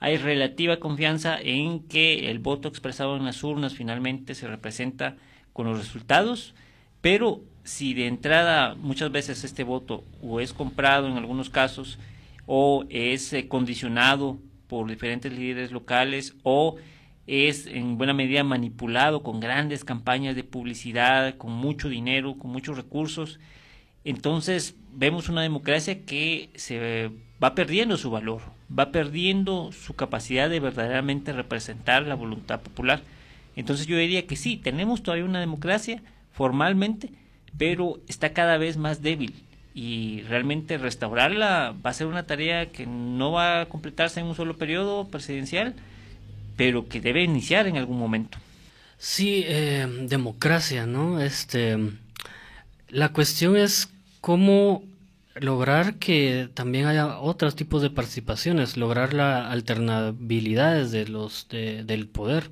hay 0.03 0.17
relativa 0.17 0.79
confianza 0.79 1.39
en 1.41 1.81
que 1.87 2.29
el 2.31 2.41
voto 2.41 2.69
expresado 2.69 3.17
en 3.17 3.25
las 3.25 3.45
urnas 3.45 3.75
finalmente 3.75 4.35
se 4.35 4.49
representa 4.49 5.17
con 5.53 5.67
los 5.67 5.79
resultados, 5.79 6.55
pero 7.01 7.45
si 7.63 7.95
de 7.95 8.09
entrada 8.09 8.75
muchas 8.75 9.13
veces 9.13 9.45
este 9.45 9.63
voto 9.63 10.05
o 10.21 10.41
es 10.41 10.53
comprado 10.53 11.07
en 11.07 11.17
algunos 11.17 11.51
casos 11.51 12.01
o 12.47 12.85
es 12.91 13.33
eh, 13.33 13.47
condicionado 13.47 14.39
por 14.67 14.89
diferentes 14.89 15.33
líderes 15.33 15.71
locales 15.71 16.35
o 16.43 16.77
es 17.27 17.67
en 17.67 17.99
buena 17.99 18.15
medida 18.15 18.45
manipulado 18.45 19.23
con 19.23 19.41
grandes 19.41 19.85
campañas 19.85 20.37
de 20.37 20.45
publicidad, 20.45 21.37
con 21.37 21.53
mucho 21.53 21.89
dinero, 21.89 22.37
con 22.39 22.51
muchos 22.51 22.77
recursos, 22.77 23.39
entonces 24.05 24.75
vemos 24.93 25.29
una 25.29 25.43
democracia 25.43 26.03
que 26.03 26.51
se 26.55 27.11
va 27.43 27.55
perdiendo 27.55 27.97
su 27.97 28.11
valor, 28.11 28.43
va 28.77 28.91
perdiendo 28.91 29.71
su 29.73 29.95
capacidad 29.95 30.51
de 30.51 30.61
verdaderamente 30.61 31.33
representar 31.33 32.03
la 32.07 32.15
voluntad 32.15 32.61
popular. 32.61 33.03
Entonces 33.55 33.87
yo 33.87 33.97
diría 33.97 34.27
que 34.27 34.37
sí, 34.37 34.57
tenemos 34.57 35.03
todavía 35.03 35.25
una 35.25 35.41
democracia 35.41 36.03
formalmente, 36.33 37.11
pero 37.57 38.01
está 38.09 38.33
cada 38.33 38.57
vez 38.57 38.77
más 38.77 39.03
débil 39.03 39.35
y 39.75 40.23
realmente 40.23 40.79
restaurarla 40.79 41.75
va 41.85 41.91
a 41.91 41.95
ser 41.95 42.07
una 42.07 42.27
tarea 42.27 42.71
que 42.73 42.87
no 42.87 43.33
va 43.33 43.63
a 43.63 43.67
completarse 43.67 44.21
en 44.21 44.27
un 44.27 44.35
solo 44.35 44.59
periodo 44.59 45.09
presidencial, 45.09 45.75
pero 46.57 46.89
que 46.89 47.01
debe 47.01 47.23
iniciar 47.23 47.67
en 47.67 47.77
algún 47.77 47.99
momento. 47.99 48.39
Sí, 48.99 49.45
eh, 49.47 49.87
democracia, 50.09 50.87
¿no? 50.87 51.21
Este, 51.21 51.77
la 52.89 53.13
cuestión 53.13 53.57
es 53.57 53.89
cómo 54.21 54.85
lograr 55.35 55.95
que 55.97 56.49
también 56.55 56.87
haya 56.87 57.19
otros 57.19 57.57
tipos 57.57 57.83
de 57.83 57.91
participaciones, 57.91 58.77
lograr 58.77 59.15
la 59.15 59.51
alternabilidad 59.51 60.85
de 60.87 61.09
los 61.09 61.49
del 61.49 62.07
poder. 62.09 62.51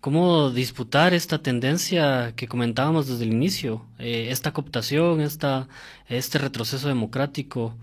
¿Cómo 0.00 0.50
disputar 0.50 1.12
esta 1.12 1.42
tendencia 1.42 2.32
que 2.36 2.46
comentábamos 2.46 3.08
desde 3.08 3.24
el 3.24 3.32
inicio? 3.32 3.84
Eh, 3.98 4.28
esta 4.30 4.52
cooptación, 4.52 5.20
esta, 5.20 5.68
este 6.08 6.38
retroceso 6.38 6.88
democrático, 6.88 7.74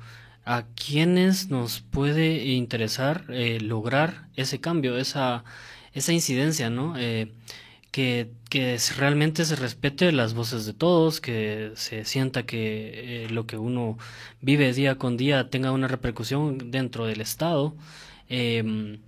¿a 0.45 0.65
quiénes 0.75 1.49
nos 1.49 1.81
puede 1.81 2.45
interesar 2.45 3.25
eh, 3.29 3.59
lograr 3.61 4.27
ese 4.35 4.59
cambio, 4.61 4.97
esa, 4.97 5.43
esa 5.93 6.13
incidencia, 6.13 6.69
¿no? 6.69 6.95
Eh, 6.97 7.31
que, 7.91 8.31
que, 8.49 8.77
realmente 8.97 9.45
se 9.45 9.55
respete 9.55 10.11
las 10.11 10.33
voces 10.33 10.65
de 10.65 10.73
todos, 10.73 11.21
que 11.21 11.71
se 11.75 12.05
sienta 12.05 12.45
que 12.45 13.27
lo 13.31 13.47
que 13.47 13.57
uno 13.57 13.97
vive 14.41 14.73
día 14.73 14.97
con 14.97 15.17
día 15.17 15.49
tenga 15.49 15.71
una 15.71 15.87
repercusión 15.87 16.71
dentro 16.71 17.05
del 17.05 17.21
Estado. 17.21 17.75
Em, 18.29 18.99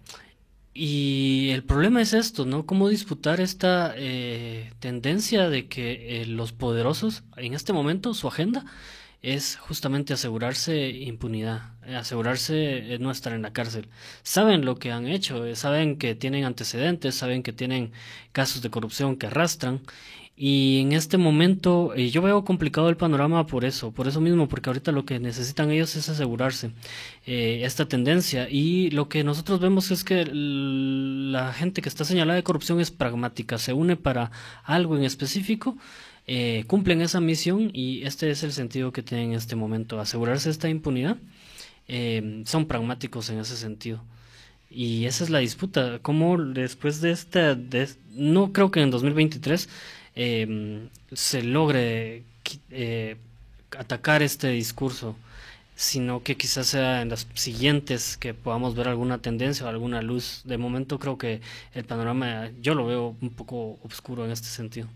y 0.79 1.49
el 1.53 1.63
problema 1.63 2.03
es 2.03 2.13
esto, 2.13 2.45
¿no? 2.45 2.67
Cómo 2.67 2.87
disputar 2.87 3.41
esta 3.41 3.93
eh, 3.97 4.71
tendencia 4.79 5.49
de 5.49 5.67
que 5.67 6.21
eh, 6.21 6.25
los 6.27 6.51
poderosos, 6.53 7.23
en 7.35 7.55
este 7.55 7.73
momento, 7.73 8.13
su 8.13 8.27
agenda 8.27 8.63
es 9.21 9.57
justamente 9.57 10.13
asegurarse 10.13 10.89
impunidad, 10.89 11.73
asegurarse 11.95 12.97
no 12.99 13.11
estar 13.11 13.33
en 13.33 13.41
la 13.41 13.53
cárcel. 13.53 13.89
Saben 14.23 14.65
lo 14.65 14.75
que 14.75 14.91
han 14.91 15.07
hecho, 15.07 15.55
saben 15.55 15.97
que 15.97 16.15
tienen 16.15 16.45
antecedentes, 16.45 17.15
saben 17.15 17.43
que 17.43 17.53
tienen 17.53 17.91
casos 18.31 18.61
de 18.61 18.69
corrupción 18.69 19.17
que 19.17 19.27
arrastran 19.27 19.81
y 20.39 20.81
en 20.81 20.91
este 20.91 21.17
momento 21.17 21.95
eh, 21.95 22.11
yo 22.11 22.21
veo 22.21 22.45
complicado 22.45 22.89
el 22.89 22.95
panorama 22.95 23.47
por 23.47 23.65
eso, 23.65 23.91
por 23.91 24.07
eso 24.07 24.21
mismo, 24.21 24.47
porque 24.47 24.69
ahorita 24.69 24.91
lo 24.91 25.03
que 25.03 25.19
necesitan 25.19 25.71
ellos 25.71 25.95
es 25.95 26.09
asegurarse 26.09 26.69
eh, 27.25 27.61
esta 27.63 27.87
tendencia. 27.87 28.47
Y 28.47 28.91
lo 28.91 29.09
que 29.09 29.23
nosotros 29.23 29.59
vemos 29.59 29.89
es 29.89 30.03
que 30.03 30.25
la 30.31 31.53
gente 31.53 31.81
que 31.81 31.89
está 31.89 32.05
señalada 32.05 32.35
de 32.35 32.43
corrupción 32.43 32.79
es 32.79 32.91
pragmática, 32.91 33.57
se 33.57 33.73
une 33.73 33.95
para 33.95 34.29
algo 34.63 34.95
en 34.95 35.05
específico, 35.05 35.75
eh, 36.27 36.63
cumplen 36.67 37.01
esa 37.01 37.19
misión 37.21 37.71
y 37.73 38.03
este 38.03 38.29
es 38.29 38.43
el 38.43 38.51
sentido 38.53 38.91
que 38.91 39.03
tienen 39.03 39.31
en 39.31 39.37
este 39.37 39.55
momento, 39.55 39.99
asegurarse 39.99 40.49
esta 40.49 40.69
impunidad. 40.69 41.17
son 42.45 42.65
pragmáticos 42.67 43.29
en 43.29 43.39
ese 43.39 43.57
sentido. 43.57 44.03
Y 44.69 45.05
esa 45.05 45.23
es 45.23 45.29
la 45.29 45.39
disputa. 45.39 45.99
¿Cómo 46.01 46.37
después 46.37 46.99
de 47.01 47.11
esta, 47.11 47.57
no 48.11 48.51
creo 48.51 48.69
que 48.71 48.81
en 48.81 48.91
2023 48.91 49.69
Em, 50.19 50.89
se 51.13 51.43
logre 51.43 52.23
eh, 52.71 53.17
atacar 53.77 54.23
este 54.23 54.47
discurso, 54.49 55.15
sino 55.75 56.23
que 56.23 56.35
quizás 56.35 56.65
sea 56.67 57.03
en 57.03 57.09
las 57.09 57.27
siguientes 57.35 58.17
que 58.17 58.33
podamos 58.33 58.73
ver 58.75 58.87
alguna 58.87 59.19
tendencia 59.19 59.67
o 59.67 59.69
alguna 59.69 60.01
luz. 60.01 60.41
De 60.45 60.57
momento 60.57 60.97
creo 60.97 61.19
que 61.19 61.41
el 61.75 61.85
panorama 61.85 62.49
yo 62.61 62.73
lo 62.73 62.87
veo 62.87 63.15
un 63.21 63.29
poco 63.29 63.77
oscuro 63.83 64.25
en 64.25 64.31
este 64.31 64.47
sentido. 64.47 64.87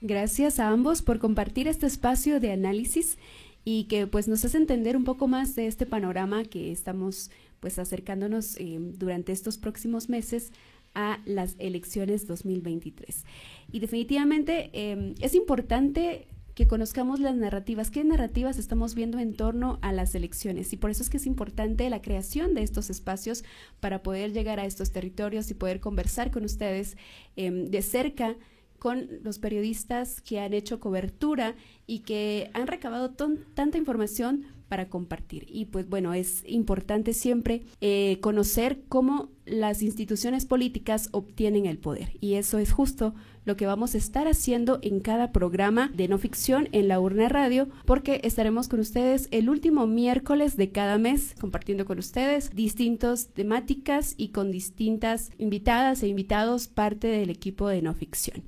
Gracias 0.00 0.60
a 0.60 0.68
ambos 0.68 1.02
por 1.02 1.18
compartir 1.18 1.66
este 1.66 1.86
espacio 1.86 2.38
de 2.38 2.52
análisis 2.52 3.18
y 3.64 3.84
que 3.84 4.06
pues 4.06 4.28
nos 4.28 4.44
hace 4.44 4.56
entender 4.56 4.96
un 4.96 5.02
poco 5.02 5.26
más 5.26 5.56
de 5.56 5.66
este 5.66 5.86
panorama 5.86 6.44
que 6.44 6.70
estamos 6.70 7.30
pues 7.58 7.80
acercándonos 7.80 8.56
em, 8.58 8.92
durante 8.92 9.32
estos 9.32 9.58
próximos 9.58 10.08
meses 10.08 10.52
a 10.94 11.18
las 11.26 11.56
elecciones 11.58 12.28
2023. 12.28 13.24
Y 13.72 13.80
definitivamente 13.80 14.70
em, 14.72 15.14
es 15.20 15.34
importante 15.34 16.28
que 16.54 16.68
conozcamos 16.68 17.18
las 17.18 17.36
narrativas, 17.36 17.90
qué 17.90 18.02
narrativas 18.04 18.58
estamos 18.58 18.94
viendo 18.94 19.18
en 19.18 19.34
torno 19.34 19.78
a 19.82 19.92
las 19.92 20.14
elecciones. 20.14 20.72
Y 20.72 20.76
por 20.76 20.90
eso 20.90 21.02
es 21.02 21.10
que 21.10 21.16
es 21.16 21.26
importante 21.26 21.90
la 21.90 22.02
creación 22.02 22.54
de 22.54 22.62
estos 22.62 22.90
espacios 22.90 23.44
para 23.80 24.02
poder 24.02 24.32
llegar 24.32 24.60
a 24.60 24.64
estos 24.64 24.92
territorios 24.92 25.50
y 25.50 25.54
poder 25.54 25.80
conversar 25.80 26.30
con 26.30 26.44
ustedes 26.44 26.96
em, 27.36 27.66
de 27.66 27.82
cerca 27.82 28.36
con 28.78 29.08
los 29.22 29.38
periodistas 29.38 30.20
que 30.20 30.40
han 30.40 30.54
hecho 30.54 30.80
cobertura 30.80 31.54
y 31.86 32.00
que 32.00 32.50
han 32.54 32.66
recabado 32.66 33.10
tanta 33.10 33.78
información 33.78 34.46
para 34.68 34.88
compartir. 34.88 35.46
Y 35.48 35.66
pues 35.66 35.88
bueno, 35.88 36.14
es 36.14 36.44
importante 36.46 37.14
siempre 37.14 37.62
eh, 37.80 38.18
conocer 38.20 38.82
cómo 38.88 39.30
las 39.46 39.82
instituciones 39.82 40.44
políticas 40.44 41.08
obtienen 41.12 41.66
el 41.66 41.78
poder. 41.78 42.10
Y 42.20 42.34
eso 42.34 42.58
es 42.58 42.70
justo 42.70 43.14
lo 43.46 43.56
que 43.56 43.64
vamos 43.64 43.94
a 43.94 43.98
estar 43.98 44.28
haciendo 44.28 44.78
en 44.82 45.00
cada 45.00 45.32
programa 45.32 45.90
de 45.94 46.06
no 46.06 46.18
ficción 46.18 46.68
en 46.72 46.86
la 46.86 47.00
urna 47.00 47.30
radio, 47.30 47.68
porque 47.86 48.20
estaremos 48.24 48.68
con 48.68 48.78
ustedes 48.80 49.28
el 49.30 49.48
último 49.48 49.86
miércoles 49.86 50.58
de 50.58 50.70
cada 50.70 50.98
mes, 50.98 51.34
compartiendo 51.40 51.86
con 51.86 51.98
ustedes 51.98 52.50
distintas 52.54 53.28
temáticas 53.28 54.12
y 54.18 54.28
con 54.28 54.50
distintas 54.50 55.30
invitadas 55.38 56.02
e 56.02 56.08
invitados 56.08 56.68
parte 56.68 57.06
del 57.06 57.30
equipo 57.30 57.68
de 57.68 57.80
no 57.80 57.94
ficción. 57.94 58.44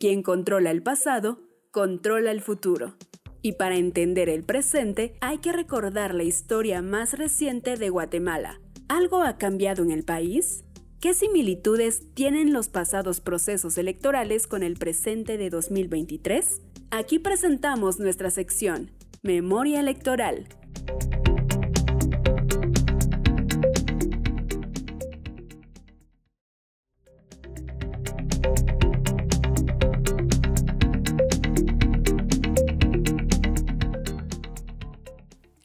Quien 0.00 0.22
controla 0.22 0.70
el 0.70 0.82
pasado, 0.82 1.42
controla 1.70 2.30
el 2.30 2.40
futuro. 2.40 2.94
Y 3.42 3.52
para 3.52 3.76
entender 3.76 4.30
el 4.30 4.44
presente 4.44 5.12
hay 5.20 5.40
que 5.40 5.52
recordar 5.52 6.14
la 6.14 6.22
historia 6.22 6.80
más 6.80 7.18
reciente 7.18 7.76
de 7.76 7.90
Guatemala. 7.90 8.62
¿Algo 8.88 9.20
ha 9.20 9.36
cambiado 9.36 9.82
en 9.82 9.90
el 9.90 10.02
país? 10.02 10.64
¿Qué 11.02 11.12
similitudes 11.12 12.14
tienen 12.14 12.54
los 12.54 12.70
pasados 12.70 13.20
procesos 13.20 13.76
electorales 13.76 14.46
con 14.46 14.62
el 14.62 14.78
presente 14.78 15.36
de 15.36 15.50
2023? 15.50 16.62
Aquí 16.90 17.18
presentamos 17.18 18.00
nuestra 18.00 18.30
sección, 18.30 18.92
Memoria 19.22 19.80
Electoral. 19.80 20.46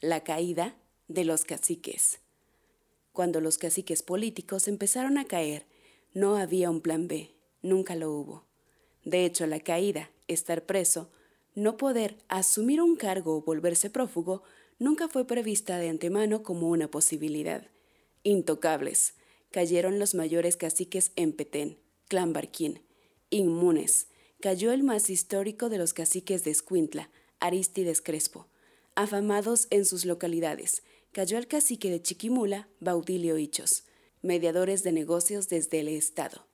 La 0.08 0.24
caída 0.24 0.78
de 1.08 1.26
los 1.26 1.46
caciques. 1.46 2.20
Cuando 3.12 3.42
los 3.42 3.58
caciques 3.58 4.04
políticos 4.04 4.68
empezaron 4.68 5.18
a 5.18 5.26
caer, 5.26 5.66
no 6.14 6.36
había 6.36 6.70
un 6.70 6.82
plan 6.82 7.08
B, 7.08 7.32
nunca 7.64 7.96
lo 7.96 8.12
hubo. 8.12 8.46
De 9.04 9.26
hecho, 9.26 9.48
la 9.48 9.62
caída, 9.62 10.12
estar 10.28 10.68
preso, 10.68 11.10
no 11.56 11.76
poder 11.78 12.20
asumir 12.28 12.84
un 12.84 12.98
cargo 12.98 13.36
o 13.36 13.42
volverse 13.42 13.90
prófugo, 13.90 14.44
nunca 14.78 15.08
fue 15.08 15.26
prevista 15.26 15.80
de 15.80 15.90
antemano 15.90 16.44
como 16.44 16.70
una 16.70 16.92
posibilidad. 16.92 17.68
Intocables, 18.22 19.16
cayeron 19.50 19.98
los 19.98 20.14
mayores 20.14 20.56
caciques 20.56 21.14
en 21.16 21.34
Petén, 21.34 21.80
Clan 22.10 22.32
Barquín. 22.32 22.84
Inmunes, 23.32 24.10
cayó 24.40 24.72
el 24.72 24.84
más 24.84 25.10
histórico 25.10 25.68
de 25.70 25.80
los 25.80 25.94
caciques 25.94 26.44
de 26.44 26.52
Escuintla, 26.52 27.10
Aristides 27.40 28.04
Crespo 28.04 28.50
afamados 28.96 29.68
en 29.70 29.86
sus 29.86 30.06
localidades, 30.06 30.84
cayó 31.12 31.38
el 31.38 31.48
cacique 31.48 31.90
de 31.90 32.02
Chiquimula, 32.02 32.68
Baudilio 32.80 33.38
Hichos, 33.38 33.84
mediadores 34.22 34.84
de 34.84 34.92
negocios 34.92 35.50
desde 35.50 35.82
el 35.82 35.88
Estado. 35.88 36.48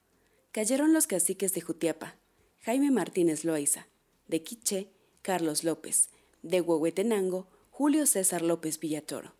Cayeron 0.52 0.94
los 0.94 1.08
caciques 1.08 1.54
de 1.54 1.62
Jutiapa, 1.62 2.18
Jaime 2.60 2.92
Martínez 2.92 3.46
Loaiza, 3.46 3.88
de 4.28 4.44
Quiché, 4.44 4.92
Carlos 5.22 5.64
López, 5.64 6.10
de 6.44 6.62
Huehuetenango, 6.62 7.48
Julio 7.70 8.06
César 8.06 8.42
López 8.42 8.80
Villatoro. 8.80 9.34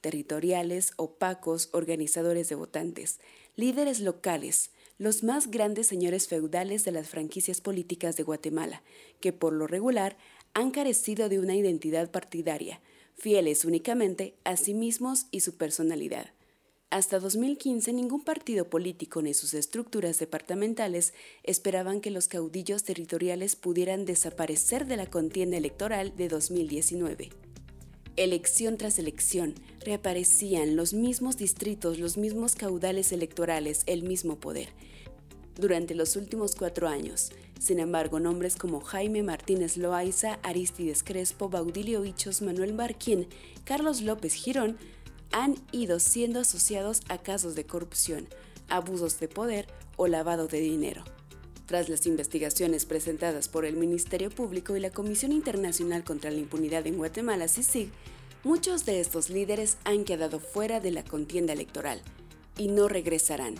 Territoriales, 0.00 0.92
opacos, 0.96 1.70
organizadores 1.72 2.48
de 2.48 2.54
votantes, 2.54 3.20
líderes 3.56 4.00
locales, 4.00 4.70
los 4.98 5.22
más 5.22 5.50
grandes 5.50 5.86
señores 5.86 6.28
feudales 6.28 6.84
de 6.84 6.92
las 6.92 7.08
franquicias 7.08 7.60
políticas 7.60 8.16
de 8.16 8.24
Guatemala, 8.24 8.82
que 9.20 9.32
por 9.32 9.52
lo 9.52 9.66
regular 9.66 10.16
han 10.54 10.70
carecido 10.70 11.28
de 11.28 11.38
una 11.38 11.56
identidad 11.56 12.10
partidaria, 12.10 12.80
fieles 13.16 13.64
únicamente 13.64 14.34
a 14.44 14.56
sí 14.56 14.74
mismos 14.74 15.26
y 15.30 15.40
su 15.40 15.56
personalidad. 15.56 16.30
Hasta 16.90 17.18
2015 17.18 17.92
ningún 17.92 18.24
partido 18.24 18.70
político 18.70 19.20
ni 19.20 19.34
sus 19.34 19.52
estructuras 19.52 20.18
departamentales 20.18 21.12
esperaban 21.42 22.00
que 22.00 22.10
los 22.10 22.28
caudillos 22.28 22.82
territoriales 22.82 23.56
pudieran 23.56 24.06
desaparecer 24.06 24.86
de 24.86 24.96
la 24.96 25.06
contienda 25.06 25.58
electoral 25.58 26.16
de 26.16 26.28
2019. 26.28 27.28
Elección 28.16 28.78
tras 28.78 28.98
elección, 28.98 29.54
reaparecían 29.84 30.76
los 30.76 30.94
mismos 30.94 31.36
distritos, 31.36 31.98
los 31.98 32.16
mismos 32.16 32.54
caudales 32.54 33.12
electorales, 33.12 33.82
el 33.86 34.02
mismo 34.02 34.40
poder. 34.40 34.70
Durante 35.58 35.96
los 35.96 36.14
últimos 36.14 36.54
cuatro 36.54 36.86
años, 36.86 37.32
sin 37.58 37.80
embargo, 37.80 38.20
nombres 38.20 38.54
como 38.54 38.80
Jaime 38.80 39.24
Martínez 39.24 39.76
Loaiza, 39.76 40.38
Aristides 40.44 41.02
Crespo, 41.02 41.48
Baudilio 41.48 42.04
Hichos, 42.04 42.42
Manuel 42.42 42.74
Marquín, 42.74 43.26
Carlos 43.64 44.00
López 44.00 44.34
Girón 44.34 44.78
han 45.32 45.56
ido 45.72 45.98
siendo 45.98 46.38
asociados 46.38 47.00
a 47.08 47.18
casos 47.18 47.56
de 47.56 47.66
corrupción, 47.66 48.28
abusos 48.68 49.18
de 49.18 49.26
poder 49.26 49.66
o 49.96 50.06
lavado 50.06 50.46
de 50.46 50.60
dinero. 50.60 51.02
Tras 51.66 51.88
las 51.88 52.06
investigaciones 52.06 52.86
presentadas 52.86 53.48
por 53.48 53.64
el 53.64 53.76
Ministerio 53.76 54.30
Público 54.30 54.76
y 54.76 54.80
la 54.80 54.90
Comisión 54.90 55.32
Internacional 55.32 56.04
contra 56.04 56.30
la 56.30 56.38
Impunidad 56.38 56.86
en 56.86 56.98
Guatemala, 56.98 57.48
CICIG, 57.48 57.90
muchos 58.44 58.86
de 58.86 59.00
estos 59.00 59.28
líderes 59.28 59.76
han 59.82 60.04
quedado 60.04 60.38
fuera 60.38 60.78
de 60.78 60.92
la 60.92 61.02
contienda 61.02 61.52
electoral 61.52 62.00
y 62.56 62.68
no 62.68 62.86
regresarán. 62.86 63.56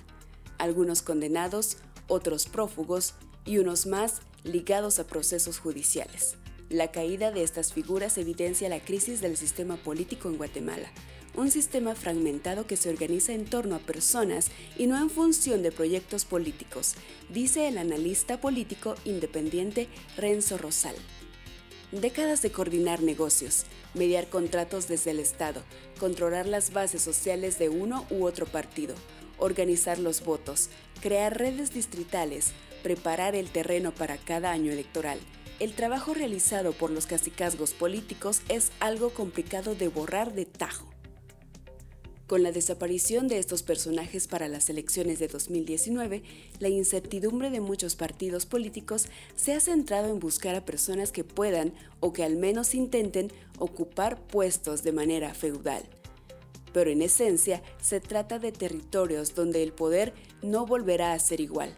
Algunos 0.58 1.02
condenados, 1.02 1.76
otros 2.08 2.46
prófugos 2.46 3.14
y 3.44 3.58
unos 3.58 3.86
más 3.86 4.20
ligados 4.44 4.98
a 4.98 5.06
procesos 5.06 5.58
judiciales. 5.58 6.36
La 6.68 6.90
caída 6.90 7.30
de 7.30 7.42
estas 7.42 7.72
figuras 7.72 8.18
evidencia 8.18 8.68
la 8.68 8.80
crisis 8.80 9.20
del 9.20 9.36
sistema 9.36 9.76
político 9.76 10.28
en 10.28 10.36
Guatemala, 10.36 10.90
un 11.34 11.50
sistema 11.50 11.94
fragmentado 11.94 12.66
que 12.66 12.76
se 12.76 12.90
organiza 12.90 13.32
en 13.32 13.44
torno 13.44 13.76
a 13.76 13.78
personas 13.78 14.48
y 14.76 14.86
no 14.86 14.98
en 14.98 15.08
función 15.08 15.62
de 15.62 15.72
proyectos 15.72 16.24
políticos, 16.24 16.94
dice 17.30 17.68
el 17.68 17.78
analista 17.78 18.40
político 18.40 18.96
independiente 19.04 19.88
Renzo 20.16 20.58
Rosal. 20.58 20.96
Décadas 21.92 22.42
de 22.42 22.50
coordinar 22.50 23.02
negocios, 23.02 23.64
mediar 23.94 24.28
contratos 24.28 24.88
desde 24.88 25.12
el 25.12 25.20
Estado, 25.20 25.62
controlar 25.98 26.46
las 26.46 26.72
bases 26.72 27.00
sociales 27.00 27.58
de 27.58 27.70
uno 27.70 28.04
u 28.10 28.26
otro 28.26 28.44
partido, 28.44 28.94
organizar 29.38 29.98
los 29.98 30.22
votos, 30.22 30.68
crear 30.98 31.38
redes 31.38 31.72
distritales, 31.72 32.52
preparar 32.82 33.34
el 33.34 33.50
terreno 33.50 33.92
para 33.92 34.16
cada 34.16 34.52
año 34.52 34.72
electoral. 34.72 35.18
El 35.60 35.72
trabajo 35.72 36.14
realizado 36.14 36.72
por 36.72 36.90
los 36.90 37.06
cacicazgos 37.06 37.72
políticos 37.72 38.42
es 38.48 38.70
algo 38.80 39.10
complicado 39.10 39.74
de 39.74 39.88
borrar 39.88 40.32
de 40.32 40.44
tajo. 40.44 40.88
Con 42.28 42.42
la 42.42 42.52
desaparición 42.52 43.26
de 43.26 43.38
estos 43.38 43.62
personajes 43.62 44.28
para 44.28 44.48
las 44.48 44.68
elecciones 44.68 45.18
de 45.18 45.28
2019, 45.28 46.22
la 46.58 46.68
incertidumbre 46.68 47.48
de 47.48 47.62
muchos 47.62 47.96
partidos 47.96 48.44
políticos 48.44 49.06
se 49.34 49.54
ha 49.54 49.60
centrado 49.60 50.10
en 50.10 50.18
buscar 50.18 50.54
a 50.54 50.66
personas 50.66 51.10
que 51.10 51.24
puedan 51.24 51.72
o 52.00 52.12
que 52.12 52.24
al 52.24 52.36
menos 52.36 52.74
intenten 52.74 53.32
ocupar 53.58 54.20
puestos 54.20 54.82
de 54.82 54.92
manera 54.92 55.32
feudal. 55.32 55.82
Pero 56.72 56.90
en 56.90 57.02
esencia 57.02 57.62
se 57.80 58.00
trata 58.00 58.38
de 58.38 58.52
territorios 58.52 59.34
donde 59.34 59.62
el 59.62 59.72
poder 59.72 60.14
no 60.42 60.66
volverá 60.66 61.12
a 61.12 61.18
ser 61.18 61.40
igual. 61.40 61.74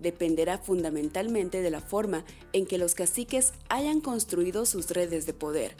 Dependerá 0.00 0.58
fundamentalmente 0.58 1.62
de 1.62 1.70
la 1.70 1.80
forma 1.80 2.24
en 2.52 2.66
que 2.66 2.78
los 2.78 2.94
caciques 2.94 3.52
hayan 3.68 4.00
construido 4.00 4.66
sus 4.66 4.90
redes 4.90 5.26
de 5.26 5.32
poder. 5.32 5.76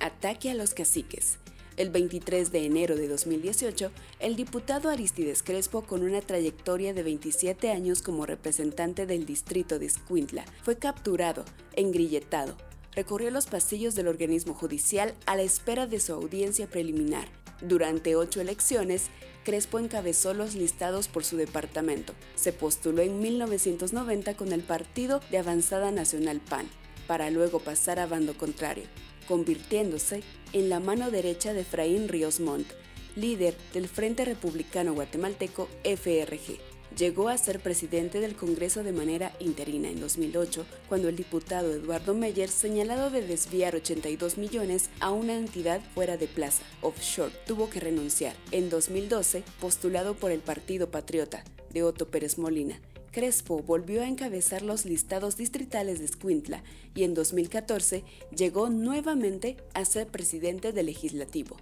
Ataque 0.00 0.50
a 0.50 0.54
los 0.54 0.72
caciques. 0.72 1.38
El 1.76 1.88
23 1.88 2.52
de 2.52 2.66
enero 2.66 2.96
de 2.96 3.08
2018, 3.08 3.90
el 4.18 4.36
diputado 4.36 4.90
Aristides 4.90 5.42
Crespo, 5.42 5.82
con 5.82 6.02
una 6.02 6.20
trayectoria 6.20 6.92
de 6.92 7.02
27 7.02 7.70
años 7.70 8.02
como 8.02 8.26
representante 8.26 9.06
del 9.06 9.24
distrito 9.24 9.78
de 9.78 9.86
Escuintla, 9.86 10.44
fue 10.62 10.76
capturado, 10.76 11.44
engrilletado. 11.74 12.56
Recorrió 12.92 13.30
los 13.30 13.46
pasillos 13.46 13.94
del 13.94 14.08
organismo 14.08 14.52
judicial 14.52 15.14
a 15.24 15.36
la 15.36 15.42
espera 15.42 15.86
de 15.86 16.00
su 16.00 16.12
audiencia 16.12 16.66
preliminar. 16.66 17.28
Durante 17.60 18.16
ocho 18.16 18.40
elecciones, 18.40 19.08
Crespo 19.44 19.78
encabezó 19.78 20.34
los 20.34 20.54
listados 20.54 21.08
por 21.08 21.24
su 21.24 21.36
departamento. 21.36 22.14
Se 22.34 22.52
postuló 22.52 23.02
en 23.02 23.20
1990 23.20 24.34
con 24.36 24.52
el 24.52 24.62
Partido 24.62 25.20
de 25.30 25.38
Avanzada 25.38 25.90
Nacional 25.90 26.40
PAN, 26.40 26.68
para 27.06 27.30
luego 27.30 27.58
pasar 27.58 27.98
a 27.98 28.06
bando 28.06 28.36
contrario 28.36 28.84
convirtiéndose 29.30 30.24
en 30.52 30.68
la 30.68 30.80
mano 30.80 31.12
derecha 31.12 31.52
de 31.52 31.60
Efraín 31.60 32.08
Ríos 32.08 32.40
Montt, 32.40 32.66
líder 33.14 33.56
del 33.72 33.86
Frente 33.86 34.24
Republicano 34.24 34.92
Guatemalteco 34.92 35.68
FRG. 35.84 36.69
Llegó 36.96 37.28
a 37.28 37.38
ser 37.38 37.60
presidente 37.60 38.20
del 38.20 38.34
Congreso 38.34 38.82
de 38.82 38.92
manera 38.92 39.32
interina 39.38 39.88
en 39.88 40.00
2008, 40.00 40.66
cuando 40.88 41.08
el 41.08 41.16
diputado 41.16 41.72
Eduardo 41.72 42.14
Meyer, 42.14 42.48
señalado 42.48 43.10
de 43.10 43.26
desviar 43.26 43.76
82 43.76 44.38
millones 44.38 44.90
a 44.98 45.10
una 45.10 45.36
entidad 45.36 45.80
fuera 45.94 46.16
de 46.16 46.26
plaza, 46.26 46.62
offshore, 46.82 47.32
tuvo 47.46 47.70
que 47.70 47.80
renunciar. 47.80 48.34
En 48.50 48.70
2012, 48.70 49.44
postulado 49.60 50.14
por 50.14 50.32
el 50.32 50.40
Partido 50.40 50.90
Patriota 50.90 51.44
de 51.72 51.84
Otto 51.84 52.08
Pérez 52.08 52.38
Molina, 52.38 52.80
Crespo 53.12 53.60
volvió 53.60 54.02
a 54.02 54.08
encabezar 54.08 54.62
los 54.62 54.84
listados 54.84 55.36
distritales 55.36 55.98
de 55.98 56.04
Escuintla 56.04 56.62
y 56.94 57.02
en 57.04 57.14
2014 57.14 58.04
llegó 58.36 58.70
nuevamente 58.70 59.56
a 59.74 59.84
ser 59.84 60.06
presidente 60.06 60.72
del 60.72 60.86
legislativo. 60.86 61.56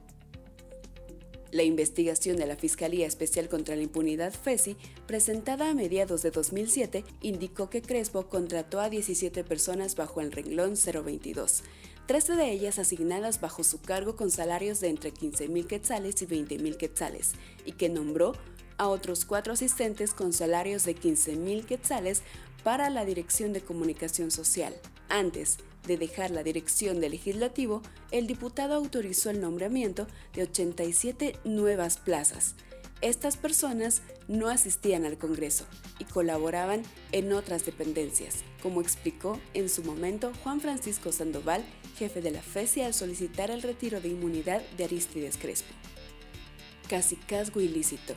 La 1.51 1.63
investigación 1.63 2.37
de 2.37 2.47
la 2.47 2.57
Fiscalía 2.57 3.07
Especial 3.07 3.49
contra 3.49 3.75
la 3.75 3.83
Impunidad 3.83 4.35
FESI, 4.35 4.77
presentada 5.07 5.71
a 5.71 5.75
mediados 5.75 6.23
de 6.23 6.31
2007, 6.31 7.05
indicó 7.23 7.71
que 7.71 7.81
Crespo 7.81 8.29
contrató 8.29 8.81
a 8.81 8.91
17 8.91 9.45
personas 9.45 9.97
bajo 9.97 10.21
el 10.21 10.31
renglón 10.31 10.75
022, 10.75 11.63
13 12.07 12.35
de 12.35 12.53
ellas 12.53 12.79
asignadas 12.79 13.41
bajo 13.41 13.65
su 13.65 13.81
cargo 13.81 14.15
con 14.15 14.31
salarios 14.31 14.81
de 14.81 14.89
entre 14.89 15.13
15.000 15.13 15.67
quetzales 15.67 16.21
y 16.21 16.27
20.000 16.27 16.77
quetzales, 16.77 17.33
y 17.65 17.73
que 17.73 17.89
nombró 17.89 18.35
a 18.77 18.89
otros 18.89 19.25
cuatro 19.25 19.55
asistentes 19.55 20.13
con 20.13 20.35
salarios 20.35 20.85
de 20.85 20.95
15.000 20.95 21.65
quetzales 21.65 22.23
para 22.63 22.91
la 22.91 23.07
Dirección 23.07 23.55
de 23.55 23.63
Comunicación 23.63 24.31
Social. 24.31 24.75
Antes 25.09 25.59
de 25.87 25.97
dejar 25.97 26.31
la 26.31 26.43
dirección 26.43 27.01
del 27.01 27.13
legislativo, 27.13 27.83
el 28.11 28.27
diputado 28.27 28.75
autorizó 28.75 29.31
el 29.31 29.41
nombramiento 29.41 30.07
de 30.35 30.43
87 30.43 31.37
nuevas 31.45 31.99
plazas. 31.99 32.55
Estas 33.01 33.37
personas 33.37 34.03
no 34.27 34.49
asistían 34.49 35.05
al 35.05 35.19
Congreso 35.19 35.67
y 36.01 36.05
colaboraban 36.05 36.83
en 37.13 37.33
otras 37.33 37.65
dependencias, 37.65 38.43
como 38.61 38.81
explicó 38.81 39.39
en 39.55 39.69
su 39.69 39.85
momento 39.85 40.33
Juan 40.43 40.61
Francisco 40.61 41.13
Sandoval, 41.13 41.65
jefe 41.97 42.21
de 42.21 42.33
la 42.33 42.43
FESI, 42.43 42.83
al 42.83 42.95
solicitar 42.95 43.53
el 43.53 43.63
retiro 43.63 44.01
de 44.01 44.09
inmunidad 44.09 44.63
de 44.77 44.85
Aristides 44.85 45.37
Crespo. 45.37 45.73
Casicazgo 46.89 47.61
ilícito. 47.61 48.15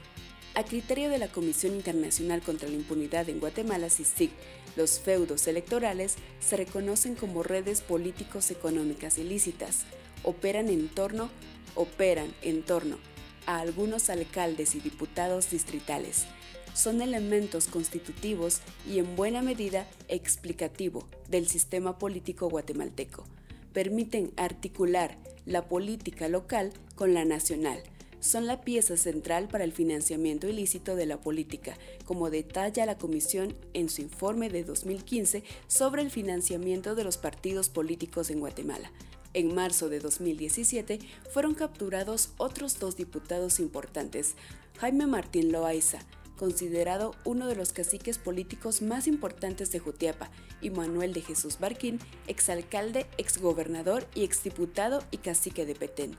A 0.54 0.66
criterio 0.66 1.10
de 1.10 1.18
la 1.18 1.30
Comisión 1.30 1.76
Internacional 1.76 2.42
contra 2.42 2.68
la 2.68 2.76
Impunidad 2.76 3.30
en 3.30 3.40
Guatemala, 3.40 3.90
CICIG, 3.90 4.32
los 4.76 5.00
feudos 5.00 5.48
electorales 5.48 6.16
se 6.42 6.58
reconocen 6.58 7.16
como 7.16 7.42
redes 7.42 7.80
políticos 7.80 8.52
económicas 8.52 9.18
ilícitas. 9.18 9.86
Operan 10.24 10.68
en 10.68 10.90
torno, 10.90 11.30
operan 11.76 12.34
en 12.42 12.64
torno 12.64 12.98
a 13.46 13.60
algunos 13.62 14.10
alcaldes 14.10 14.76
y 14.76 14.82
diputados 14.82 15.50
distritales. 15.50 16.26
Son 16.74 17.02
elementos 17.02 17.68
constitutivos 17.68 18.60
y 18.86 19.00
en 19.00 19.16
buena 19.16 19.42
medida 19.42 19.88
explicativo 20.10 21.08
del 21.30 21.48
sistema 21.48 21.98
político 21.98 22.50
guatemalteco. 22.50 23.24
Permiten 23.72 24.34
articular 24.36 25.18
la 25.46 25.70
política 25.70 26.28
local 26.28 26.74
con 26.96 27.14
la 27.14 27.24
nacional 27.24 27.82
son 28.22 28.48
la 28.48 28.62
pieza 28.62 28.96
central 28.96 29.50
para 29.50 29.66
el 29.66 29.74
financiamiento 29.74 30.48
ilícito 30.48 30.96
de 30.96 31.06
la 31.06 31.20
política, 31.20 31.78
como 32.06 32.30
detalla 32.30 32.86
la 32.86 32.98
Comisión 32.98 33.58
en 33.74 33.90
su 33.90 34.02
informe 34.02 34.50
de 34.50 34.64
2015 34.64 35.44
sobre 35.68 36.04
el 36.04 36.12
financiamiento 36.12 36.96
de 36.96 37.04
los 37.04 37.18
partidos 37.18 37.68
políticos 37.68 38.30
en 38.30 38.40
Guatemala. 38.40 38.90
En 39.34 39.54
marzo 39.54 39.90
de 39.90 40.00
2017 40.00 41.00
fueron 41.32 41.56
capturados 41.56 42.30
otros 42.38 42.80
dos 42.80 42.96
diputados 42.96 43.60
importantes, 43.60 44.36
Jaime 44.80 45.08
Martín 45.08 45.52
Loaiza, 45.52 46.00
considerado 46.38 47.16
uno 47.24 47.48
de 47.48 47.56
los 47.56 47.72
caciques 47.72 48.18
políticos 48.18 48.82
más 48.82 49.08
importantes 49.08 49.72
de 49.72 49.80
Jutiapa, 49.80 50.32
y 50.62 50.70
Manuel 50.70 51.14
de 51.14 51.22
Jesús 51.22 51.60
Barquín, 51.60 52.00
exalcalde, 52.28 53.08
exgobernador 53.18 54.08
y 54.16 54.24
exdiputado 54.24 55.04
y 55.12 55.18
cacique 55.18 55.66
de 55.66 55.76
Petén. 55.76 56.18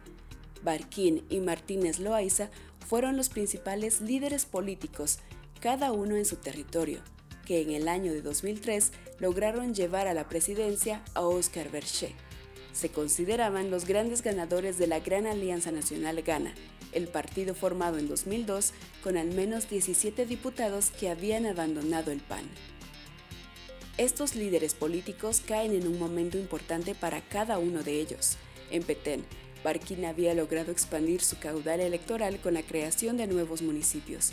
Barquín 0.62 1.24
y 1.28 1.40
Martínez 1.40 1.98
Loaiza 1.98 2.50
fueron 2.86 3.16
los 3.16 3.28
principales 3.28 4.00
líderes 4.00 4.44
políticos, 4.44 5.18
cada 5.60 5.92
uno 5.92 6.16
en 6.16 6.24
su 6.24 6.36
territorio, 6.36 7.00
que 7.46 7.62
en 7.62 7.70
el 7.70 7.88
año 7.88 8.12
de 8.12 8.22
2003 8.22 8.92
lograron 9.18 9.74
llevar 9.74 10.08
a 10.08 10.14
la 10.14 10.28
presidencia 10.28 11.02
a 11.14 11.22
Oscar 11.22 11.70
Berché. 11.70 12.14
Se 12.72 12.90
consideraban 12.90 13.70
los 13.70 13.86
grandes 13.86 14.22
ganadores 14.22 14.78
de 14.78 14.86
la 14.86 15.00
Gran 15.00 15.26
Alianza 15.26 15.70
Nacional 15.72 16.22
Gana, 16.22 16.54
el 16.92 17.08
partido 17.08 17.54
formado 17.54 17.98
en 17.98 18.08
2002 18.08 18.72
con 19.02 19.16
al 19.16 19.28
menos 19.28 19.68
17 19.68 20.26
diputados 20.26 20.90
que 20.90 21.10
habían 21.10 21.46
abandonado 21.46 22.10
el 22.10 22.20
PAN. 22.20 22.44
Estos 23.98 24.34
líderes 24.34 24.74
políticos 24.74 25.42
caen 25.46 25.72
en 25.72 25.86
un 25.86 25.98
momento 25.98 26.38
importante 26.38 26.94
para 26.94 27.20
cada 27.20 27.58
uno 27.58 27.82
de 27.82 28.00
ellos. 28.00 28.36
En 28.70 28.82
Petén, 28.82 29.24
Barquín 29.62 30.04
había 30.04 30.34
logrado 30.34 30.72
expandir 30.72 31.22
su 31.22 31.38
caudal 31.38 31.80
electoral 31.80 32.40
con 32.40 32.54
la 32.54 32.62
creación 32.62 33.16
de 33.16 33.26
nuevos 33.26 33.62
municipios, 33.62 34.32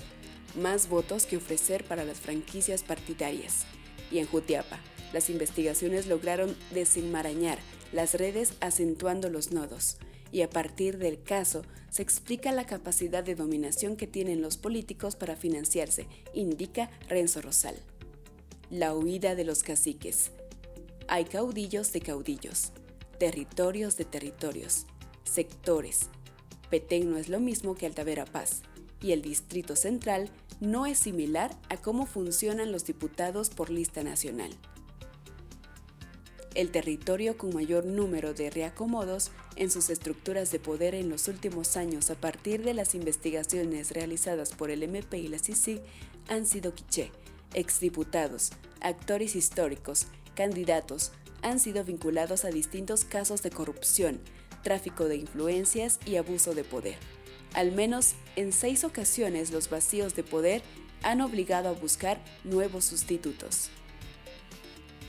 más 0.56 0.90
votos 0.90 1.26
que 1.26 1.38
ofrecer 1.38 1.84
para 1.84 2.04
las 2.04 2.18
franquicias 2.18 2.84
partidarias. 2.84 3.66
Y 4.12 4.20
en 4.20 4.26
Jutiapa, 4.26 4.80
las 5.14 5.30
investigaciones 5.30 6.08
lograron 6.08 6.56
desenmarañar 6.72 7.60
las 7.92 8.14
redes 8.14 8.54
acentuando 8.60 9.30
los 9.30 9.52
nodos, 9.52 9.98
y 10.32 10.42
a 10.42 10.50
partir 10.50 10.98
del 10.98 11.22
caso 11.22 11.64
se 11.90 12.04
explica 12.04 12.52
la 12.52 12.66
capacidad 12.66 13.24
de 13.24 13.36
dominación 13.36 13.96
que 13.96 14.08
tienen 14.08 14.42
los 14.42 14.58
políticos 14.58 15.16
para 15.16 15.36
financiarse, 15.36 16.08
indica 16.34 16.90
Renzo 17.08 17.42
Rosal. 17.42 17.76
La 18.70 18.94
huida 18.94 19.34
de 19.34 19.44
los 19.44 19.64
caciques. 19.64 20.32
Hay 21.08 21.26
caudillos 21.26 21.92
de 21.92 22.02
caudillos, 22.02 22.72
territorios 23.18 23.98
de 23.98 24.06
territorios, 24.06 24.86
sectores. 25.30 26.10
Petén 26.70 27.10
no 27.10 27.18
es 27.18 27.30
lo 27.30 27.40
mismo 27.40 27.76
que 27.76 27.86
Altavera 27.86 28.26
Paz, 28.26 28.62
y 29.02 29.12
el 29.12 29.22
Distrito 29.22 29.76
Central 29.76 30.30
no 30.60 30.86
es 30.86 31.00
similar 31.00 31.56
a 31.70 31.78
cómo 31.78 32.06
funcionan 32.06 32.72
los 32.72 32.86
diputados 32.86 33.50
por 33.50 33.70
lista 33.70 34.04
nacional. 34.04 34.52
El 36.56 36.72
territorio 36.72 37.38
con 37.38 37.54
mayor 37.54 37.86
número 37.86 38.34
de 38.34 38.50
reacomodos 38.50 39.32
en 39.56 39.70
sus 39.70 39.90
estructuras 39.90 40.52
de 40.52 40.60
poder 40.60 40.96
en 40.96 41.08
los 41.08 41.28
últimos 41.28 41.78
años 41.78 42.10
a 42.10 42.16
partir 42.16 42.64
de 42.64 42.74
las 42.74 42.96
investigaciones 42.96 43.92
realizadas 43.92 44.52
por 44.52 44.72
el 44.72 44.84
MP 44.84 45.20
y 45.20 45.28
la 45.28 45.40
CICI 45.40 45.80
han 46.28 46.46
sido 46.46 46.74
Quiché, 46.74 47.12
exdiputados, 47.54 48.50
actores 48.82 49.36
históricos, 49.36 50.08
candidatos, 50.36 51.12
han 51.42 51.60
sido 51.60 51.84
vinculados 51.86 52.44
a 52.46 52.50
distintos 52.50 53.06
casos 53.06 53.42
de 53.44 53.52
corrupción, 53.52 54.20
tráfico 54.62 55.06
de 55.06 55.18
influencias 55.18 56.00
y 56.06 56.16
abuso 56.16 56.54
de 56.54 56.64
poder. 56.64 56.98
Al 57.54 57.72
menos 57.72 58.14
en 58.36 58.54
seis 58.54 58.84
ocasiones 58.84 59.52
los 59.52 59.70
vacíos 59.70 60.16
de 60.16 60.24
poder 60.24 60.62
han 61.02 61.22
obligado 61.22 61.70
a 61.70 61.74
buscar 61.74 62.20
nuevos 62.44 62.86
sustitutos. 62.86 63.70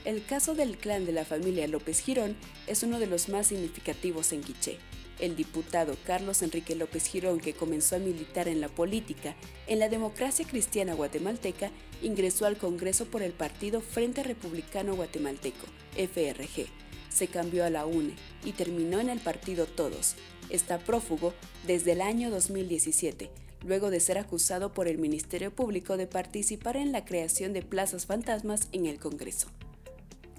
El 0.05 0.25
caso 0.25 0.55
del 0.55 0.79
clan 0.79 1.05
de 1.05 1.13
la 1.13 1.27
familia 1.27 1.69
López 1.69 2.01
Girón 2.01 2.37
es 2.67 2.83
uno 2.83 2.99
de 2.99 3.07
los 3.07 3.29
más 3.29 3.49
significativos 3.49 4.33
en 4.33 4.41
Quiché. 4.43 4.79
El 5.19 5.37
diputado 5.37 5.95
Carlos 6.07 6.41
Enrique 6.41 6.75
López 6.75 7.07
Girón, 7.07 7.41
que 7.41 7.53
comenzó 7.53 7.97
a 7.97 7.99
militar 7.99 8.49
en 8.49 8.63
la 8.63 8.71
política 8.71 9.37
en 9.67 9.79
la 9.79 9.91
democracia 9.91 10.47
cristiana 10.47 10.95
guatemalteca, 10.95 11.71
ingresó 12.01 12.47
al 12.47 12.57
Congreso 12.57 13.05
por 13.05 13.23
el 13.23 13.33
partido 13.33 13.83
Frente 13.83 14.23
Republicano 14.23 14.97
Guatemalteco, 14.97 15.67
FRG. 15.97 16.67
Se 17.11 17.27
cambió 17.29 17.65
a 17.65 17.71
la 17.71 17.85
UNE 17.85 18.15
y 18.45 18.53
terminó 18.53 19.01
en 19.01 19.11
el 19.11 19.21
partido 19.21 19.67
Todos. 19.67 20.15
Está 20.49 20.79
prófugo 20.79 21.35
desde 21.67 21.93
el 21.93 22.01
año 22.01 22.31
2017, 22.31 23.31
luego 23.65 23.91
de 23.91 24.01
ser 24.01 24.17
acusado 24.17 24.73
por 24.73 24.89
el 24.89 24.97
Ministerio 24.97 25.55
Público 25.55 25.97
de 25.97 26.07
participar 26.07 26.77
en 26.77 26.93
la 26.93 27.05
creación 27.05 27.53
de 27.53 27.63
plazas 27.63 28.07
fantasmas 28.07 28.69
en 28.73 28.87
el 28.87 28.99
Congreso. 28.99 29.49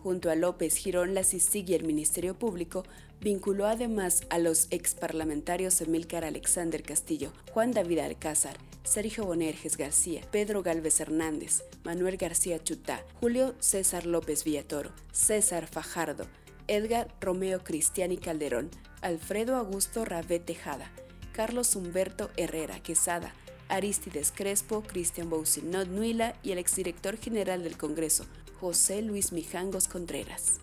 Junto 0.01 0.31
a 0.31 0.35
López 0.35 0.75
Girón, 0.77 1.13
la 1.13 1.23
CICIG 1.23 1.69
y 1.69 1.73
el 1.75 1.83
Ministerio 1.85 2.33
Público 2.33 2.83
vinculó 3.19 3.67
además 3.67 4.21
a 4.31 4.39
los 4.39 4.67
exparlamentarios 4.71 5.79
Emilcar 5.79 6.25
Alexander 6.25 6.81
Castillo, 6.81 7.31
Juan 7.51 7.71
David 7.71 7.99
Alcázar, 7.99 8.57
Sergio 8.83 9.25
Bonerges 9.25 9.77
García, 9.77 10.21
Pedro 10.31 10.63
Galvez 10.63 10.99
Hernández, 10.99 11.63
Manuel 11.83 12.17
García 12.17 12.63
Chutá, 12.63 13.05
Julio 13.19 13.53
César 13.59 14.07
López 14.07 14.43
Villatoro, 14.43 14.91
César 15.11 15.67
Fajardo, 15.67 16.25
Edgar 16.71 17.13
Romeo 17.19 17.65
Cristiani 17.65 18.15
Calderón, 18.15 18.69
Alfredo 19.01 19.57
Augusto 19.57 20.05
Rabé 20.05 20.39
Tejada, 20.39 20.89
Carlos 21.33 21.75
Humberto 21.75 22.29
Herrera 22.37 22.81
Quesada, 22.81 23.33
Aristides 23.67 24.31
Crespo, 24.33 24.81
Cristian 24.81 25.29
Bousinot 25.29 25.89
Nuila 25.89 26.33
y 26.43 26.53
el 26.53 26.59
exdirector 26.59 27.17
general 27.17 27.61
del 27.63 27.75
Congreso, 27.75 28.25
José 28.61 29.01
Luis 29.01 29.33
Mijangos 29.33 29.89
Contreras. 29.89 30.61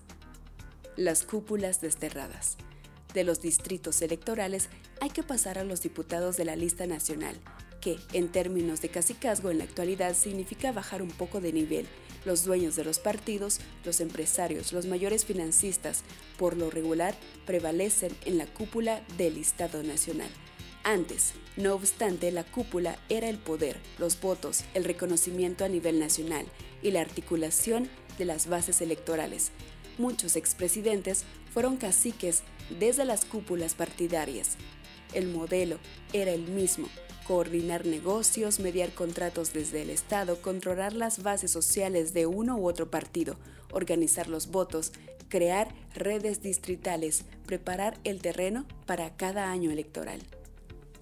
Las 0.96 1.24
cúpulas 1.24 1.82
desterradas. 1.82 2.56
De 3.12 3.22
los 3.22 3.42
distritos 3.42 4.00
electorales 4.00 4.70
hay 5.02 5.10
que 5.10 5.22
pasar 5.22 5.58
a 5.58 5.64
los 5.64 5.82
diputados 5.82 6.38
de 6.38 6.46
la 6.46 6.56
lista 6.56 6.86
nacional, 6.86 7.36
que, 7.82 7.98
en 8.14 8.28
términos 8.28 8.80
de 8.80 8.88
casicazgo 8.88 9.50
en 9.50 9.58
la 9.58 9.64
actualidad, 9.64 10.14
significa 10.14 10.72
bajar 10.72 11.02
un 11.02 11.10
poco 11.10 11.42
de 11.42 11.52
nivel. 11.52 11.86
Los 12.24 12.44
dueños 12.44 12.76
de 12.76 12.84
los 12.84 12.98
partidos, 12.98 13.60
los 13.84 14.00
empresarios, 14.00 14.72
los 14.72 14.86
mayores 14.86 15.24
financistas, 15.24 16.02
por 16.36 16.56
lo 16.56 16.70
regular, 16.70 17.14
prevalecen 17.46 18.16
en 18.24 18.38
la 18.38 18.46
cúpula 18.46 19.02
del 19.16 19.34
listado 19.34 19.82
nacional. 19.82 20.30
Antes, 20.84 21.34
no 21.56 21.74
obstante, 21.74 22.30
la 22.32 22.44
cúpula 22.44 22.98
era 23.08 23.28
el 23.28 23.38
poder, 23.38 23.78
los 23.98 24.20
votos, 24.20 24.64
el 24.74 24.84
reconocimiento 24.84 25.64
a 25.64 25.68
nivel 25.68 25.98
nacional 25.98 26.46
y 26.82 26.92
la 26.92 27.00
articulación 27.00 27.88
de 28.16 28.24
las 28.24 28.46
bases 28.46 28.80
electorales. 28.80 29.50
Muchos 29.98 30.36
expresidentes 30.36 31.24
fueron 31.52 31.76
caciques 31.76 32.42
desde 32.78 33.04
las 33.04 33.24
cúpulas 33.24 33.74
partidarias. 33.74 34.56
El 35.12 35.28
modelo 35.28 35.78
era 36.12 36.30
el 36.30 36.42
mismo, 36.42 36.88
coordinar 37.28 37.84
negocios, 37.84 38.58
mediar 38.58 38.94
contratos 38.94 39.52
desde 39.52 39.82
el 39.82 39.90
Estado, 39.90 40.40
controlar 40.40 40.94
las 40.94 41.22
bases 41.22 41.50
sociales 41.50 42.14
de 42.14 42.24
uno 42.24 42.56
u 42.56 42.66
otro 42.66 42.90
partido, 42.90 43.36
organizar 43.70 44.28
los 44.28 44.50
votos, 44.50 44.92
crear 45.28 45.74
redes 45.94 46.40
distritales, 46.40 47.26
preparar 47.44 48.00
el 48.04 48.22
terreno 48.22 48.64
para 48.86 49.14
cada 49.14 49.50
año 49.50 49.70
electoral. 49.70 50.22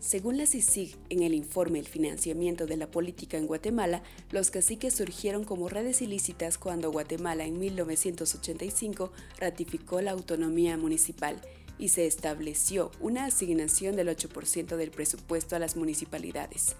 Según 0.00 0.36
la 0.36 0.46
CICIG, 0.46 0.96
en 1.10 1.22
el 1.22 1.32
informe 1.32 1.78
El 1.78 1.86
financiamiento 1.86 2.66
de 2.66 2.76
la 2.76 2.90
política 2.90 3.38
en 3.38 3.46
Guatemala, 3.46 4.02
los 4.32 4.50
caciques 4.50 4.94
surgieron 4.94 5.44
como 5.44 5.68
redes 5.68 6.02
ilícitas 6.02 6.58
cuando 6.58 6.90
Guatemala 6.90 7.44
en 7.44 7.58
1985 7.58 9.12
ratificó 9.38 10.00
la 10.00 10.10
autonomía 10.10 10.76
municipal 10.76 11.40
y 11.78 11.88
se 11.88 12.06
estableció 12.06 12.90
una 13.00 13.26
asignación 13.26 13.96
del 13.96 14.08
8% 14.08 14.76
del 14.76 14.90
presupuesto 14.90 15.56
a 15.56 15.58
las 15.58 15.76
municipalidades, 15.76 16.76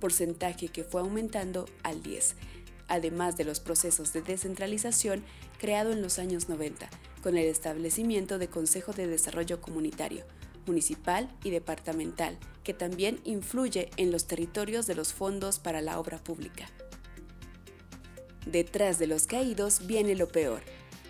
porcentaje 0.00 0.68
que 0.68 0.84
fue 0.84 1.00
aumentando 1.00 1.66
al 1.82 2.02
10%, 2.02 2.34
además 2.88 3.36
de 3.36 3.44
los 3.44 3.60
procesos 3.60 4.12
de 4.12 4.22
descentralización 4.22 5.22
creado 5.58 5.92
en 5.92 6.02
los 6.02 6.18
años 6.18 6.48
90, 6.48 6.88
con 7.22 7.36
el 7.36 7.46
establecimiento 7.46 8.38
de 8.38 8.48
Consejo 8.48 8.92
de 8.92 9.06
Desarrollo 9.06 9.60
Comunitario, 9.60 10.24
municipal 10.66 11.28
y 11.44 11.50
departamental, 11.50 12.38
que 12.64 12.74
también 12.74 13.20
influye 13.24 13.90
en 13.96 14.10
los 14.10 14.26
territorios 14.26 14.86
de 14.86 14.94
los 14.94 15.12
fondos 15.12 15.58
para 15.58 15.80
la 15.82 15.98
obra 15.98 16.18
pública. 16.18 16.68
Detrás 18.46 18.98
de 18.98 19.06
los 19.06 19.26
caídos 19.26 19.86
viene 19.86 20.14
lo 20.16 20.28
peor. 20.28 20.62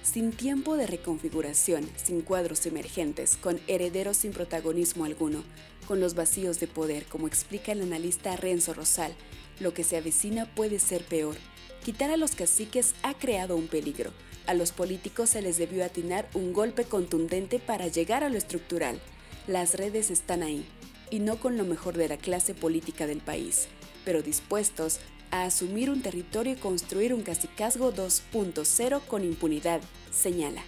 Sin 0.02 0.32
tiempo 0.32 0.76
de 0.76 0.86
reconfiguración, 0.86 1.88
sin 2.02 2.22
cuadros 2.22 2.64
emergentes, 2.64 3.36
con 3.36 3.60
herederos 3.66 4.16
sin 4.16 4.32
protagonismo 4.32 5.04
alguno, 5.04 5.44
con 5.86 6.00
los 6.00 6.14
vacíos 6.14 6.58
de 6.58 6.66
poder, 6.66 7.04
como 7.04 7.26
explica 7.26 7.72
el 7.72 7.82
analista 7.82 8.34
Renzo 8.36 8.72
Rosal, 8.72 9.14
lo 9.60 9.74
que 9.74 9.84
se 9.84 9.98
avecina 9.98 10.46
puede 10.54 10.78
ser 10.78 11.04
peor. 11.04 11.36
Quitar 11.84 12.10
a 12.10 12.16
los 12.16 12.34
caciques 12.34 12.94
ha 13.02 13.12
creado 13.14 13.56
un 13.56 13.68
peligro. 13.68 14.12
A 14.46 14.54
los 14.54 14.72
políticos 14.72 15.30
se 15.30 15.42
les 15.42 15.58
debió 15.58 15.84
atinar 15.84 16.28
un 16.32 16.54
golpe 16.54 16.84
contundente 16.84 17.58
para 17.58 17.86
llegar 17.86 18.24
a 18.24 18.30
lo 18.30 18.38
estructural. 18.38 18.98
Las 19.46 19.74
redes 19.74 20.10
están 20.10 20.42
ahí, 20.42 20.66
y 21.10 21.18
no 21.18 21.38
con 21.38 21.58
lo 21.58 21.64
mejor 21.64 21.96
de 21.98 22.08
la 22.08 22.16
clase 22.16 22.54
política 22.54 23.06
del 23.06 23.20
país, 23.20 23.68
pero 24.06 24.22
dispuestos 24.22 24.98
a 25.30 25.44
asumir 25.44 25.90
un 25.90 26.02
territorio 26.02 26.54
y 26.54 26.56
construir 26.56 27.14
un 27.14 27.22
cacicazgo 27.22 27.92
2.0 27.92 29.00
con 29.06 29.24
impunidad, 29.24 29.80
señala. 30.10 30.62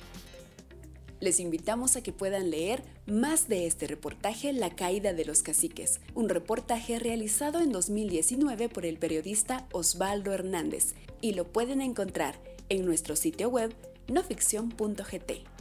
Les 1.20 1.38
invitamos 1.38 1.94
a 1.94 2.02
que 2.02 2.12
puedan 2.12 2.50
leer 2.50 2.82
más 3.06 3.48
de 3.48 3.66
este 3.66 3.86
reportaje 3.86 4.52
La 4.52 4.74
caída 4.74 5.12
de 5.12 5.24
los 5.24 5.42
caciques, 5.42 6.00
un 6.14 6.28
reportaje 6.28 6.98
realizado 6.98 7.60
en 7.60 7.70
2019 7.70 8.68
por 8.68 8.84
el 8.86 8.98
periodista 8.98 9.68
Osvaldo 9.72 10.32
Hernández, 10.32 10.94
y 11.20 11.34
lo 11.34 11.46
pueden 11.46 11.80
encontrar 11.80 12.40
en 12.68 12.84
nuestro 12.84 13.14
sitio 13.14 13.48
web 13.50 13.72
noficción.gt. 14.08 15.51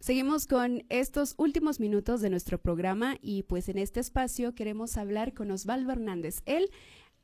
Seguimos 0.00 0.46
con 0.46 0.82
estos 0.88 1.34
últimos 1.36 1.78
minutos 1.78 2.22
de 2.22 2.30
nuestro 2.30 2.56
programa 2.56 3.16
y 3.20 3.42
pues 3.42 3.68
en 3.68 3.76
este 3.76 4.00
espacio 4.00 4.54
queremos 4.54 4.96
hablar 4.96 5.34
con 5.34 5.50
Osvaldo 5.50 5.92
Hernández. 5.92 6.40
Él 6.46 6.70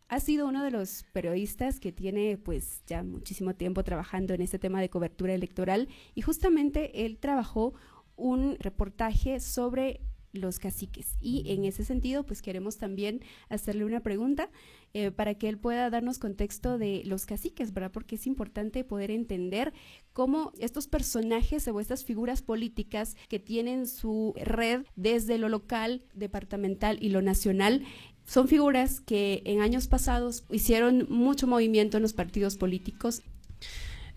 ha 0.08 0.20
sido 0.20 0.46
uno 0.46 0.62
de 0.62 0.70
los 0.70 1.06
periodistas 1.14 1.80
que 1.80 1.90
tiene 1.90 2.36
pues 2.36 2.82
ya 2.86 3.02
muchísimo 3.02 3.54
tiempo 3.54 3.82
trabajando 3.82 4.34
en 4.34 4.42
este 4.42 4.58
tema 4.58 4.82
de 4.82 4.90
cobertura 4.90 5.32
electoral 5.32 5.88
y 6.14 6.20
justamente 6.20 7.06
él 7.06 7.16
trabajó 7.16 7.72
un 8.14 8.56
reportaje 8.58 9.40
sobre 9.40 10.02
los 10.38 10.58
caciques. 10.58 11.16
Y 11.20 11.50
en 11.50 11.64
ese 11.64 11.84
sentido, 11.84 12.24
pues 12.24 12.42
queremos 12.42 12.78
también 12.78 13.20
hacerle 13.48 13.84
una 13.84 14.00
pregunta 14.00 14.50
eh, 14.94 15.10
para 15.10 15.34
que 15.34 15.48
él 15.48 15.58
pueda 15.58 15.90
darnos 15.90 16.18
contexto 16.18 16.78
de 16.78 17.02
los 17.04 17.26
caciques, 17.26 17.72
¿verdad? 17.72 17.92
Porque 17.92 18.14
es 18.14 18.26
importante 18.26 18.84
poder 18.84 19.10
entender 19.10 19.72
cómo 20.12 20.52
estos 20.58 20.86
personajes 20.86 21.68
o 21.68 21.80
estas 21.80 22.04
figuras 22.04 22.42
políticas 22.42 23.16
que 23.28 23.38
tienen 23.38 23.86
su 23.86 24.34
red 24.36 24.84
desde 24.96 25.38
lo 25.38 25.48
local, 25.48 26.02
departamental 26.14 26.98
y 27.00 27.10
lo 27.10 27.22
nacional 27.22 27.84
son 28.26 28.48
figuras 28.48 29.00
que 29.00 29.42
en 29.44 29.60
años 29.60 29.86
pasados 29.86 30.44
hicieron 30.50 31.06
mucho 31.08 31.46
movimiento 31.46 31.96
en 31.96 32.02
los 32.02 32.12
partidos 32.12 32.56
políticos 32.56 33.22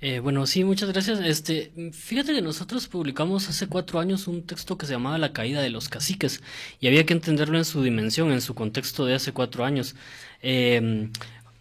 eh, 0.02 0.20
bueno, 0.20 0.48
sí, 0.48 0.64
muchas 0.64 0.90
gracias. 0.92 1.20
Este, 1.20 1.72
fíjate 1.92 2.34
que 2.34 2.42
nosotros 2.42 2.88
publicamos 2.88 3.50
hace 3.50 3.68
cuatro 3.68 4.00
años 4.00 4.28
un 4.28 4.44
texto 4.44 4.78
que 4.78 4.86
se 4.86 4.94
llamaba 4.94 5.18
La 5.18 5.34
caída 5.34 5.62
de 5.62 5.70
los 5.70 5.90
caciques 5.90 6.42
y 6.80 6.88
había 6.88 7.06
que 7.06 7.14
entenderlo 7.14 7.58
en 7.58 7.66
su 7.66 7.84
dimensión, 7.84 8.32
en 8.32 8.42
su 8.42 8.56
contexto 8.56 9.06
de 9.06 9.16
hace 9.16 9.34
cuatro 9.34 9.66
años. 9.66 9.96
Em, 10.42 11.12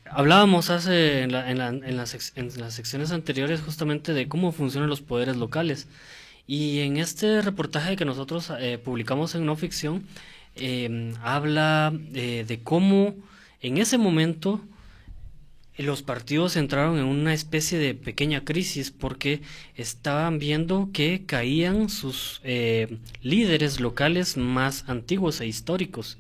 hablábamos 0.05 0.71
hace 0.71 1.23
en, 1.23 1.33
las, 1.33 2.11
secciones 2.11 3.11
anteriores 3.11 3.61
justamente 3.61 4.15
de 4.15 4.29
cómo 4.29 4.53
funcionan 4.53 4.89
los 4.89 5.01
poderes 5.01 5.37
locales 5.37 5.89
y 6.47 6.81
en 6.81 6.97
este 6.97 7.43
reportaje 7.43 7.97
que 7.97 8.05
nosotros 8.05 8.53
eh, 8.61 8.79
publicamos 8.79 9.35
en 9.35 9.47
no 9.47 9.57
ficción 9.57 10.05
em, 10.55 11.15
habla 11.23 11.93
eh, 12.15 12.45
de 12.47 12.61
cómo 12.63 13.15
en 13.63 13.79
ese 13.79 13.99
momento 13.99 14.61
los 15.79 16.03
partidos 16.03 16.57
entraron 16.57 16.99
en 16.99 17.05
una 17.05 17.33
especie 17.33 17.79
de 17.79 17.95
pequeña 17.95 18.45
crisis 18.45 18.91
porque 18.91 19.43
estaban 19.77 20.39
viendo 20.39 20.91
que 20.93 21.25
caían 21.25 21.89
sus 21.89 22.41
eh, 22.43 22.99
líderes 23.23 23.81
locales 23.81 24.37
más 24.37 24.85
antiguos 24.89 25.41
e 25.41 25.47
históricos, 25.47 26.19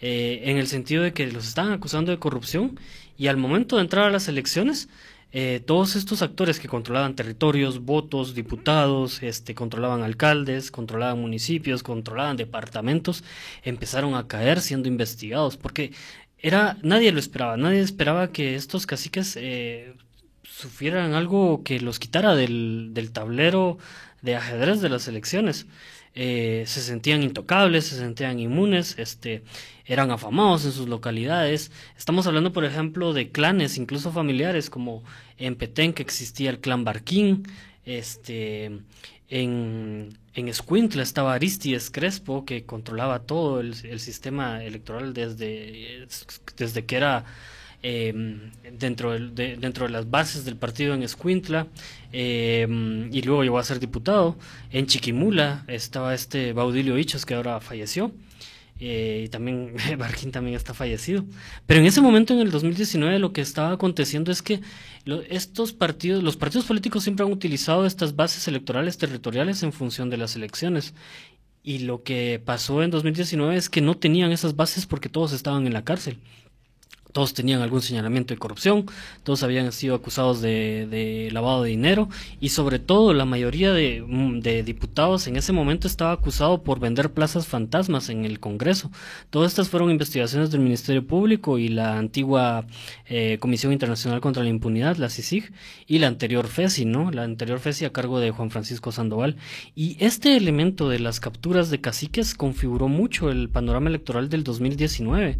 eh, 0.00 0.42
en 0.44 0.56
el 0.56 0.66
sentido 0.66 1.02
de 1.02 1.12
que 1.12 1.26
los 1.30 1.46
estaban 1.46 1.72
acusando 1.72 2.10
de 2.10 2.18
corrupción 2.18 2.78
y 3.18 3.28
al 3.28 3.36
momento 3.36 3.76
de 3.76 3.82
entrar 3.82 4.06
a 4.06 4.10
las 4.10 4.28
elecciones, 4.28 4.88
eh, 5.32 5.60
todos 5.66 5.96
estos 5.96 6.22
actores 6.22 6.60
que 6.60 6.68
controlaban 6.68 7.14
territorios, 7.14 7.84
votos, 7.84 8.34
diputados, 8.34 9.22
este, 9.22 9.54
controlaban 9.54 10.02
alcaldes, 10.02 10.70
controlaban 10.70 11.20
municipios, 11.20 11.82
controlaban 11.82 12.38
departamentos, 12.38 13.24
empezaron 13.62 14.14
a 14.14 14.28
caer 14.28 14.62
siendo 14.62 14.88
investigados, 14.88 15.58
porque 15.58 15.92
era, 16.38 16.76
nadie 16.82 17.12
lo 17.12 17.18
esperaba, 17.18 17.56
nadie 17.56 17.80
esperaba 17.80 18.32
que 18.32 18.54
estos 18.54 18.86
caciques 18.86 19.36
eh, 19.36 19.94
sufrieran 20.42 21.14
algo 21.14 21.62
que 21.62 21.80
los 21.80 21.98
quitara 21.98 22.34
del, 22.34 22.90
del 22.92 23.12
tablero 23.12 23.78
de 24.22 24.36
ajedrez 24.36 24.80
de 24.80 24.88
las 24.88 25.08
elecciones. 25.08 25.66
Eh, 26.18 26.64
se 26.66 26.80
sentían 26.80 27.22
intocables, 27.22 27.88
se 27.88 27.96
sentían 27.96 28.38
inmunes, 28.38 28.98
este, 28.98 29.42
eran 29.84 30.10
afamados 30.10 30.64
en 30.64 30.72
sus 30.72 30.88
localidades. 30.88 31.70
Estamos 31.98 32.26
hablando, 32.26 32.54
por 32.54 32.64
ejemplo, 32.64 33.12
de 33.12 33.30
clanes, 33.30 33.76
incluso 33.76 34.10
familiares, 34.10 34.70
como 34.70 35.04
en 35.36 35.56
Petén 35.56 35.92
que 35.92 36.02
existía 36.02 36.48
el 36.48 36.60
clan 36.60 36.84
Barquín, 36.84 37.42
este, 37.84 38.80
en, 39.28 40.16
en 40.34 40.48
Escuintla 40.48 41.02
estaba 41.02 41.34
Aristides 41.34 41.90
Crespo, 41.90 42.44
que 42.44 42.64
controlaba 42.64 43.20
todo 43.20 43.60
el, 43.60 43.74
sistema 43.74 44.62
electoral 44.62 45.14
desde, 45.14 46.06
desde 46.56 46.84
que 46.84 46.96
era 46.96 47.24
em, 47.82 48.50
dentro, 48.78 49.18
de, 49.18 49.56
dentro 49.56 49.86
de 49.86 49.92
las 49.92 50.08
bases 50.10 50.44
del 50.44 50.56
partido 50.56 50.94
en 50.94 51.02
Escuintla, 51.02 51.66
em, 52.12 53.12
y 53.12 53.22
luego 53.22 53.42
llegó 53.42 53.58
a 53.58 53.64
ser 53.64 53.80
diputado. 53.80 54.36
En 54.70 54.86
Chiquimula 54.86 55.64
estaba 55.68 56.14
este 56.14 56.52
Baudilio 56.52 56.98
Hichos, 56.98 57.26
que 57.26 57.34
ahora 57.34 57.60
falleció. 57.60 58.12
Eh, 58.78 59.22
y 59.24 59.28
también 59.28 59.74
Barquín 59.98 60.32
también 60.32 60.56
está 60.56 60.74
fallecido. 60.74 61.24
Pero 61.66 61.80
en 61.80 61.86
ese 61.86 62.00
momento, 62.00 62.34
en 62.34 62.40
el 62.40 62.50
2019, 62.50 63.18
lo 63.18 63.32
que 63.32 63.40
estaba 63.40 63.72
aconteciendo 63.72 64.30
es 64.30 64.42
que 64.42 64.60
estos 65.28 65.72
partidos, 65.72 66.22
los 66.22 66.36
partidos 66.36 66.66
políticos 66.66 67.04
siempre 67.04 67.24
han 67.24 67.32
utilizado 67.32 67.86
estas 67.86 68.16
bases 68.16 68.46
electorales 68.48 68.98
territoriales 68.98 69.62
en 69.62 69.72
función 69.72 70.10
de 70.10 70.16
las 70.16 70.36
elecciones. 70.36 70.94
Y 71.62 71.80
lo 71.80 72.02
que 72.02 72.40
pasó 72.44 72.82
en 72.82 72.90
2019 72.90 73.56
es 73.56 73.68
que 73.68 73.80
no 73.80 73.96
tenían 73.96 74.30
esas 74.30 74.54
bases 74.54 74.86
porque 74.86 75.08
todos 75.08 75.32
estaban 75.32 75.66
en 75.66 75.72
la 75.72 75.84
cárcel 75.84 76.18
todos 77.16 77.32
tenían 77.32 77.62
algún 77.62 77.80
señalamiento 77.80 78.34
de 78.34 78.38
corrupción, 78.38 78.84
todos 79.22 79.42
habían 79.42 79.72
sido 79.72 79.94
acusados 79.94 80.42
de, 80.42 81.30
lavado 81.32 81.62
de 81.62 81.70
dinero 81.70 82.10
y 82.40 82.50
sobre 82.50 82.78
todo 82.78 83.14
la 83.14 83.24
mayoría 83.24 83.72
mm, 83.72 84.40
de, 84.40 84.62
diputados 84.62 85.26
en 85.26 85.36
ese 85.36 85.54
momento 85.54 85.88
estaba 85.88 86.12
acusado 86.12 86.62
por 86.62 86.78
vender 86.78 87.14
plazas 87.14 87.46
fantasmas 87.46 88.10
en 88.10 88.26
el 88.26 88.38
Congreso. 88.38 88.90
Todas 89.30 89.52
estas 89.52 89.70
fueron 89.70 89.90
investigaciones 89.90 90.50
del 90.50 90.60
Ministerio 90.60 91.06
Público 91.06 91.56
y 91.56 91.68
la 91.68 91.96
antigua 91.96 92.66
eh, 93.06 93.38
Comisión 93.40 93.72
Internacional 93.72 94.20
contra 94.20 94.42
la 94.42 94.50
Impunidad, 94.50 94.98
la 94.98 95.08
CICIG, 95.08 95.54
y 95.86 96.00
la 96.00 96.08
anterior 96.08 96.46
FESI, 96.46 96.84
¿no? 96.84 97.10
La 97.12 97.22
anterior 97.22 97.60
FESI 97.60 97.86
a 97.86 97.94
cargo 97.94 98.20
de 98.20 98.30
Juan 98.30 98.50
Francisco 98.50 98.92
Sandoval. 98.92 99.36
Y 99.74 99.96
este 100.04 100.36
elemento 100.36 100.90
de 100.90 100.98
las 100.98 101.18
capturas 101.20 101.70
de 101.70 101.80
caciques 101.80 102.34
configuró 102.34 102.88
mucho 102.88 103.30
el 103.30 103.48
panorama 103.48 103.88
electoral 103.88 104.28
del 104.28 104.44
2019 104.44 105.38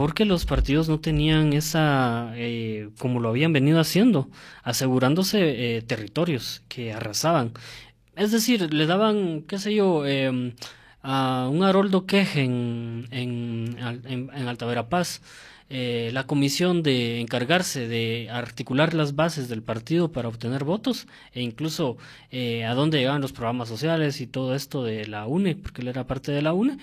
porque 0.00 0.24
los 0.24 0.46
partidos 0.46 0.88
no 0.88 0.98
tenían 0.98 1.52
esa, 1.52 2.32
eh, 2.34 2.88
como 2.98 3.20
lo 3.20 3.28
habían 3.28 3.52
venido 3.52 3.78
haciendo, 3.78 4.30
asegurándose 4.62 5.76
eh, 5.76 5.82
territorios 5.82 6.62
que 6.68 6.94
arrasaban. 6.94 7.52
Es 8.16 8.32
decir, 8.32 8.72
le 8.72 8.86
daban, 8.86 9.42
qué 9.42 9.58
sé 9.58 9.74
yo, 9.74 10.06
em, 10.06 10.54
a 11.02 11.50
un 11.52 11.62
Haroldo 11.64 12.06
Queje 12.06 12.44
en, 12.44 13.08
en, 13.10 13.76
en, 14.06 14.48
Alta 14.48 14.64
Verapaz, 14.64 15.20
eh, 15.68 16.08
la 16.14 16.26
comisión 16.26 16.82
de 16.82 17.20
encargarse 17.20 17.86
de 17.86 18.30
articular 18.30 18.94
las 18.94 19.14
bases 19.16 19.50
del 19.50 19.62
partido 19.62 20.12
para 20.12 20.28
obtener 20.28 20.64
votos 20.64 21.08
e 21.34 21.42
incluso 21.42 21.98
a 22.32 22.72
dónde 22.74 22.96
llegaban 22.96 23.20
los 23.20 23.32
programas 23.32 23.68
sociales 23.68 24.22
y 24.22 24.26
todo 24.26 24.54
esto 24.54 24.82
de 24.82 25.06
la 25.06 25.26
UNE, 25.26 25.56
porque 25.56 25.82
él 25.82 25.88
era 25.88 26.06
parte 26.06 26.32
de 26.32 26.40
la 26.40 26.54
UNE, 26.54 26.78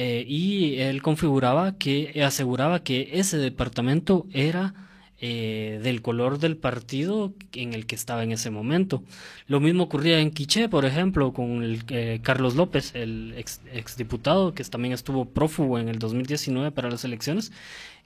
eh, 0.00 0.24
y 0.28 0.76
él 0.78 1.02
configuraba 1.02 1.76
que 1.76 2.22
aseguraba 2.24 2.84
que 2.84 3.10
ese 3.14 3.36
departamento 3.36 4.28
era 4.32 4.72
eh, 5.20 5.80
del 5.82 6.02
color 6.02 6.38
del 6.38 6.56
partido 6.56 7.32
en 7.52 7.74
el 7.74 7.84
que 7.84 7.96
estaba 7.96 8.22
en 8.22 8.30
ese 8.30 8.50
momento. 8.50 9.02
Lo 9.48 9.58
mismo 9.58 9.82
ocurría 9.82 10.20
en 10.20 10.30
Quiché, 10.30 10.68
por 10.68 10.84
ejemplo, 10.84 11.32
con 11.32 11.64
eh, 11.88 12.20
Carlos 12.22 12.54
López, 12.54 12.94
el 12.94 13.34
ex, 13.36 13.60
exdiputado 13.72 14.54
que 14.54 14.62
también 14.62 14.94
estuvo 14.94 15.24
prófugo 15.24 15.80
en 15.80 15.88
el 15.88 15.98
2019 15.98 16.70
para 16.70 16.90
las 16.90 17.04
elecciones. 17.04 17.50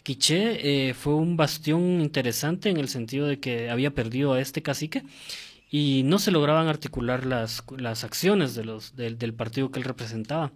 Quiché 0.02 0.94
fue 0.94 1.14
un 1.14 1.36
bastión 1.36 2.00
interesante 2.00 2.70
en 2.70 2.78
el 2.78 2.88
sentido 2.88 3.26
de 3.26 3.38
que 3.38 3.68
había 3.68 3.90
perdido 3.90 4.32
a 4.32 4.40
este 4.40 4.62
cacique 4.62 5.02
y 5.70 6.04
no 6.04 6.18
se 6.18 6.30
lograban 6.30 6.68
articular 6.68 7.26
las, 7.26 7.62
las 7.76 8.02
acciones 8.02 8.54
de 8.54 8.64
los, 8.64 8.96
del 8.96 9.34
partido 9.34 9.70
que 9.70 9.78
él 9.78 9.84
representaba. 9.84 10.52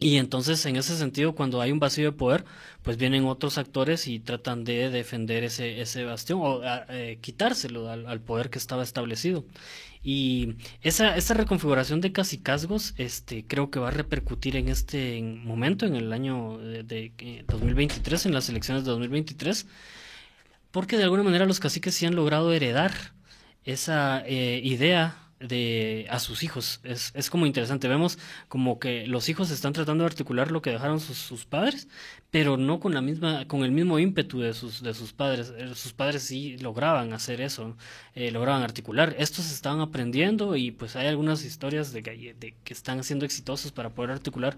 Y 0.00 0.16
entonces, 0.18 0.64
en 0.66 0.76
ese 0.76 0.96
sentido, 0.96 1.34
cuando 1.34 1.60
hay 1.60 1.72
un 1.72 1.80
vacío 1.80 2.04
de 2.04 2.16
poder, 2.16 2.44
pues 2.82 2.96
vienen 2.96 3.24
otros 3.24 3.58
actores 3.58 4.06
y 4.06 4.20
tratan 4.20 4.62
de 4.62 4.90
defender 4.90 5.42
ese, 5.42 5.80
ese 5.80 6.04
bastión 6.04 6.40
o 6.42 6.60
eh, 6.88 7.18
quitárselo 7.20 7.90
al, 7.90 8.20
poder 8.20 8.48
que 8.50 8.58
estaba 8.58 8.84
establecido. 8.84 9.44
Y 10.02 10.54
esa, 10.82 11.16
esa 11.16 11.34
reconfiguración 11.34 12.00
de 12.00 12.12
casicazgos 12.12 12.94
este, 12.96 13.44
creo 13.44 13.70
que 13.70 13.80
va 13.80 13.88
a 13.88 13.90
repercutir 13.90 14.54
en 14.56 14.68
este 14.68 15.20
momento, 15.20 15.84
en 15.86 15.96
el 15.96 16.12
año 16.12 16.58
de, 16.58 17.44
2023, 17.48 18.26
en 18.26 18.34
las 18.34 18.48
elecciones 18.48 18.84
de 18.84 18.92
2023, 18.92 19.66
porque 20.70 20.96
de 20.96 21.04
alguna 21.04 21.24
manera 21.24 21.46
los 21.46 21.58
caciques 21.58 21.94
sí 21.94 22.06
han 22.06 22.14
logrado 22.14 22.52
heredar 22.52 22.92
esa 23.64 24.22
eh, 24.26 24.60
idea 24.62 25.27
de 25.40 26.06
a 26.10 26.18
sus 26.18 26.42
hijos. 26.42 26.80
Es, 26.82 27.12
es 27.14 27.30
como 27.30 27.46
interesante. 27.46 27.88
Vemos 27.88 28.18
como 28.48 28.78
que 28.78 29.06
los 29.06 29.28
hijos 29.28 29.50
están 29.50 29.72
tratando 29.72 30.04
de 30.04 30.08
articular 30.08 30.50
lo 30.50 30.62
que 30.62 30.70
dejaron 30.70 31.00
sus, 31.00 31.18
sus, 31.18 31.44
padres, 31.44 31.88
pero 32.30 32.56
no 32.56 32.80
con 32.80 32.94
la 32.94 33.00
misma, 33.00 33.46
con 33.46 33.62
el 33.62 33.70
mismo 33.70 33.98
ímpetu 33.98 34.40
de 34.40 34.54
sus, 34.54 34.82
de 34.82 34.94
sus 34.94 35.12
padres. 35.12 35.52
Eh, 35.56 35.74
sus 35.74 35.92
padres 35.92 36.22
sí 36.22 36.58
lograban 36.58 37.12
hacer 37.12 37.40
eso, 37.40 37.76
eh, 38.14 38.30
lograban 38.30 38.62
articular. 38.62 39.14
Estos 39.18 39.50
estaban 39.52 39.80
aprendiendo 39.80 40.56
y 40.56 40.70
pues 40.72 40.96
hay 40.96 41.06
algunas 41.06 41.44
historias 41.44 41.92
de 41.92 42.02
que, 42.02 42.54
están 42.66 43.02
siendo 43.02 43.24
exitosos 43.24 43.72
para 43.72 43.90
poder 43.90 44.10
articular 44.10 44.56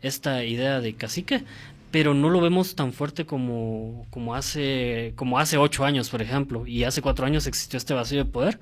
esta 0.00 0.44
idea 0.44 0.80
de 0.80 0.94
cacique, 0.94 1.44
pero 1.90 2.14
no 2.14 2.30
lo 2.30 2.40
vemos 2.40 2.74
tan 2.74 2.92
fuerte 2.92 3.24
como, 3.26 4.06
como 4.10 4.34
hace 4.34 5.12
como 5.14 5.38
hace 5.38 5.58
ocho 5.58 5.84
años, 5.84 6.10
por 6.10 6.22
ejemplo, 6.22 6.66
y 6.66 6.84
hace 6.84 7.02
cuatro 7.02 7.26
años 7.26 7.46
existió 7.46 7.76
este 7.76 7.94
vacío 7.94 8.18
de 8.18 8.30
poder 8.30 8.58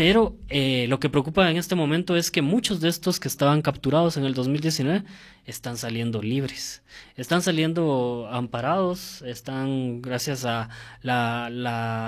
pero 0.00 0.34
eh, 0.48 0.86
lo 0.88 0.98
que 0.98 1.10
preocupa 1.10 1.50
en 1.50 1.58
este 1.58 1.74
momento 1.74 2.16
es 2.16 2.30
que 2.30 2.40
muchos 2.40 2.80
de 2.80 2.88
estos 2.88 3.20
que 3.20 3.28
estaban 3.28 3.60
capturados 3.60 4.16
en 4.16 4.24
el 4.24 4.32
2019 4.32 5.04
están 5.44 5.76
saliendo 5.76 6.22
libres, 6.22 6.82
están 7.16 7.42
saliendo 7.42 8.26
amparados, 8.32 9.20
están 9.20 10.00
gracias 10.00 10.46
a 10.46 10.70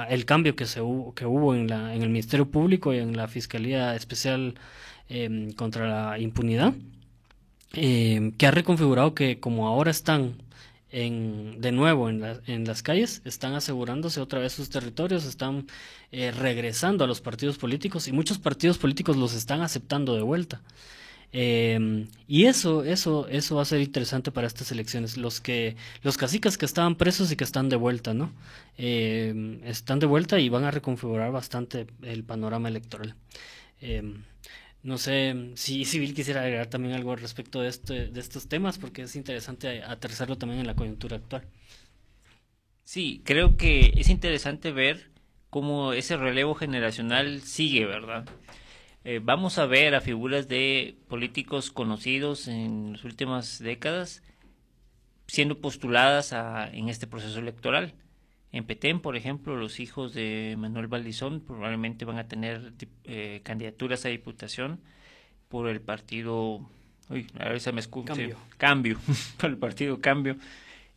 el 0.08 0.24
cambio 0.24 0.56
que, 0.56 0.64
se 0.64 0.80
hubo, 0.80 1.12
que 1.12 1.26
hubo 1.26 1.54
en, 1.54 1.68
el 1.70 2.08
Ministerio 2.08 2.50
Público 2.50 2.94
y 2.94 2.98
en 2.98 3.14
la 3.14 3.28
Fiscalía 3.28 3.94
Especial 3.94 4.54
em, 5.10 5.52
contra 5.52 6.12
la 6.12 6.18
Impunidad. 6.18 6.72
eh, 7.74 8.32
que 8.38 8.46
ha 8.46 8.52
reconfigurado 8.52 9.14
que 9.14 9.38
como 9.38 9.68
ahora 9.68 9.90
están 9.90 10.36
en, 10.92 11.60
de 11.60 11.72
nuevo 11.72 12.08
en, 12.08 12.22
en, 12.46 12.64
las 12.64 12.82
calles, 12.82 13.22
están 13.24 13.54
asegurándose 13.54 14.20
otra 14.20 14.40
vez 14.40 14.52
sus 14.52 14.70
territorios, 14.70 15.24
están 15.24 15.66
eh, 16.12 16.30
regresando 16.30 17.04
a 17.04 17.06
los 17.06 17.20
partidos 17.20 17.58
políticos 17.58 18.06
y 18.08 18.12
muchos 18.12 18.38
partidos 18.38 18.78
políticos 18.78 19.16
los 19.16 19.34
están 19.34 19.62
aceptando 19.62 20.14
de 20.14 20.22
vuelta. 20.22 20.60
Em, 21.34 22.08
y 22.28 22.44
eso, 22.44 22.84
eso, 22.84 23.26
eso 23.28 23.56
va 23.56 23.62
a 23.62 23.64
ser 23.64 23.80
interesante 23.80 24.30
para 24.30 24.46
estas 24.46 24.70
elecciones. 24.70 25.16
Los 25.16 25.40
que, 25.40 25.76
los 26.02 26.18
caciques 26.18 26.58
que 26.58 26.66
estaban 26.66 26.96
presos 26.96 27.32
y 27.32 27.36
que 27.36 27.44
están 27.44 27.70
de 27.70 27.76
vuelta, 27.76 28.12
¿no? 28.12 28.30
Em, 28.76 29.64
están 29.64 29.98
de 29.98 30.06
vuelta 30.06 30.38
y 30.40 30.50
van 30.50 30.64
a 30.64 30.70
reconfigurar 30.70 31.32
bastante 31.32 31.86
el 32.02 32.22
panorama 32.24 32.68
electoral. 32.68 33.14
Em, 33.80 34.24
no 34.82 34.98
sé 34.98 35.52
si 35.54 35.84
Civil 35.84 36.14
quisiera 36.14 36.42
agregar 36.42 36.66
también 36.66 36.94
algo 36.94 37.14
respecto 37.16 37.60
de, 37.60 37.68
este, 37.68 38.08
de 38.08 38.20
estos 38.20 38.48
temas, 38.48 38.78
porque 38.78 39.02
es 39.02 39.16
interesante 39.16 39.82
aterrizarlo 39.82 40.36
también 40.36 40.60
en 40.60 40.66
la 40.66 40.74
coyuntura 40.74 41.16
actual. 41.16 41.46
Sí, 42.84 43.22
creo 43.24 43.56
que 43.56 43.92
es 43.96 44.08
interesante 44.08 44.72
ver 44.72 45.10
cómo 45.50 45.92
ese 45.92 46.16
relevo 46.16 46.54
generacional 46.54 47.42
sigue, 47.42 47.86
¿verdad? 47.86 48.26
Eh, 49.04 49.20
vamos 49.22 49.58
a 49.58 49.66
ver 49.66 49.94
a 49.94 50.00
figuras 50.00 50.48
de 50.48 50.96
políticos 51.08 51.70
conocidos 51.70 52.48
en 52.48 52.92
las 52.92 53.04
últimas 53.04 53.58
décadas 53.58 54.22
siendo 55.26 55.60
postuladas 55.60 56.34
en 56.72 56.88
este 56.88 57.06
proceso 57.06 57.38
electoral. 57.38 57.94
En 58.52 58.64
Petén, 58.64 59.00
por 59.00 59.16
ejemplo, 59.16 59.56
los 59.56 59.80
hijos 59.80 60.12
de 60.12 60.56
Manuel 60.58 60.86
Valdizón 60.86 61.40
probablemente 61.40 62.04
van 62.04 62.18
a 62.18 62.28
tener 62.28 62.74
eh, 63.04 63.40
candidaturas 63.42 64.04
a 64.04 64.10
diputación 64.10 64.78
por 65.48 65.68
el 65.68 65.80
partido, 65.80 66.60
uy, 67.08 67.26
a 67.38 67.48
ver 67.48 67.60
si 67.60 67.72
me 67.72 67.80
escucho, 67.80 68.14
cambio, 68.14 68.36
cambio 68.58 68.98
por 69.38 69.50
el 69.50 69.56
partido 69.56 70.00
Cambio, 70.00 70.36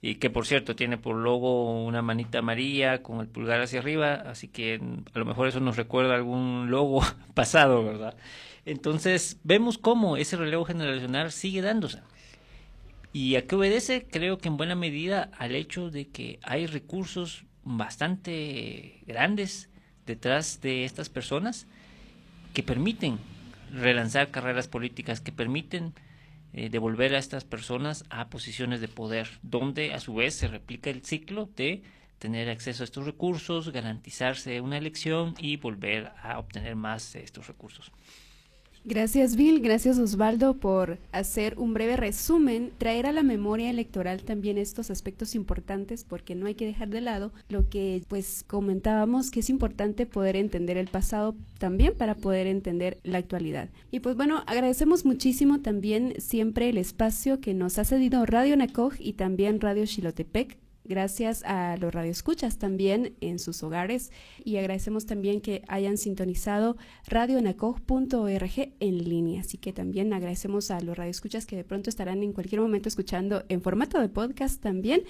y 0.02 0.16
que 0.16 0.30
por 0.30 0.46
cierto 0.46 0.76
tiene 0.76 0.98
por 0.98 1.16
logo 1.16 1.84
una 1.84 2.02
manita 2.02 2.40
amarilla 2.40 3.02
con 3.02 3.22
el 3.22 3.28
pulgar 3.28 3.62
hacia 3.62 3.80
arriba, 3.80 4.16
así 4.16 4.50
que 4.50 4.82
a 5.14 5.20
lo 5.20 5.26
mejor 5.26 5.48
eso 5.48 5.62
nos 5.62 5.78
recuerda 5.78 6.14
algún 6.14 6.70
logo 6.70 7.02
pasado, 7.34 7.86
¿verdad? 7.86 8.18
Entonces 8.66 9.40
vemos 9.44 9.78
cómo 9.78 10.18
ese 10.18 10.36
relevo 10.36 10.66
generacional 10.66 11.32
sigue 11.32 11.62
dándose. 11.62 12.02
¿Y 13.16 13.38
a 13.38 13.48
qué 13.48 13.56
obedece? 13.56 14.08
Creo 14.12 14.40
que 14.40 14.50
en 14.50 14.58
buena 14.58 14.76
medida 14.76 15.32
al 15.38 15.56
hecho 15.56 15.90
de 15.90 16.10
que 16.10 16.38
hay 16.44 16.68
recursos 16.68 17.46
bastante 17.64 19.00
grandes 19.08 19.70
detrás 20.06 20.60
de 20.60 20.84
estas 20.84 21.08
personas 21.08 21.66
que 22.54 22.62
permiten 22.62 23.18
relanzar 23.72 24.32
carreras 24.32 24.68
políticas, 24.68 25.22
que 25.22 25.32
permiten 25.32 25.94
eh, 26.52 26.68
devolver 26.68 27.16
a 27.16 27.20
estas 27.20 27.46
personas 27.46 28.04
a 28.10 28.30
posiciones 28.30 28.82
de 28.82 28.90
poder, 28.90 29.30
donde 29.44 29.94
a 29.94 30.02
su 30.02 30.16
vez 30.16 30.36
se 30.36 30.50
replica 30.50 30.90
el 30.90 31.06
ciclo 31.06 31.50
de 31.56 31.84
tener 32.20 32.50
acceso 32.50 32.84
a 32.84 32.86
estos 32.86 33.06
recursos, 33.06 33.72
garantizarse 33.72 34.60
una 34.60 34.78
elección 34.78 35.36
y 35.40 35.56
volver 35.56 36.12
a 36.22 36.38
obtener 36.38 36.76
más 36.76 37.14
de 37.14 37.24
estos 37.24 37.48
recursos. 37.48 37.94
Gracias 38.88 39.36
Bill, 39.36 39.62
gracias 39.62 39.98
Osvaldo 39.98 40.60
por 40.60 41.00
hacer 41.12 41.58
un 41.58 41.74
breve 41.74 41.98
resumen, 41.98 42.72
traer 42.78 43.08
a 43.08 43.12
la 43.12 43.24
memoria 43.24 43.72
electoral 43.72 44.22
también 44.22 44.60
estos 44.60 44.92
aspectos 44.92 45.34
importantes 45.34 46.04
porque 46.04 46.36
no 46.36 46.46
hay 46.46 46.54
que 46.54 46.68
dejar 46.68 46.90
de 46.90 47.02
lado 47.02 47.34
lo 47.50 47.68
que 47.68 48.04
pues 48.08 48.44
comentábamos 48.46 49.32
que 49.32 49.40
es 49.40 49.50
importante 49.50 50.06
poder 50.06 50.36
entender 50.36 50.78
el 50.78 50.88
pasado 50.88 51.36
también 51.58 51.96
para 51.98 52.14
poder 52.14 52.46
entender 52.46 53.00
la 53.02 53.18
actualidad. 53.18 53.70
Y 53.90 54.02
pues 54.02 54.16
bueno, 54.16 54.44
agradecemos 54.46 55.04
muchísimo 55.04 55.62
también 55.62 56.14
siempre 56.20 56.70
el 56.70 56.78
espacio 56.78 57.42
que 57.42 57.56
nos 57.56 57.80
ha 57.80 57.86
cedido 57.86 58.24
Radio 58.28 58.56
Nacoj 58.56 58.94
y 59.00 59.14
también 59.14 59.62
Radio 59.62 59.88
Xilotepec 59.88 60.60
Gracias 60.88 61.44
a 61.44 61.78
los 61.78 61.94
radioescuchas 61.94 62.60
también 62.60 63.16
en 63.20 63.40
sus 63.40 63.64
hogares 63.64 64.12
y 64.44 64.58
agradecemos 64.58 65.08
también 65.08 65.42
que 65.42 65.64
hayan 65.68 65.98
sintonizado 65.98 66.78
radionacoj.org 67.08 68.74
en 68.80 69.04
línea. 69.04 69.42
Así 69.42 69.58
que 69.58 69.74
también 69.74 70.14
agradecemos 70.14 70.70
a 70.70 70.80
los 70.82 70.96
radioescuchas 70.96 71.48
que 71.48 71.56
de 71.56 71.64
pronto 71.64 71.90
estarán 71.90 72.22
en 72.22 72.34
cualquier 72.34 72.62
momento 72.62 72.88
escuchando 72.88 73.44
en 73.50 73.62
formato 73.62 74.00
de 74.00 74.10
podcast 74.10 74.62
también 74.62 75.04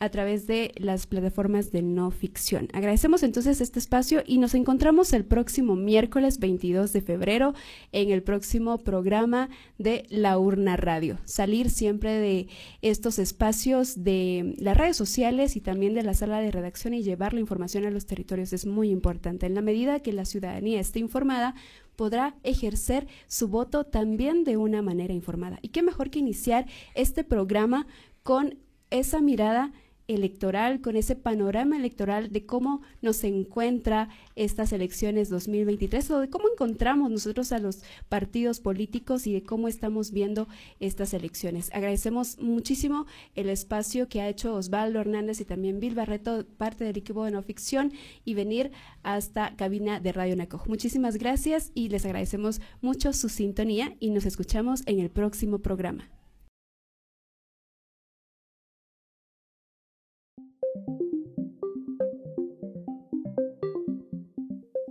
a 0.00 0.08
través 0.10 0.46
de 0.46 0.72
las 0.76 1.06
plataformas 1.06 1.72
de 1.72 1.82
no 1.82 2.10
ficción. 2.10 2.68
Agradecemos 2.72 3.22
entonces 3.22 3.60
este 3.60 3.78
espacio 3.78 4.22
y 4.26 4.38
nos 4.38 4.54
encontramos 4.54 5.12
el 5.12 5.24
próximo 5.24 5.76
miércoles 5.76 6.38
22 6.38 6.92
de 6.92 7.00
febrero 7.00 7.54
en 7.92 8.10
el 8.10 8.22
próximo 8.22 8.78
programa 8.78 9.48
de 9.78 10.04
La 10.08 10.38
Urna 10.38 10.76
Radio. 10.76 11.18
Salir 11.24 11.70
siempre 11.70 12.12
de 12.12 12.48
estos 12.82 13.18
espacios 13.18 14.04
de 14.04 14.54
las 14.58 14.76
redes 14.76 14.96
sociales 14.96 15.56
y 15.56 15.60
también 15.60 15.94
de 15.94 16.02
la 16.02 16.14
sala 16.14 16.40
de 16.40 16.50
redacción 16.50 16.94
y 16.94 17.02
llevar 17.02 17.34
la 17.34 17.40
información 17.40 17.84
a 17.84 17.90
los 17.90 18.06
territorios 18.06 18.52
es 18.52 18.66
muy 18.66 18.90
importante. 18.90 19.46
En 19.46 19.54
la 19.54 19.62
medida 19.62 20.00
que 20.00 20.12
la 20.12 20.24
ciudadanía 20.24 20.80
esté 20.80 21.00
informada, 21.00 21.54
podrá 21.96 22.36
ejercer 22.44 23.08
su 23.26 23.48
voto 23.48 23.84
también 23.84 24.44
de 24.44 24.56
una 24.56 24.82
manera 24.82 25.12
informada. 25.12 25.58
Y 25.62 25.70
qué 25.70 25.82
mejor 25.82 26.10
que 26.10 26.20
iniciar 26.20 26.66
este 26.94 27.24
programa 27.24 27.88
con 28.22 28.58
esa 28.90 29.20
mirada 29.20 29.72
electoral, 30.08 30.80
con 30.80 30.96
ese 30.96 31.14
panorama 31.14 31.76
electoral 31.76 32.32
de 32.32 32.46
cómo 32.46 32.80
nos 33.02 33.22
encuentra 33.22 34.08
estas 34.34 34.72
elecciones 34.72 35.28
2023 35.28 36.10
o 36.10 36.20
de 36.20 36.30
cómo 36.30 36.46
encontramos 36.50 37.10
nosotros 37.10 37.52
a 37.52 37.58
los 37.58 37.82
partidos 38.08 38.60
políticos 38.60 39.26
y 39.26 39.34
de 39.34 39.42
cómo 39.42 39.68
estamos 39.68 40.10
viendo 40.10 40.48
estas 40.80 41.14
elecciones. 41.14 41.70
Agradecemos 41.72 42.38
muchísimo 42.38 43.06
el 43.34 43.50
espacio 43.50 44.08
que 44.08 44.22
ha 44.22 44.28
hecho 44.28 44.54
Osvaldo 44.54 44.98
Hernández 44.98 45.40
y 45.40 45.44
también 45.44 45.78
Bill 45.78 45.94
Barreto, 45.94 46.44
parte 46.56 46.84
del 46.84 46.96
equipo 46.96 47.24
de 47.24 47.30
no 47.30 47.42
ficción, 47.42 47.92
y 48.24 48.34
venir 48.34 48.72
hasta 49.02 49.54
cabina 49.56 50.00
de 50.00 50.12
Radio 50.12 50.36
Naco. 50.36 50.62
Muchísimas 50.66 51.18
gracias 51.18 51.70
y 51.74 51.90
les 51.90 52.04
agradecemos 52.04 52.60
mucho 52.80 53.12
su 53.12 53.28
sintonía 53.28 53.94
y 54.00 54.10
nos 54.10 54.24
escuchamos 54.24 54.82
en 54.86 55.00
el 55.00 55.10
próximo 55.10 55.58
programa. 55.58 56.08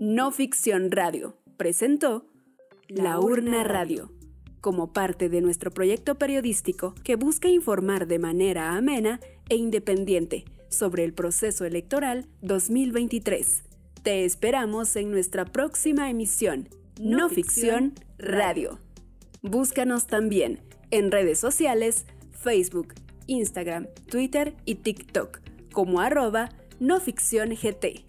No 0.09 0.31
Ficción 0.31 0.89
Radio 0.89 1.35
presentó 1.57 2.25
La 2.87 3.19
Urna 3.19 3.65
Radio, 3.65 4.09
como 4.61 4.93
parte 4.93 5.27
de 5.27 5.41
nuestro 5.41 5.69
proyecto 5.69 6.15
periodístico 6.15 6.95
que 7.03 7.17
busca 7.17 7.49
informar 7.49 8.07
de 8.07 8.17
manera 8.17 8.77
amena 8.77 9.19
e 9.49 9.57
independiente 9.57 10.45
sobre 10.69 11.03
el 11.03 11.13
proceso 11.13 11.65
electoral 11.65 12.25
2023. 12.41 13.65
Te 14.01 14.23
esperamos 14.23 14.95
en 14.95 15.11
nuestra 15.11 15.43
próxima 15.43 16.09
emisión, 16.09 16.69
No 17.01 17.27
Ficción 17.27 17.93
Radio. 18.17 18.79
Búscanos 19.41 20.07
también 20.07 20.61
en 20.89 21.11
redes 21.11 21.37
sociales, 21.37 22.05
Facebook, 22.31 22.93
Instagram, 23.25 23.87
Twitter 24.09 24.55
y 24.63 24.75
TikTok 24.75 25.41
como 25.73 25.99
arroba 25.99 26.47
no 26.79 27.01
ficción 27.01 27.49
GT. 27.49 28.05